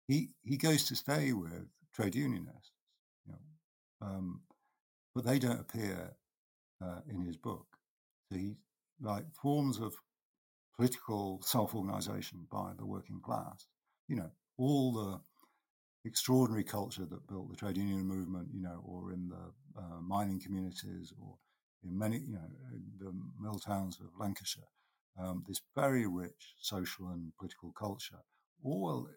He 0.08 0.30
he 0.44 0.58
goes 0.58 0.86
to 0.86 0.96
stay 0.96 1.34
with 1.34 1.68
trade 1.94 2.16
unionists, 2.16 2.72
you 3.26 3.34
know, 3.34 4.08
um, 4.08 4.42
but 5.16 5.26
they 5.26 5.40
don't 5.40 5.60
appear 5.60 6.16
uh, 6.84 7.00
in 7.10 7.22
his 7.22 7.38
book. 7.38 7.66
So 8.32 8.38
he 8.38 8.58
like 9.02 9.26
forms 9.42 9.80
of 9.80 9.96
political 10.76 11.42
self-organization 11.44 12.48
by 12.52 12.74
the 12.78 12.86
working 12.86 13.20
class. 13.20 13.66
You 14.08 14.18
know, 14.18 14.32
all 14.58 14.94
the 14.94 15.20
extraordinary 16.08 16.64
culture 16.64 17.06
that 17.06 17.28
built 17.28 17.50
the 17.50 17.56
trade 17.56 17.78
union 17.78 18.06
movement, 18.06 18.50
you 18.54 18.62
know, 18.62 18.82
or 18.86 19.12
in 19.12 19.30
the 19.30 19.80
uh, 19.80 20.02
mining 20.02 20.40
communities, 20.40 21.14
or 21.22 21.36
in 21.84 21.98
many, 21.98 22.18
you 22.18 22.34
know, 22.34 22.50
the 23.00 23.14
mill 23.40 23.60
towns 23.60 24.00
of 24.00 24.08
Lancashire. 24.20 24.64
Um, 25.20 25.44
this 25.48 25.62
very 25.76 26.06
rich 26.06 26.54
social 26.60 27.08
and 27.08 27.32
political 27.38 27.72
culture. 27.72 28.24
All, 28.64 29.08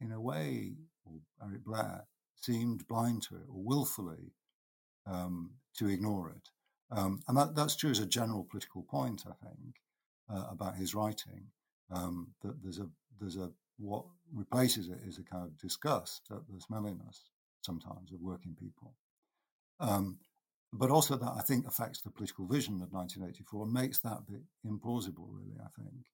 in 0.00 0.12
a 0.12 0.20
way, 0.20 0.74
or 1.04 1.12
Eric 1.42 1.64
Blair 1.64 2.06
seemed 2.36 2.86
blind 2.86 3.22
to 3.22 3.36
it 3.36 3.46
or 3.48 3.62
willfully 3.62 4.32
um, 5.06 5.52
to 5.78 5.88
ignore 5.88 6.30
it. 6.30 6.50
Um, 6.90 7.22
and 7.28 7.36
that, 7.36 7.54
that's 7.54 7.76
true 7.76 7.90
as 7.90 7.98
a 7.98 8.06
general 8.06 8.46
political 8.48 8.82
point, 8.82 9.24
I 9.26 9.34
think, 9.44 9.76
uh, 10.32 10.46
about 10.50 10.76
his 10.76 10.94
writing. 10.94 11.48
Um, 11.90 12.28
that 12.42 12.62
there's 12.62 12.78
a 12.78 12.88
there's 13.20 13.36
a 13.36 13.50
what 13.78 14.04
replaces 14.32 14.88
it 14.88 14.98
is 15.06 15.18
a 15.18 15.22
kind 15.22 15.44
of 15.44 15.58
disgust 15.58 16.22
at 16.30 16.46
the 16.48 16.60
smelliness 16.60 17.24
sometimes 17.62 18.12
of 18.12 18.20
working 18.20 18.56
people, 18.58 18.94
um, 19.80 20.18
but 20.72 20.90
also 20.90 21.16
that 21.16 21.32
I 21.36 21.42
think 21.42 21.66
affects 21.66 22.00
the 22.00 22.10
political 22.10 22.46
vision 22.46 22.74
of 22.82 22.92
1984 22.92 23.64
and 23.64 23.72
makes 23.72 23.98
that 24.00 24.26
bit 24.28 24.42
implausible. 24.66 25.28
Really, 25.30 25.58
I 25.60 25.68
think. 25.80 26.06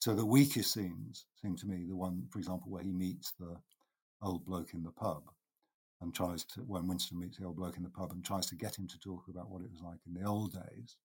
So 0.00 0.14
the 0.14 0.26
weakest 0.26 0.72
scenes 0.72 1.26
seem 1.40 1.56
to 1.56 1.66
me 1.66 1.86
the 1.88 1.96
one, 1.96 2.26
for 2.30 2.38
example, 2.38 2.70
where 2.70 2.82
he 2.82 2.92
meets 2.92 3.32
the 3.38 3.56
old 4.22 4.44
bloke 4.44 4.74
in 4.74 4.82
the 4.82 4.90
pub 4.90 5.22
and 6.00 6.14
tries 6.14 6.44
to, 6.44 6.60
when 6.60 6.86
Winston 6.86 7.18
meets 7.18 7.38
the 7.38 7.46
old 7.46 7.56
bloke 7.56 7.76
in 7.76 7.82
the 7.82 7.90
pub 7.90 8.12
and 8.12 8.24
tries 8.24 8.46
to 8.46 8.56
get 8.56 8.78
him 8.78 8.86
to 8.88 8.98
talk 8.98 9.24
about 9.28 9.50
what 9.50 9.62
it 9.62 9.70
was 9.70 9.80
like 9.80 10.00
in 10.06 10.14
the 10.14 10.28
old 10.28 10.52
days, 10.52 10.96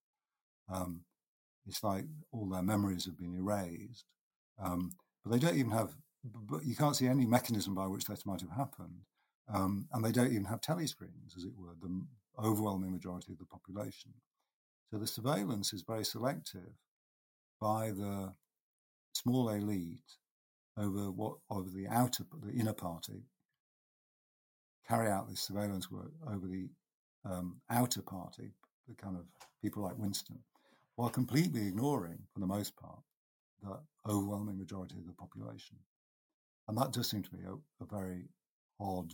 um, 0.70 1.02
it's 1.66 1.84
like 1.84 2.06
all 2.32 2.50
their 2.50 2.64
memories 2.64 3.06
have 3.06 3.18
been 3.18 3.36
erased. 3.36 4.06
Um, 4.62 4.92
but 5.24 5.32
they 5.32 5.40
don't 5.40 5.58
even 5.58 5.72
have, 5.72 5.92
but 6.24 6.66
you 6.66 6.76
can't 6.76 6.96
see 6.96 7.08
any 7.08 7.26
mechanism 7.26 7.76
by 7.76 7.88
which 7.88 8.06
that 8.06 8.26
might 8.26 8.42
have 8.42 8.52
happened. 8.52 9.02
Um, 9.52 9.88
and 9.94 10.06
they 10.06 10.12
don't 10.12 10.32
even 10.32 10.46
have 10.46 10.62
telescreens, 10.62 11.36
as 11.36 11.44
it 11.44 11.54
were, 11.58 11.74
the 11.82 12.06
overwhelming 12.44 12.92
majority 12.92 13.32
of 13.32 13.40
the 13.40 13.46
population. 13.46 14.14
So 14.92 14.98
the 14.98 15.08
surveillance 15.08 15.74
is 15.74 15.82
very 15.82 16.06
selective 16.06 16.74
by 17.60 17.92
the 17.92 18.34
small 19.14 19.50
elite 19.50 20.00
over 20.78 21.12
what 21.12 21.38
over 21.50 21.70
the 21.70 21.88
outer, 21.88 22.26
the 22.44 22.54
inner 22.54 22.74
party, 22.74 23.24
carry 24.88 25.10
out 25.10 25.30
this 25.30 25.42
surveillance 25.42 25.92
work 25.92 26.12
over 26.28 26.48
the 26.48 26.70
um, 27.26 27.62
outer 27.70 28.02
party, 28.02 28.54
the 28.88 28.96
kind 28.96 29.18
of 29.18 29.26
people 29.62 29.84
like 29.84 29.98
Winston, 29.98 30.40
while 30.96 31.10
completely 31.10 31.68
ignoring, 31.68 32.20
for 32.34 32.40
the 32.40 32.48
most 32.48 32.76
part, 32.76 33.00
the 33.62 33.80
overwhelming 34.10 34.58
majority 34.58 34.96
of 34.98 35.06
the 35.06 35.14
population. 35.14 35.78
And 36.68 36.78
that 36.78 36.92
does 36.92 37.10
seem 37.10 37.24
to 37.24 37.34
me 37.34 37.42
a, 37.48 37.84
a 37.84 37.88
very 37.88 38.30
odd 38.80 39.14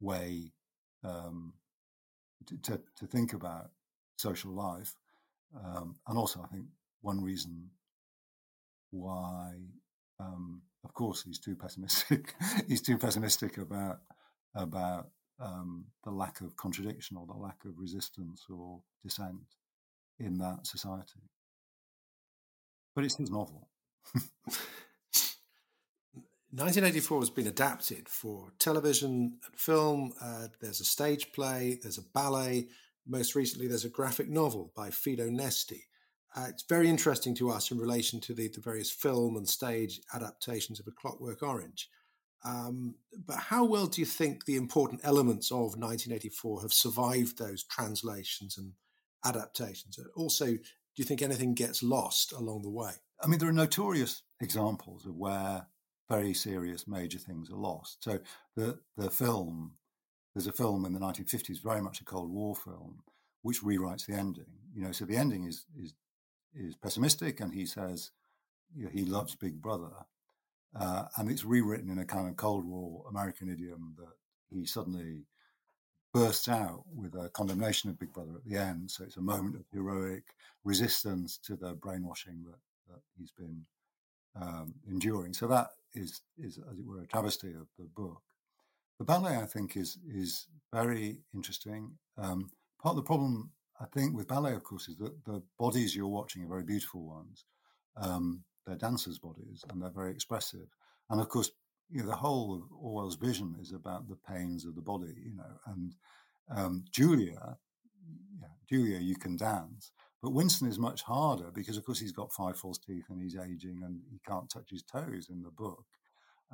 way 0.00 0.52
um, 1.04 1.54
to, 2.46 2.56
to, 2.58 2.80
to, 2.96 3.06
think 3.06 3.32
about 3.32 3.70
social 4.16 4.50
life. 4.50 4.94
Um, 5.56 5.96
and 6.08 6.18
also, 6.18 6.40
I 6.42 6.48
think 6.48 6.66
one 7.02 7.22
reason 7.22 7.70
why, 8.90 9.54
um, 10.18 10.62
of 10.84 10.92
course, 10.92 11.22
he's 11.22 11.38
too 11.38 11.54
pessimistic. 11.54 12.34
he's 12.68 12.82
too 12.82 12.98
pessimistic 12.98 13.58
about 13.58 14.00
about 14.56 15.08
um, 15.40 15.86
the 16.04 16.10
lack 16.10 16.40
of 16.40 16.56
contradiction 16.56 17.16
or 17.16 17.26
the 17.26 17.34
lack 17.34 17.64
of 17.64 17.78
resistance 17.78 18.46
or 18.48 18.80
dissent 19.02 19.56
in 20.18 20.38
that 20.38 20.66
society. 20.66 21.20
But 22.94 23.04
it's 23.04 23.16
his 23.16 23.30
novel. 23.30 23.68
1984 26.54 27.20
has 27.20 27.30
been 27.30 27.48
adapted 27.48 28.08
for 28.08 28.52
television 28.60 29.38
and 29.44 29.58
film. 29.58 30.12
Uh, 30.22 30.46
there's 30.60 30.80
a 30.80 30.84
stage 30.84 31.32
play, 31.32 31.80
there's 31.82 31.98
a 31.98 32.08
ballet. 32.14 32.68
Most 33.06 33.34
recently, 33.34 33.66
there's 33.66 33.84
a 33.84 33.88
graphic 33.90 34.28
novel 34.28 34.72
by 34.76 34.90
Fido 34.90 35.28
Nesti. 35.28 35.80
Uh, 36.36 36.46
it's 36.48 36.62
very 36.68 36.88
interesting 36.88 37.34
to 37.34 37.50
us 37.50 37.72
in 37.72 37.78
relation 37.78 38.20
to 38.20 38.34
the, 38.34 38.46
the 38.48 38.60
various 38.60 38.90
film 38.90 39.36
and 39.36 39.48
stage 39.48 40.00
adaptations 40.14 40.78
of 40.78 40.86
A 40.86 40.92
Clockwork 40.92 41.42
Orange. 41.42 41.88
Um, 42.44 42.96
but 43.26 43.36
how 43.36 43.64
well 43.64 43.86
do 43.86 44.00
you 44.00 44.06
think 44.06 44.44
the 44.44 44.56
important 44.56 45.00
elements 45.02 45.50
of 45.50 45.76
1984 45.76 46.62
have 46.62 46.72
survived 46.72 47.38
those 47.38 47.64
translations 47.64 48.58
and 48.58 48.72
adaptations? 49.24 49.98
Also, 50.14 50.58
do 50.94 51.02
you 51.02 51.04
think 51.04 51.22
anything 51.22 51.54
gets 51.54 51.82
lost 51.82 52.32
along 52.32 52.62
the 52.62 52.70
way? 52.70 52.92
I 53.22 53.26
mean, 53.26 53.38
there 53.38 53.48
are 53.48 53.52
notorious 53.52 54.22
examples 54.40 55.06
of 55.06 55.16
where 55.16 55.66
very 56.08 56.34
serious 56.34 56.86
major 56.86 57.18
things 57.18 57.50
are 57.50 57.56
lost. 57.56 58.04
So 58.04 58.18
the 58.56 58.78
the 58.96 59.10
film, 59.10 59.72
there's 60.34 60.46
a 60.46 60.52
film 60.52 60.84
in 60.84 60.92
the 60.92 61.00
1950s, 61.00 61.62
very 61.62 61.80
much 61.80 62.00
a 62.00 62.04
Cold 62.04 62.30
War 62.30 62.54
film, 62.54 63.02
which 63.42 63.62
rewrites 63.62 64.06
the 64.06 64.14
ending. 64.14 64.46
You 64.74 64.82
know, 64.82 64.92
so 64.92 65.04
the 65.04 65.16
ending 65.16 65.44
is 65.44 65.66
is 65.78 65.94
is 66.54 66.76
pessimistic, 66.76 67.40
and 67.40 67.52
he 67.52 67.66
says 67.66 68.10
you 68.76 68.84
know, 68.84 68.90
he 68.92 69.04
loves 69.04 69.34
Big 69.34 69.60
Brother, 69.60 69.92
uh, 70.78 71.04
and 71.16 71.30
it's 71.30 71.44
rewritten 71.44 71.90
in 71.90 71.98
a 71.98 72.04
kind 72.04 72.28
of 72.28 72.36
Cold 72.36 72.64
War 72.64 73.04
American 73.08 73.48
idiom 73.48 73.94
that 73.98 74.14
he 74.50 74.66
suddenly 74.66 75.24
bursts 76.14 76.48
out 76.48 76.84
with 76.94 77.14
a 77.16 77.28
condemnation 77.30 77.90
of 77.90 77.98
Big 77.98 78.12
Brother 78.12 78.36
at 78.36 78.44
the 78.44 78.56
end. 78.56 78.90
So 78.90 79.02
it's 79.02 79.16
a 79.16 79.20
moment 79.20 79.56
of 79.56 79.64
heroic 79.72 80.22
resistance 80.62 81.38
to 81.38 81.56
the 81.56 81.74
brainwashing 81.74 82.44
that, 82.44 82.58
that 82.88 83.00
he's 83.18 83.32
been 83.32 83.66
um, 84.40 84.74
enduring. 84.88 85.34
So 85.34 85.48
that 85.48 85.70
is, 85.92 86.22
is, 86.38 86.58
as 86.70 86.78
it 86.78 86.86
were, 86.86 87.02
a 87.02 87.06
travesty 87.06 87.48
of 87.48 87.66
the 87.78 87.86
book. 87.96 88.22
The 89.00 89.04
ballet, 89.04 89.36
I 89.38 89.46
think, 89.46 89.76
is 89.76 89.98
is 90.08 90.46
very 90.72 91.18
interesting. 91.34 91.98
Um, 92.16 92.48
part 92.80 92.92
of 92.92 92.96
the 92.96 93.02
problem, 93.02 93.50
I 93.80 93.86
think, 93.86 94.16
with 94.16 94.28
ballet, 94.28 94.54
of 94.54 94.62
course, 94.62 94.88
is 94.88 94.96
that 94.98 95.24
the 95.24 95.42
bodies 95.58 95.96
you're 95.96 96.06
watching 96.06 96.44
are 96.44 96.48
very 96.48 96.62
beautiful 96.62 97.04
ones. 97.04 97.44
Um, 97.96 98.44
they're 98.64 98.76
dancers' 98.76 99.18
bodies, 99.18 99.64
and 99.68 99.82
they're 99.82 99.90
very 99.90 100.12
expressive. 100.12 100.68
And 101.10 101.20
of 101.20 101.28
course, 101.28 101.50
you 101.94 102.02
know, 102.02 102.08
the 102.08 102.16
whole 102.16 102.56
of 102.56 102.62
Orwell's 102.76 103.14
vision 103.14 103.54
is 103.60 103.72
about 103.72 104.08
the 104.08 104.16
pains 104.16 104.64
of 104.64 104.74
the 104.74 104.82
body, 104.82 105.14
you 105.24 105.36
know. 105.36 105.58
And 105.66 105.94
um, 106.50 106.84
Julia, 106.90 107.56
yeah, 108.40 108.48
Julia, 108.68 108.98
you 108.98 109.14
can 109.14 109.36
dance, 109.36 109.92
but 110.20 110.32
Winston 110.32 110.66
is 110.66 110.76
much 110.76 111.02
harder 111.02 111.52
because, 111.54 111.76
of 111.76 111.86
course, 111.86 112.00
he's 112.00 112.10
got 112.10 112.32
five 112.32 112.58
false 112.58 112.78
teeth 112.78 113.04
and 113.10 113.22
he's 113.22 113.36
aging 113.36 113.82
and 113.84 114.00
he 114.10 114.18
can't 114.28 114.50
touch 114.50 114.70
his 114.70 114.82
toes 114.82 115.28
in 115.30 115.44
the 115.44 115.52
book. 115.52 115.84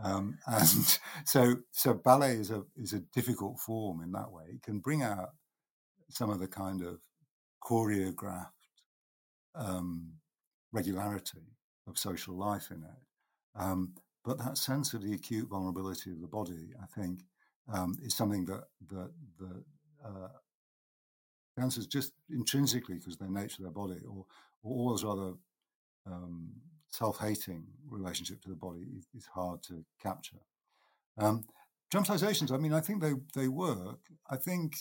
Um, 0.04 0.36
and 0.46 0.98
so, 1.24 1.56
so 1.70 1.94
ballet 1.94 2.32
is 2.32 2.50
a 2.50 2.64
is 2.76 2.92
a 2.92 3.00
difficult 3.00 3.60
form 3.60 4.02
in 4.02 4.12
that 4.12 4.30
way. 4.30 4.44
It 4.52 4.62
can 4.62 4.78
bring 4.80 5.02
out 5.02 5.30
some 6.10 6.28
of 6.28 6.38
the 6.38 6.48
kind 6.48 6.82
of 6.82 6.98
choreographed 7.64 8.50
um, 9.54 10.16
regularity 10.70 11.56
of 11.88 11.96
social 11.96 12.38
life 12.38 12.70
in 12.70 12.82
it. 12.82 13.58
Um, 13.58 13.94
but 14.30 14.38
that 14.38 14.56
sense 14.56 14.94
of 14.94 15.02
the 15.02 15.12
acute 15.12 15.48
vulnerability 15.48 16.12
of 16.12 16.20
the 16.20 16.28
body, 16.28 16.68
I 16.80 16.86
think, 16.86 17.24
um, 17.72 17.96
is 18.00 18.14
something 18.14 18.44
that 18.44 18.62
that 18.88 19.10
the 19.40 19.64
uh, 20.06 20.28
just 21.88 22.12
intrinsically 22.30 22.94
because 22.94 23.16
their 23.16 23.28
nature 23.28 23.56
of 23.58 23.64
their 23.64 23.72
body, 23.72 24.00
or 24.08 24.26
or 24.62 24.76
always 24.76 25.02
rather 25.02 25.32
um, 26.06 26.52
self-hating 26.90 27.66
relationship 27.88 28.40
to 28.42 28.50
the 28.50 28.54
body 28.54 28.86
is, 28.96 29.08
is 29.16 29.26
hard 29.26 29.64
to 29.64 29.84
capture. 30.00 30.38
Um, 31.18 31.42
dramatizations, 31.90 32.52
I 32.52 32.56
mean, 32.56 32.72
I 32.72 32.80
think 32.80 33.02
they 33.02 33.14
they 33.34 33.48
work. 33.48 33.98
I 34.30 34.36
think 34.36 34.76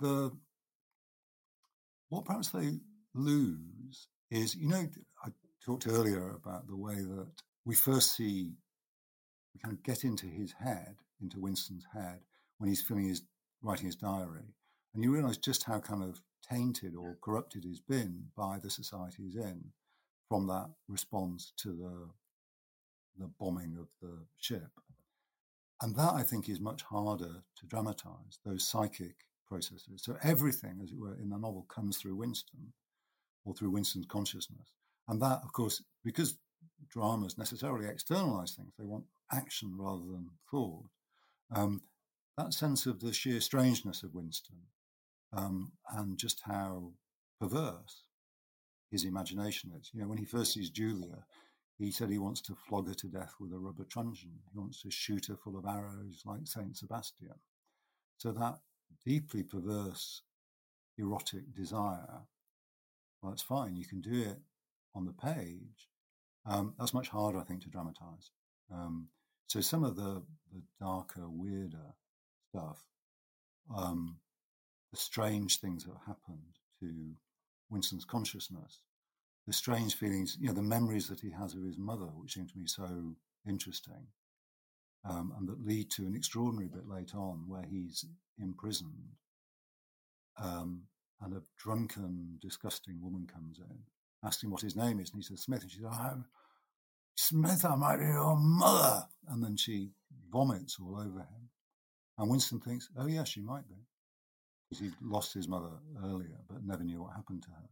the 0.00 0.30
what 2.08 2.24
perhaps 2.24 2.48
they 2.48 2.78
lose 3.14 4.08
is, 4.30 4.54
you 4.54 4.68
know, 4.68 4.88
I 5.22 5.28
talked 5.62 5.86
earlier 5.86 6.30
about 6.30 6.66
the 6.66 6.76
way 6.76 6.94
that 6.94 7.32
we 7.66 7.74
first 7.74 8.16
see 8.16 8.52
we 9.54 9.60
kind 9.60 9.74
of 9.74 9.82
get 9.82 10.04
into 10.04 10.26
his 10.26 10.52
head, 10.52 10.96
into 11.20 11.40
Winston's 11.40 11.86
head 11.92 12.20
when 12.58 12.68
he's 12.68 12.82
filling 12.82 13.08
his 13.08 13.22
writing 13.62 13.86
his 13.86 13.96
diary, 13.96 14.54
and 14.94 15.02
you 15.02 15.12
realise 15.12 15.38
just 15.38 15.64
how 15.64 15.80
kind 15.80 16.02
of 16.02 16.20
tainted 16.48 16.94
or 16.94 17.16
corrupted 17.22 17.64
he's 17.64 17.80
been 17.80 18.26
by 18.36 18.58
the 18.62 18.68
society 18.68 19.22
he's 19.24 19.36
in 19.36 19.72
from 20.28 20.46
that 20.46 20.68
response 20.88 21.52
to 21.56 21.68
the 21.68 22.10
the 23.16 23.30
bombing 23.38 23.76
of 23.78 23.88
the 24.02 24.26
ship. 24.38 24.70
And 25.80 25.94
that 25.96 26.14
I 26.14 26.22
think 26.22 26.48
is 26.48 26.60
much 26.60 26.82
harder 26.82 27.42
to 27.56 27.66
dramatize, 27.66 28.38
those 28.44 28.66
psychic 28.66 29.14
processes. 29.46 30.02
So 30.02 30.16
everything, 30.22 30.80
as 30.82 30.90
it 30.90 30.98
were, 30.98 31.14
in 31.14 31.30
the 31.30 31.38
novel 31.38 31.66
comes 31.68 31.96
through 31.96 32.16
Winston 32.16 32.72
or 33.44 33.54
through 33.54 33.70
Winston's 33.70 34.06
consciousness. 34.06 34.72
And 35.08 35.20
that, 35.20 35.40
of 35.44 35.52
course, 35.52 35.82
because 36.04 36.38
dramas 36.88 37.36
necessarily 37.36 37.86
externalize 37.86 38.52
things, 38.52 38.72
they 38.78 38.84
want 38.84 39.04
action 39.32 39.76
rather 39.78 40.04
than 40.04 40.30
thought. 40.50 40.86
Um, 41.54 41.82
that 42.36 42.52
sense 42.52 42.86
of 42.86 43.00
the 43.00 43.12
sheer 43.12 43.40
strangeness 43.40 44.02
of 44.02 44.14
Winston 44.14 44.56
um, 45.32 45.72
and 45.92 46.18
just 46.18 46.42
how 46.44 46.92
perverse 47.40 48.02
his 48.90 49.04
imagination 49.04 49.72
is. 49.78 49.90
You 49.92 50.00
know, 50.00 50.08
when 50.08 50.18
he 50.18 50.24
first 50.24 50.52
sees 50.52 50.70
Julia, 50.70 51.24
he 51.78 51.90
said 51.90 52.10
he 52.10 52.18
wants 52.18 52.40
to 52.42 52.56
flog 52.68 52.88
her 52.88 52.94
to 52.94 53.08
death 53.08 53.34
with 53.40 53.52
a 53.52 53.58
rubber 53.58 53.84
truncheon. 53.84 54.38
He 54.52 54.58
wants 54.58 54.82
to 54.82 54.90
shoot 54.90 55.26
her 55.26 55.36
full 55.36 55.56
of 55.56 55.66
arrows 55.66 56.22
like 56.24 56.46
Saint 56.46 56.76
Sebastian. 56.76 57.34
So 58.18 58.32
that 58.32 58.58
deeply 59.04 59.42
perverse 59.42 60.22
erotic 60.96 61.52
desire, 61.54 62.22
well, 63.20 63.32
it's 63.32 63.42
fine. 63.42 63.76
You 63.76 63.86
can 63.86 64.00
do 64.00 64.22
it 64.22 64.38
on 64.94 65.04
the 65.04 65.12
page. 65.12 65.88
Um, 66.46 66.74
that's 66.78 66.94
much 66.94 67.08
harder, 67.08 67.38
I 67.38 67.44
think, 67.44 67.62
to 67.62 67.68
dramatize. 67.68 68.30
Um, 68.72 69.08
so 69.46 69.60
some 69.60 69.84
of 69.84 69.96
the, 69.96 70.22
the 70.52 70.62
darker, 70.80 71.28
weirder 71.28 71.94
stuff 72.50 72.84
um, 73.74 74.18
the 74.90 74.96
strange 74.96 75.60
things 75.60 75.84
that 75.84 75.96
happened 76.06 76.58
to 76.80 77.14
Winston's 77.70 78.04
consciousness, 78.04 78.80
the 79.46 79.52
strange 79.52 79.94
feelings, 79.96 80.36
you 80.40 80.48
know, 80.48 80.54
the 80.54 80.62
memories 80.62 81.08
that 81.08 81.20
he 81.20 81.30
has 81.30 81.54
of 81.54 81.64
his 81.64 81.78
mother, 81.78 82.06
which 82.06 82.34
seem 82.34 82.46
to 82.46 82.58
me 82.58 82.66
so 82.66 83.14
interesting, 83.48 84.06
um, 85.08 85.32
and 85.38 85.48
that 85.48 85.66
lead 85.66 85.90
to 85.90 86.06
an 86.06 86.14
extraordinary 86.14 86.68
bit 86.68 86.88
later 86.88 87.18
on 87.18 87.44
where 87.46 87.64
he's 87.70 88.04
imprisoned, 88.38 89.16
um, 90.42 90.82
and 91.22 91.34
a 91.34 91.42
drunken, 91.58 92.38
disgusting 92.40 93.00
woman 93.02 93.26
comes 93.26 93.58
in, 93.58 93.78
asking 94.24 94.50
what 94.50 94.62
his 94.62 94.76
name 94.76 95.00
is, 95.00 95.10
and 95.10 95.22
he 95.22 95.26
says 95.26 95.40
Smith, 95.42 95.62
and 95.62 95.70
she 95.70 95.78
says, 95.78 95.90
"I'm 95.92 96.24
Smith, 97.16 97.64
I 97.64 97.76
might 97.76 97.98
be 97.98 98.04
your 98.04 98.36
mother," 98.36 99.08
and 99.28 99.42
then 99.42 99.56
she 99.56 99.90
vomits 100.30 100.78
all 100.80 100.96
over 100.98 101.20
him, 101.20 101.50
and 102.18 102.30
Winston 102.30 102.60
thinks, 102.60 102.88
"Oh 102.96 103.06
yeah, 103.06 103.24
she 103.24 103.40
might 103.40 103.68
be." 103.68 103.86
because 104.74 104.84
he'd 104.84 104.94
lost 105.02 105.34
his 105.34 105.48
mother 105.48 105.70
earlier, 106.04 106.38
but 106.48 106.64
never 106.64 106.84
knew 106.84 107.02
what 107.02 107.14
happened 107.14 107.42
to 107.42 107.50
her. 107.50 107.68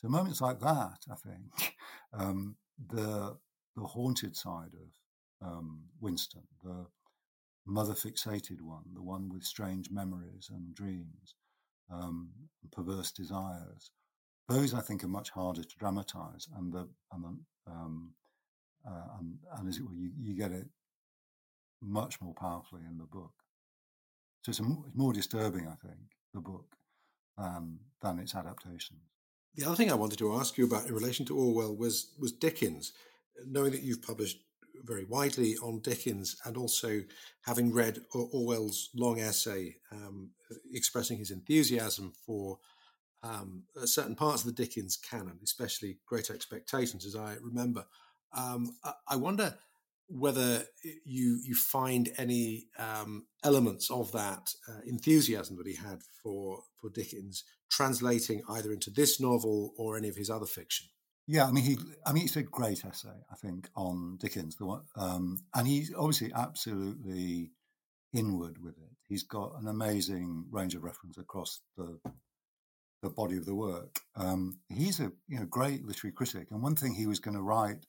So 0.00 0.08
moments 0.08 0.40
like 0.40 0.60
that, 0.60 0.98
I 1.10 1.14
think, 1.16 1.76
um, 2.12 2.56
the 2.88 3.36
the 3.76 3.84
haunted 3.84 4.36
side 4.36 4.72
of 4.74 5.48
um, 5.48 5.84
Winston, 6.00 6.42
the 6.62 6.86
mother 7.66 7.94
fixated 7.94 8.60
one, 8.60 8.84
the 8.94 9.02
one 9.02 9.30
with 9.30 9.44
strange 9.44 9.90
memories 9.90 10.50
and 10.52 10.74
dreams, 10.74 11.34
um, 11.90 12.30
and 12.62 12.70
perverse 12.70 13.12
desires, 13.12 13.90
those 14.48 14.74
I 14.74 14.80
think 14.80 15.02
are 15.04 15.08
much 15.08 15.30
harder 15.30 15.62
to 15.62 15.76
dramatize, 15.78 16.48
and 16.56 16.72
the 16.72 16.88
and 17.12 17.24
the, 17.24 17.70
um, 17.70 18.14
uh, 18.86 19.18
and, 19.18 19.38
and 19.58 19.68
as 19.68 19.78
it 19.78 19.84
were, 19.84 19.94
you, 19.94 20.10
you 20.20 20.34
get 20.34 20.52
it 20.52 20.66
much 21.80 22.20
more 22.20 22.34
powerfully 22.34 22.82
in 22.88 22.98
the 22.98 23.04
book. 23.04 23.32
So 24.42 24.50
it's, 24.50 24.60
a, 24.60 24.64
it's 24.86 24.96
more 24.96 25.12
disturbing, 25.12 25.66
I 25.66 25.86
think, 25.86 26.00
the 26.34 26.40
book 26.40 26.66
than 27.36 27.78
than 28.00 28.18
its 28.18 28.34
adaptations. 28.34 29.00
The 29.54 29.66
other 29.66 29.76
thing 29.76 29.90
I 29.90 29.96
wanted 29.96 30.18
to 30.18 30.34
ask 30.34 30.56
you 30.56 30.64
about 30.64 30.86
in 30.86 30.94
relation 30.94 31.26
to 31.26 31.36
Orwell 31.36 31.76
was 31.76 32.14
was 32.18 32.32
Dickens. 32.32 32.92
Knowing 33.46 33.72
that 33.72 33.82
you've 33.82 34.02
published 34.02 34.38
very 34.84 35.04
widely 35.04 35.56
on 35.62 35.80
Dickens, 35.80 36.36
and 36.44 36.56
also 36.56 37.02
having 37.46 37.72
read 37.72 38.00
Orwell's 38.14 38.90
long 38.94 39.20
essay 39.20 39.76
um, 39.92 40.30
expressing 40.72 41.18
his 41.18 41.30
enthusiasm 41.30 42.12
for 42.26 42.58
um, 43.22 43.64
certain 43.84 44.16
parts 44.16 44.44
of 44.44 44.54
the 44.54 44.62
Dickens 44.62 44.96
canon, 44.96 45.38
especially 45.42 45.98
Great 46.06 46.30
Expectations, 46.30 47.06
as 47.06 47.14
I 47.16 47.36
remember. 47.40 47.84
Um, 48.34 48.76
I 49.08 49.16
wonder 49.16 49.54
whether 50.08 50.64
you 51.04 51.40
you 51.42 51.54
find 51.54 52.10
any 52.18 52.66
um, 52.78 53.26
elements 53.42 53.90
of 53.90 54.12
that 54.12 54.54
uh, 54.68 54.80
enthusiasm 54.86 55.56
that 55.56 55.66
he 55.66 55.74
had 55.74 56.02
for 56.22 56.64
for 56.80 56.90
Dickens 56.90 57.44
translating 57.70 58.42
either 58.48 58.72
into 58.72 58.90
this 58.90 59.18
novel 59.20 59.72
or 59.78 59.96
any 59.96 60.08
of 60.08 60.16
his 60.16 60.28
other 60.28 60.46
fiction. 60.46 60.88
Yeah, 61.26 61.46
I 61.46 61.52
mean, 61.52 61.64
he, 61.64 61.78
I 62.04 62.12
mean, 62.12 62.24
it's 62.24 62.36
a 62.36 62.42
great 62.42 62.84
essay, 62.84 63.08
I 63.30 63.36
think, 63.36 63.68
on 63.76 64.18
Dickens. 64.20 64.56
The 64.56 64.66
one, 64.66 64.82
um, 64.96 65.44
and 65.54 65.66
he's 65.68 65.92
obviously 65.96 66.32
absolutely 66.34 67.52
inward 68.12 68.62
with 68.62 68.76
it. 68.76 68.90
He's 69.08 69.22
got 69.22 69.52
an 69.60 69.68
amazing 69.68 70.46
range 70.50 70.74
of 70.74 70.82
reference 70.82 71.18
across 71.18 71.60
the 71.76 72.00
the 73.02 73.10
body 73.10 73.36
of 73.36 73.46
the 73.46 73.54
work. 73.54 73.98
Um, 74.16 74.60
he's 74.68 75.00
a 75.00 75.12
you 75.28 75.38
know 75.38 75.46
great 75.46 75.84
literary 75.84 76.12
critic, 76.12 76.48
and 76.50 76.62
one 76.62 76.76
thing 76.76 76.94
he 76.94 77.06
was 77.06 77.20
going 77.20 77.36
to 77.36 77.42
write 77.42 77.86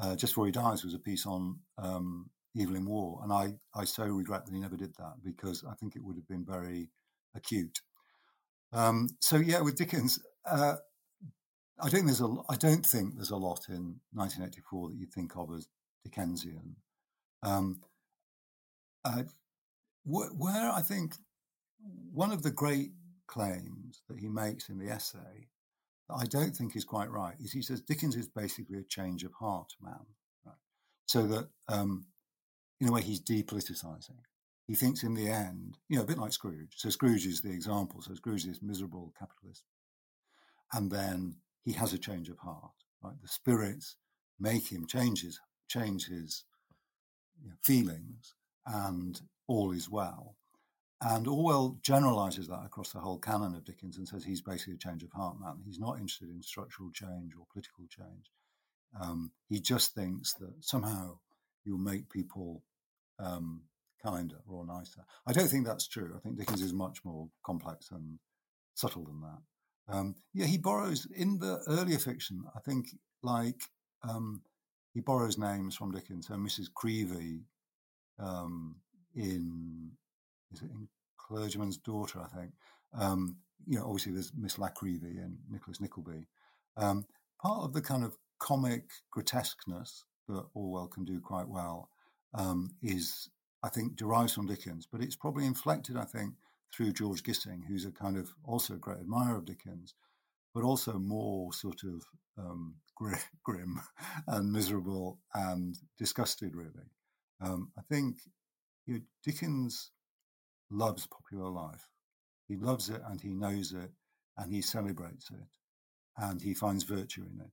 uh, 0.00 0.16
just 0.16 0.32
before 0.32 0.46
he 0.46 0.52
dies 0.52 0.84
was 0.84 0.94
a 0.94 0.98
piece 0.98 1.26
on 1.26 1.58
um, 1.78 2.30
evil 2.54 2.76
in 2.76 2.86
war, 2.86 3.20
and 3.22 3.32
I 3.32 3.54
I 3.74 3.84
so 3.84 4.04
regret 4.04 4.46
that 4.46 4.54
he 4.54 4.60
never 4.60 4.76
did 4.76 4.94
that 4.96 5.14
because 5.24 5.64
I 5.68 5.74
think 5.74 5.96
it 5.96 6.02
would 6.02 6.16
have 6.16 6.28
been 6.28 6.44
very 6.44 6.90
acute. 7.34 7.80
Um, 8.72 9.08
so 9.20 9.36
yeah, 9.36 9.60
with 9.60 9.76
Dickens, 9.76 10.18
uh, 10.50 10.76
I 11.80 11.88
think 11.88 12.06
there's 12.06 12.20
a 12.20 12.34
I 12.48 12.56
don't 12.56 12.84
think 12.84 13.14
there's 13.14 13.30
a 13.30 13.36
lot 13.36 13.68
in 13.68 14.00
1984 14.12 14.90
that 14.90 14.96
you 14.96 15.06
think 15.06 15.36
of 15.36 15.52
as 15.54 15.68
Dickensian. 16.02 16.76
Um, 17.42 17.80
uh, 19.04 19.24
wh- 20.04 20.38
where 20.38 20.70
I 20.70 20.82
think 20.82 21.14
one 22.12 22.32
of 22.32 22.42
the 22.42 22.50
great 22.50 22.92
claims 23.26 24.02
that 24.08 24.18
he 24.18 24.28
makes 24.28 24.68
in 24.68 24.78
the 24.78 24.90
essay 24.90 25.48
I 26.10 26.24
don't 26.26 26.54
think 26.54 26.76
is 26.76 26.84
quite 26.84 27.10
right 27.10 27.34
is 27.40 27.52
he 27.52 27.62
says 27.62 27.80
Dickens 27.80 28.16
is 28.16 28.28
basically 28.28 28.78
a 28.78 28.84
change 28.84 29.24
of 29.24 29.32
heart 29.32 29.72
man, 29.80 30.06
right? 30.44 30.54
so 31.06 31.26
that 31.26 31.48
um, 31.68 32.06
in 32.80 32.88
a 32.88 32.92
way 32.92 33.02
he's 33.02 33.20
depoliticizing. 33.20 34.18
He 34.66 34.74
thinks 34.74 35.02
in 35.02 35.14
the 35.14 35.28
end, 35.28 35.76
you 35.88 35.96
know, 35.96 36.04
a 36.04 36.06
bit 36.06 36.18
like 36.18 36.32
Scrooge. 36.32 36.72
So 36.76 36.88
Scrooge 36.88 37.26
is 37.26 37.42
the 37.42 37.50
example. 37.50 38.00
So 38.00 38.14
Scrooge 38.14 38.44
is 38.44 38.46
this 38.46 38.62
miserable 38.62 39.12
capitalist, 39.18 39.62
and 40.72 40.90
then 40.90 41.36
he 41.64 41.72
has 41.72 41.92
a 41.92 41.98
change 41.98 42.28
of 42.28 42.38
heart. 42.38 42.72
Right, 43.02 43.20
the 43.20 43.28
spirits 43.28 43.96
make 44.40 44.72
him 44.72 44.86
change 44.86 45.22
his 45.22 45.38
change 45.68 46.06
his 46.06 46.44
you 47.42 47.50
know, 47.50 47.56
feelings, 47.62 48.34
and 48.66 49.20
all 49.46 49.72
is 49.72 49.90
well. 49.90 50.36
And 51.06 51.28
Orwell 51.28 51.76
generalizes 51.82 52.48
that 52.48 52.64
across 52.64 52.92
the 52.92 52.98
whole 52.98 53.18
canon 53.18 53.54
of 53.54 53.64
Dickens 53.64 53.98
and 53.98 54.08
says 54.08 54.24
he's 54.24 54.40
basically 54.40 54.74
a 54.74 54.78
change 54.78 55.02
of 55.02 55.12
heart 55.12 55.38
man. 55.38 55.58
He's 55.62 55.78
not 55.78 55.98
interested 55.98 56.30
in 56.30 56.42
structural 56.42 56.90
change 56.92 57.34
or 57.38 57.44
political 57.52 57.84
change. 57.90 58.30
Um, 58.98 59.32
he 59.50 59.60
just 59.60 59.94
thinks 59.94 60.32
that 60.34 60.54
somehow 60.60 61.18
you'll 61.64 61.76
make 61.76 62.08
people 62.08 62.62
um, 63.18 63.64
kinder 64.02 64.38
or 64.48 64.64
nicer. 64.64 65.04
I 65.26 65.34
don't 65.34 65.48
think 65.48 65.66
that's 65.66 65.86
true. 65.86 66.14
I 66.16 66.20
think 66.20 66.38
Dickens 66.38 66.62
is 66.62 66.72
much 66.72 67.04
more 67.04 67.28
complex 67.44 67.90
and 67.90 68.18
subtle 68.74 69.04
than 69.04 69.20
that. 69.20 69.94
Um, 69.94 70.14
yeah, 70.32 70.46
he 70.46 70.56
borrows 70.56 71.06
in 71.14 71.38
the 71.38 71.60
earlier 71.68 71.98
fiction. 71.98 72.44
I 72.56 72.60
think 72.60 72.86
like 73.22 73.60
um, 74.08 74.40
he 74.94 75.00
borrows 75.00 75.36
names 75.36 75.76
from 75.76 75.92
Dickens. 75.92 76.28
So 76.28 76.34
Mrs. 76.34 76.72
Creevy 76.72 77.42
um, 78.18 78.76
in 79.14 79.90
Clergyman's 81.18 81.78
Daughter, 81.78 82.20
I 82.20 82.36
think. 82.36 82.52
Um, 82.96 83.38
you 83.66 83.78
know, 83.78 83.86
obviously 83.86 84.12
there's 84.12 84.32
Miss 84.36 84.58
La 84.58 84.68
Creevy 84.68 85.18
and 85.18 85.38
Nicholas 85.50 85.80
Nickleby. 85.80 86.26
Um, 86.76 87.06
part 87.42 87.64
of 87.64 87.72
the 87.72 87.82
kind 87.82 88.04
of 88.04 88.16
comic 88.38 88.84
grotesqueness 89.10 90.04
that 90.28 90.44
Orwell 90.54 90.88
can 90.88 91.04
do 91.04 91.20
quite 91.20 91.48
well 91.48 91.88
um, 92.34 92.74
is, 92.82 93.28
I 93.62 93.68
think, 93.68 93.96
derives 93.96 94.34
from 94.34 94.46
Dickens, 94.46 94.86
but 94.90 95.02
it's 95.02 95.16
probably 95.16 95.46
inflected, 95.46 95.96
I 95.96 96.04
think, 96.04 96.34
through 96.74 96.92
George 96.92 97.22
Gissing, 97.22 97.62
who's 97.66 97.84
a 97.84 97.92
kind 97.92 98.16
of 98.16 98.34
also 98.44 98.74
a 98.74 98.78
great 98.78 98.98
admirer 98.98 99.36
of 99.36 99.44
Dickens, 99.44 99.94
but 100.54 100.64
also 100.64 100.94
more 100.94 101.52
sort 101.52 101.82
of 101.84 102.04
um, 102.38 102.76
grim 103.44 103.80
and 104.26 104.52
miserable 104.52 105.20
and 105.34 105.76
disgusted, 105.98 106.54
really. 106.54 106.90
Um, 107.40 107.70
I 107.78 107.82
think 107.82 108.16
you 108.86 108.94
know, 108.94 109.00
Dickens 109.24 109.90
loves 110.70 111.06
popular 111.06 111.50
life. 111.50 111.88
He 112.48 112.56
loves 112.56 112.90
it 112.90 113.00
and 113.08 113.20
he 113.20 113.34
knows 113.34 113.72
it 113.72 113.90
and 114.36 114.52
he 114.52 114.60
celebrates 114.60 115.30
it 115.30 115.46
and 116.18 116.40
he 116.40 116.54
finds 116.54 116.84
virtue 116.84 117.22
in 117.22 117.40
it. 117.40 117.50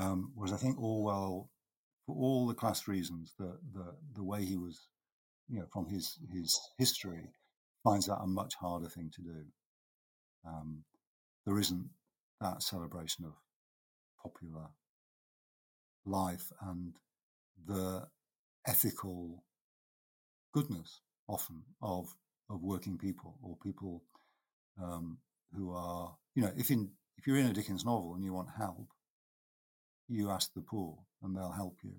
Um, 0.00 0.32
whereas 0.34 0.52
I 0.52 0.56
think 0.56 0.80
Orwell, 0.80 1.50
for 2.06 2.16
all 2.16 2.46
the 2.46 2.54
class 2.54 2.88
reasons, 2.88 3.34
the, 3.38 3.58
the, 3.72 3.94
the 4.14 4.24
way 4.24 4.44
he 4.44 4.56
was, 4.56 4.88
you 5.48 5.60
know, 5.60 5.66
from 5.72 5.86
his, 5.86 6.18
his 6.32 6.58
history, 6.78 7.30
finds 7.84 8.06
that 8.06 8.20
a 8.20 8.26
much 8.26 8.54
harder 8.54 8.88
thing 8.88 9.10
to 9.14 9.22
do. 9.22 9.44
Um, 10.46 10.84
there 11.46 11.58
isn't 11.58 11.88
that 12.40 12.62
celebration 12.62 13.24
of 13.24 13.32
popular 14.22 14.68
life 16.04 16.52
and 16.62 16.94
the 17.66 18.06
ethical 18.66 19.44
goodness 20.52 21.00
often 21.28 21.62
of 21.82 22.14
of 22.50 22.62
working 22.62 22.98
people 22.98 23.36
or 23.42 23.56
people 23.62 24.02
um, 24.82 25.18
who 25.54 25.72
are 25.72 26.14
you 26.34 26.42
know 26.42 26.52
if 26.56 26.70
in 26.70 26.90
if 27.16 27.26
you're 27.26 27.36
in 27.36 27.46
a 27.46 27.52
Dickens 27.52 27.84
novel 27.84 28.14
and 28.14 28.24
you 28.24 28.32
want 28.32 28.48
help, 28.56 28.86
you 30.08 30.30
ask 30.30 30.54
the 30.54 30.60
poor 30.60 30.96
and 31.22 31.36
they'll 31.36 31.50
help 31.50 31.78
you. 31.82 31.94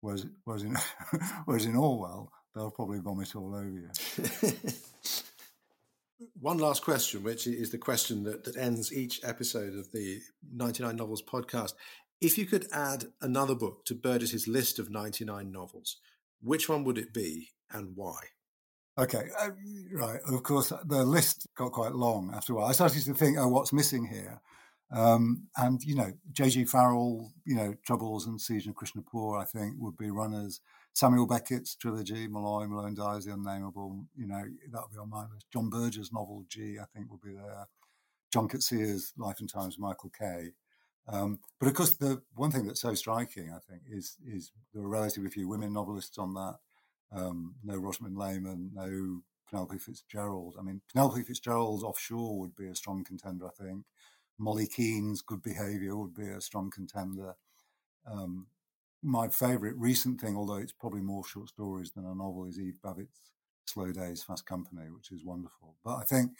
Whereas 0.00 0.26
whereas 0.44 0.62
in 0.62 0.76
whereas 1.44 1.66
in 1.66 1.76
Orwell 1.76 2.30
they'll 2.54 2.70
probably 2.70 3.00
vomit 3.00 3.34
all 3.34 3.54
over 3.54 3.70
you. 3.70 3.88
One 6.38 6.58
last 6.58 6.84
question, 6.84 7.22
which 7.22 7.46
is 7.46 7.70
the 7.70 7.78
question 7.78 8.24
that, 8.24 8.44
that 8.44 8.58
ends 8.58 8.92
each 8.92 9.20
episode 9.24 9.74
of 9.74 9.90
the 9.90 10.20
99 10.52 10.94
Novels 10.94 11.22
podcast. 11.22 11.72
If 12.20 12.36
you 12.36 12.44
could 12.44 12.66
add 12.72 13.06
another 13.22 13.54
book 13.54 13.86
to 13.86 13.94
Burgess's 13.94 14.46
list 14.46 14.78
of 14.78 14.90
99 14.90 15.50
novels, 15.50 15.96
which 16.42 16.68
one 16.68 16.84
would 16.84 16.98
it 16.98 17.14
be 17.14 17.52
and 17.72 17.92
why? 17.94 18.18
Okay, 18.98 19.22
uh, 19.40 19.50
right. 19.92 20.20
Of 20.26 20.42
course, 20.42 20.72
the 20.86 21.04
list 21.04 21.46
got 21.56 21.72
quite 21.72 21.92
long 21.92 22.32
after 22.34 22.52
a 22.52 22.56
while. 22.56 22.66
I 22.66 22.72
started 22.72 23.02
to 23.04 23.14
think, 23.14 23.38
oh, 23.38 23.48
what's 23.48 23.72
missing 23.72 24.06
here? 24.06 24.40
Um, 24.92 25.46
and, 25.56 25.80
you 25.82 25.94
know, 25.94 26.12
J.G. 26.32 26.64
Farrell, 26.64 27.30
you 27.44 27.54
know, 27.54 27.74
Troubles 27.86 28.26
and 28.26 28.40
Siege 28.40 28.66
of 28.66 28.74
Krishnapur, 28.74 29.40
I 29.40 29.44
think, 29.44 29.74
would 29.78 29.96
be 29.96 30.10
runners. 30.10 30.60
Samuel 30.92 31.26
Beckett's 31.26 31.76
trilogy, 31.76 32.26
Molloy, 32.26 32.66
Malone 32.66 32.94
Dies, 32.94 33.24
The 33.24 33.32
Unnameable, 33.32 34.06
you 34.16 34.26
know, 34.26 34.42
that 34.72 34.82
would 34.82 34.92
be 34.92 34.98
on 34.98 35.08
my 35.08 35.22
list. 35.32 35.46
John 35.52 35.70
Berger's 35.70 36.12
novel 36.12 36.44
G, 36.48 36.76
I 36.80 36.84
think, 36.92 37.10
would 37.10 37.20
be 37.20 37.34
there. 37.34 37.68
John 38.32 38.48
Coetzee's 38.48 39.12
Life 39.16 39.36
and 39.38 39.50
Times 39.50 39.78
Michael 39.78 40.10
K. 40.18 40.50
Um, 41.08 41.38
but 41.58 41.68
of 41.68 41.74
course, 41.74 41.96
the 41.96 42.22
one 42.34 42.50
thing 42.50 42.66
that's 42.66 42.80
so 42.80 42.94
striking, 42.94 43.50
I 43.50 43.58
think, 43.68 43.82
is 43.90 44.16
is 44.24 44.52
there 44.72 44.84
are 44.84 44.88
relatively 44.88 45.30
few 45.30 45.48
women 45.48 45.72
novelists 45.72 46.18
on 46.18 46.34
that. 46.34 46.56
Um, 47.12 47.56
no 47.64 47.76
Rosamond 47.76 48.16
Lehmann, 48.16 48.70
no 48.74 49.22
Penelope 49.48 49.78
Fitzgerald. 49.78 50.56
I 50.58 50.62
mean, 50.62 50.80
Penelope 50.92 51.22
Fitzgerald 51.22 51.82
offshore 51.82 52.38
would 52.38 52.54
be 52.54 52.68
a 52.68 52.74
strong 52.74 53.04
contender, 53.04 53.46
I 53.46 53.64
think. 53.64 53.84
Molly 54.38 54.66
Keane's 54.66 55.22
Good 55.22 55.42
Behaviour 55.42 55.96
would 55.96 56.14
be 56.14 56.28
a 56.28 56.40
strong 56.40 56.70
contender. 56.70 57.34
Um, 58.06 58.46
my 59.02 59.28
favourite 59.28 59.76
recent 59.76 60.20
thing, 60.20 60.36
although 60.36 60.56
it's 60.56 60.72
probably 60.72 61.00
more 61.00 61.24
short 61.24 61.48
stories 61.48 61.92
than 61.92 62.04
a 62.04 62.14
novel, 62.14 62.46
is 62.46 62.58
Eve 62.58 62.78
Babitz's 62.82 63.30
Slow 63.66 63.92
Days, 63.92 64.22
Fast 64.22 64.46
Company, 64.46 64.90
which 64.90 65.12
is 65.12 65.24
wonderful. 65.24 65.76
But 65.84 65.96
I 65.96 66.04
think 66.04 66.32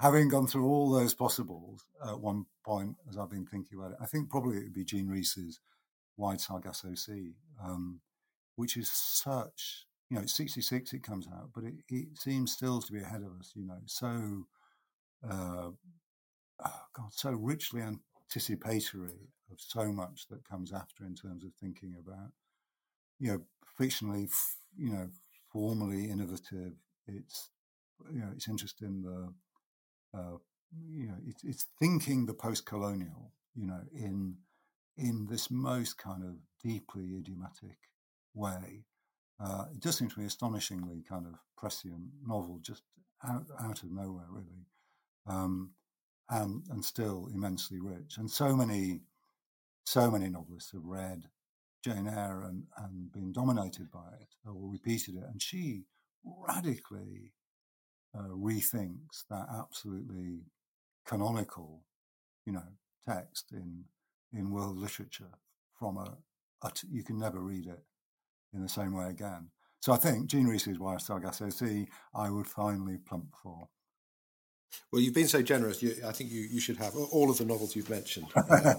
having 0.00 0.28
gone 0.28 0.46
through 0.46 0.66
all 0.66 0.90
those 0.90 1.14
possibles 1.14 1.84
at 2.06 2.20
one 2.20 2.46
point, 2.64 2.96
as 3.08 3.18
I've 3.18 3.30
been 3.30 3.46
thinking 3.46 3.78
about 3.78 3.92
it, 3.92 3.98
I 4.00 4.06
think 4.06 4.30
probably 4.30 4.58
it 4.58 4.64
would 4.64 4.74
be 4.74 4.84
Jean 4.84 5.08
Rhys's 5.08 5.60
Wide 6.16 6.40
Sargasso 6.40 6.94
Sea, 6.94 7.34
um, 7.62 8.00
which 8.56 8.76
is 8.76 8.90
such 8.90 9.86
you 10.12 10.18
know, 10.18 10.24
it's 10.24 10.36
66 10.36 10.92
it 10.92 11.02
comes 11.02 11.26
out, 11.26 11.48
but 11.54 11.64
it, 11.64 11.72
it 11.88 12.18
seems 12.18 12.52
still 12.52 12.82
to 12.82 12.92
be 12.92 13.00
ahead 13.00 13.22
of 13.22 13.32
us, 13.40 13.52
you 13.54 13.66
know, 13.66 13.78
so, 13.86 14.46
uh, 15.26 15.70
oh 16.62 16.80
God, 16.94 17.12
so 17.12 17.30
richly 17.30 17.80
anticipatory 17.80 19.30
of 19.50 19.56
so 19.56 19.90
much 19.90 20.26
that 20.28 20.46
comes 20.46 20.70
after 20.70 21.06
in 21.06 21.14
terms 21.14 21.44
of 21.44 21.52
thinking 21.58 21.94
about, 21.98 22.28
you 23.18 23.32
know, 23.32 23.40
fictionally, 23.80 24.28
you 24.76 24.90
know, 24.90 25.08
formally 25.50 26.10
innovative. 26.10 26.74
It's, 27.06 27.48
you 28.12 28.20
know, 28.20 28.32
it's 28.36 28.48
interesting 28.48 28.88
in 28.88 29.02
the, 29.02 30.18
uh, 30.18 30.36
you 30.94 31.06
know, 31.06 31.16
it's, 31.26 31.42
it's 31.42 31.66
thinking 31.80 32.26
the 32.26 32.34
post-colonial, 32.34 33.32
you 33.54 33.66
know, 33.66 33.80
in, 33.94 34.36
in 34.98 35.26
this 35.30 35.50
most 35.50 35.96
kind 35.96 36.22
of 36.22 36.34
deeply 36.62 37.16
idiomatic 37.16 37.78
way 38.34 38.84
uh, 39.42 39.64
it 39.74 39.80
just 39.80 39.98
seems 39.98 40.14
to 40.14 40.20
be 40.20 40.26
astonishingly 40.26 41.02
kind 41.08 41.26
of 41.26 41.34
prescient 41.56 42.10
novel, 42.26 42.60
just 42.62 42.82
out, 43.28 43.44
out 43.60 43.82
of 43.82 43.90
nowhere, 43.90 44.26
really, 44.30 44.66
um, 45.26 45.70
and 46.30 46.62
and 46.70 46.84
still 46.84 47.28
immensely 47.34 47.80
rich. 47.80 48.18
And 48.18 48.30
so 48.30 48.54
many, 48.54 49.00
so 49.84 50.10
many 50.10 50.28
novelists 50.28 50.72
have 50.72 50.84
read 50.84 51.24
Jane 51.84 52.06
Eyre 52.06 52.42
and, 52.42 52.64
and 52.78 53.10
been 53.12 53.32
dominated 53.32 53.90
by 53.90 54.08
it 54.20 54.28
or 54.46 54.70
repeated 54.70 55.16
it. 55.16 55.24
And 55.30 55.42
she 55.42 55.82
radically 56.24 57.32
uh, 58.16 58.28
rethinks 58.28 59.24
that 59.28 59.46
absolutely 59.58 60.42
canonical, 61.04 61.82
you 62.46 62.52
know, 62.52 62.68
text 63.08 63.50
in 63.52 63.84
in 64.32 64.50
world 64.50 64.78
literature 64.78 65.32
from 65.78 65.96
a, 65.96 66.16
a 66.64 66.70
t- 66.70 66.86
you 66.90 67.02
can 67.02 67.18
never 67.18 67.40
read 67.40 67.66
it 67.66 67.82
in 68.54 68.62
the 68.62 68.68
same 68.68 68.94
way 68.94 69.08
again. 69.08 69.48
So 69.80 69.92
I 69.92 69.96
think 69.96 70.28
Jean 70.28 70.46
Rhys's 70.46 70.78
Wide, 70.78 71.00
Sargasso 71.00 71.50
Sea, 71.50 71.88
I 72.14 72.30
would 72.30 72.46
finally 72.46 72.98
plump 72.98 73.34
for. 73.42 73.68
Well, 74.90 75.02
you've 75.02 75.14
been 75.14 75.28
so 75.28 75.42
generous. 75.42 75.82
You, 75.82 75.94
I 76.06 76.12
think 76.12 76.30
you, 76.30 76.42
you 76.42 76.60
should 76.60 76.76
have 76.78 76.94
all 76.96 77.30
of 77.30 77.38
the 77.38 77.44
novels 77.44 77.76
you've 77.76 77.90
mentioned 77.90 78.26
uh, 78.36 78.74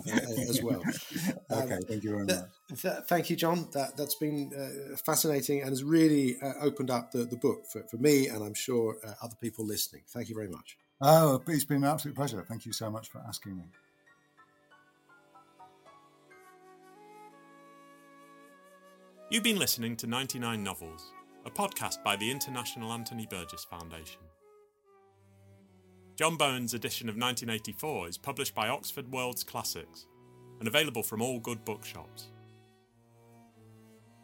as 0.49 0.61
well. 0.63 0.81
okay, 1.51 1.73
um, 1.75 1.81
thank 1.87 2.03
you 2.03 2.11
very 2.11 2.25
much. 2.25 2.49
Th- 2.69 2.81
th- 2.81 3.03
thank 3.07 3.29
you, 3.29 3.35
John. 3.35 3.67
That 3.73 3.95
that's 3.97 4.15
been 4.15 4.51
uh, 4.55 4.95
fascinating 4.97 5.61
and 5.61 5.69
has 5.69 5.83
really 5.83 6.37
uh, 6.41 6.53
opened 6.61 6.89
up 6.89 7.11
the, 7.11 7.25
the 7.25 7.35
book 7.35 7.65
for, 7.71 7.83
for 7.83 7.97
me 7.97 8.27
and 8.27 8.43
I'm 8.43 8.53
sure 8.53 8.97
uh, 9.05 9.13
other 9.21 9.35
people 9.39 9.65
listening. 9.65 10.03
Thank 10.07 10.29
you 10.29 10.35
very 10.35 10.49
much. 10.49 10.77
Oh, 11.01 11.41
it's 11.47 11.65
been 11.65 11.83
an 11.83 11.89
absolute 11.89 12.15
pleasure. 12.15 12.43
Thank 12.47 12.65
you 12.65 12.73
so 12.73 12.89
much 12.89 13.09
for 13.09 13.21
asking 13.27 13.57
me. 13.57 13.63
You've 19.33 19.41
been 19.41 19.57
listening 19.57 19.95
to 19.95 20.05
99 20.05 20.63
Novels, 20.63 21.11
a 21.43 21.49
podcast 21.49 22.03
by 22.03 22.15
the 22.15 22.29
International 22.29 22.93
Anthony 22.93 23.25
Burgess 23.25 23.63
Foundation. 23.63 24.21
John 26.15 26.37
Bowen's 26.37 26.75
edition 26.75 27.09
of 27.09 27.15
1984 27.15 28.09
is 28.09 28.17
published 28.19 28.53
by 28.53 28.67
Oxford 28.67 29.11
World's 29.11 29.43
Classics 29.43 30.05
and 30.59 30.67
available 30.67 31.01
from 31.01 31.19
all 31.19 31.39
good 31.39 31.65
bookshops. 31.65 32.27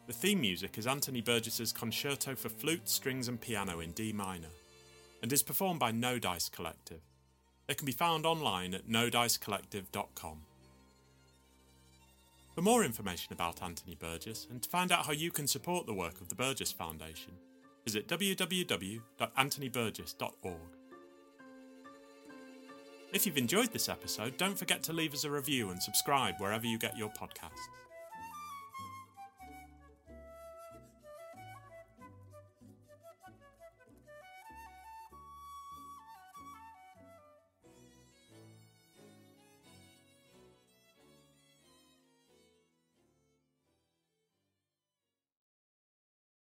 The 0.06 0.12
theme 0.12 0.40
music 0.40 0.78
is 0.78 0.86
Anthony 0.86 1.22
Burgess's 1.22 1.72
Concerto 1.72 2.36
for 2.36 2.48
Flute, 2.48 2.88
Strings 2.88 3.26
and 3.26 3.40
Piano 3.40 3.80
in 3.80 3.90
D 3.90 4.12
minor 4.12 4.52
and 5.24 5.32
is 5.32 5.42
performed 5.42 5.80
by 5.80 5.90
No 5.90 6.20
Dice 6.20 6.48
Collective. 6.48 7.02
They 7.66 7.74
can 7.74 7.86
be 7.86 7.90
found 7.90 8.26
online 8.26 8.74
at 8.74 8.86
nodicecollective.com. 8.86 10.42
For 12.54 12.62
more 12.62 12.84
information 12.84 13.32
about 13.32 13.62
Anthony 13.62 13.94
Burgess 13.94 14.48
and 14.50 14.60
to 14.62 14.68
find 14.68 14.90
out 14.90 15.06
how 15.06 15.12
you 15.12 15.30
can 15.30 15.46
support 15.46 15.86
the 15.86 15.94
work 15.94 16.20
of 16.20 16.28
the 16.28 16.34
Burgess 16.34 16.72
Foundation, 16.72 17.34
visit 17.84 18.08
www.anthonyburgess.org. 18.08 20.56
If 23.12 23.26
you've 23.26 23.38
enjoyed 23.38 23.72
this 23.72 23.88
episode, 23.88 24.36
don't 24.36 24.58
forget 24.58 24.82
to 24.84 24.92
leave 24.92 25.14
us 25.14 25.24
a 25.24 25.30
review 25.30 25.70
and 25.70 25.82
subscribe 25.82 26.34
wherever 26.38 26.66
you 26.66 26.78
get 26.78 26.98
your 26.98 27.10
podcasts. 27.10 27.68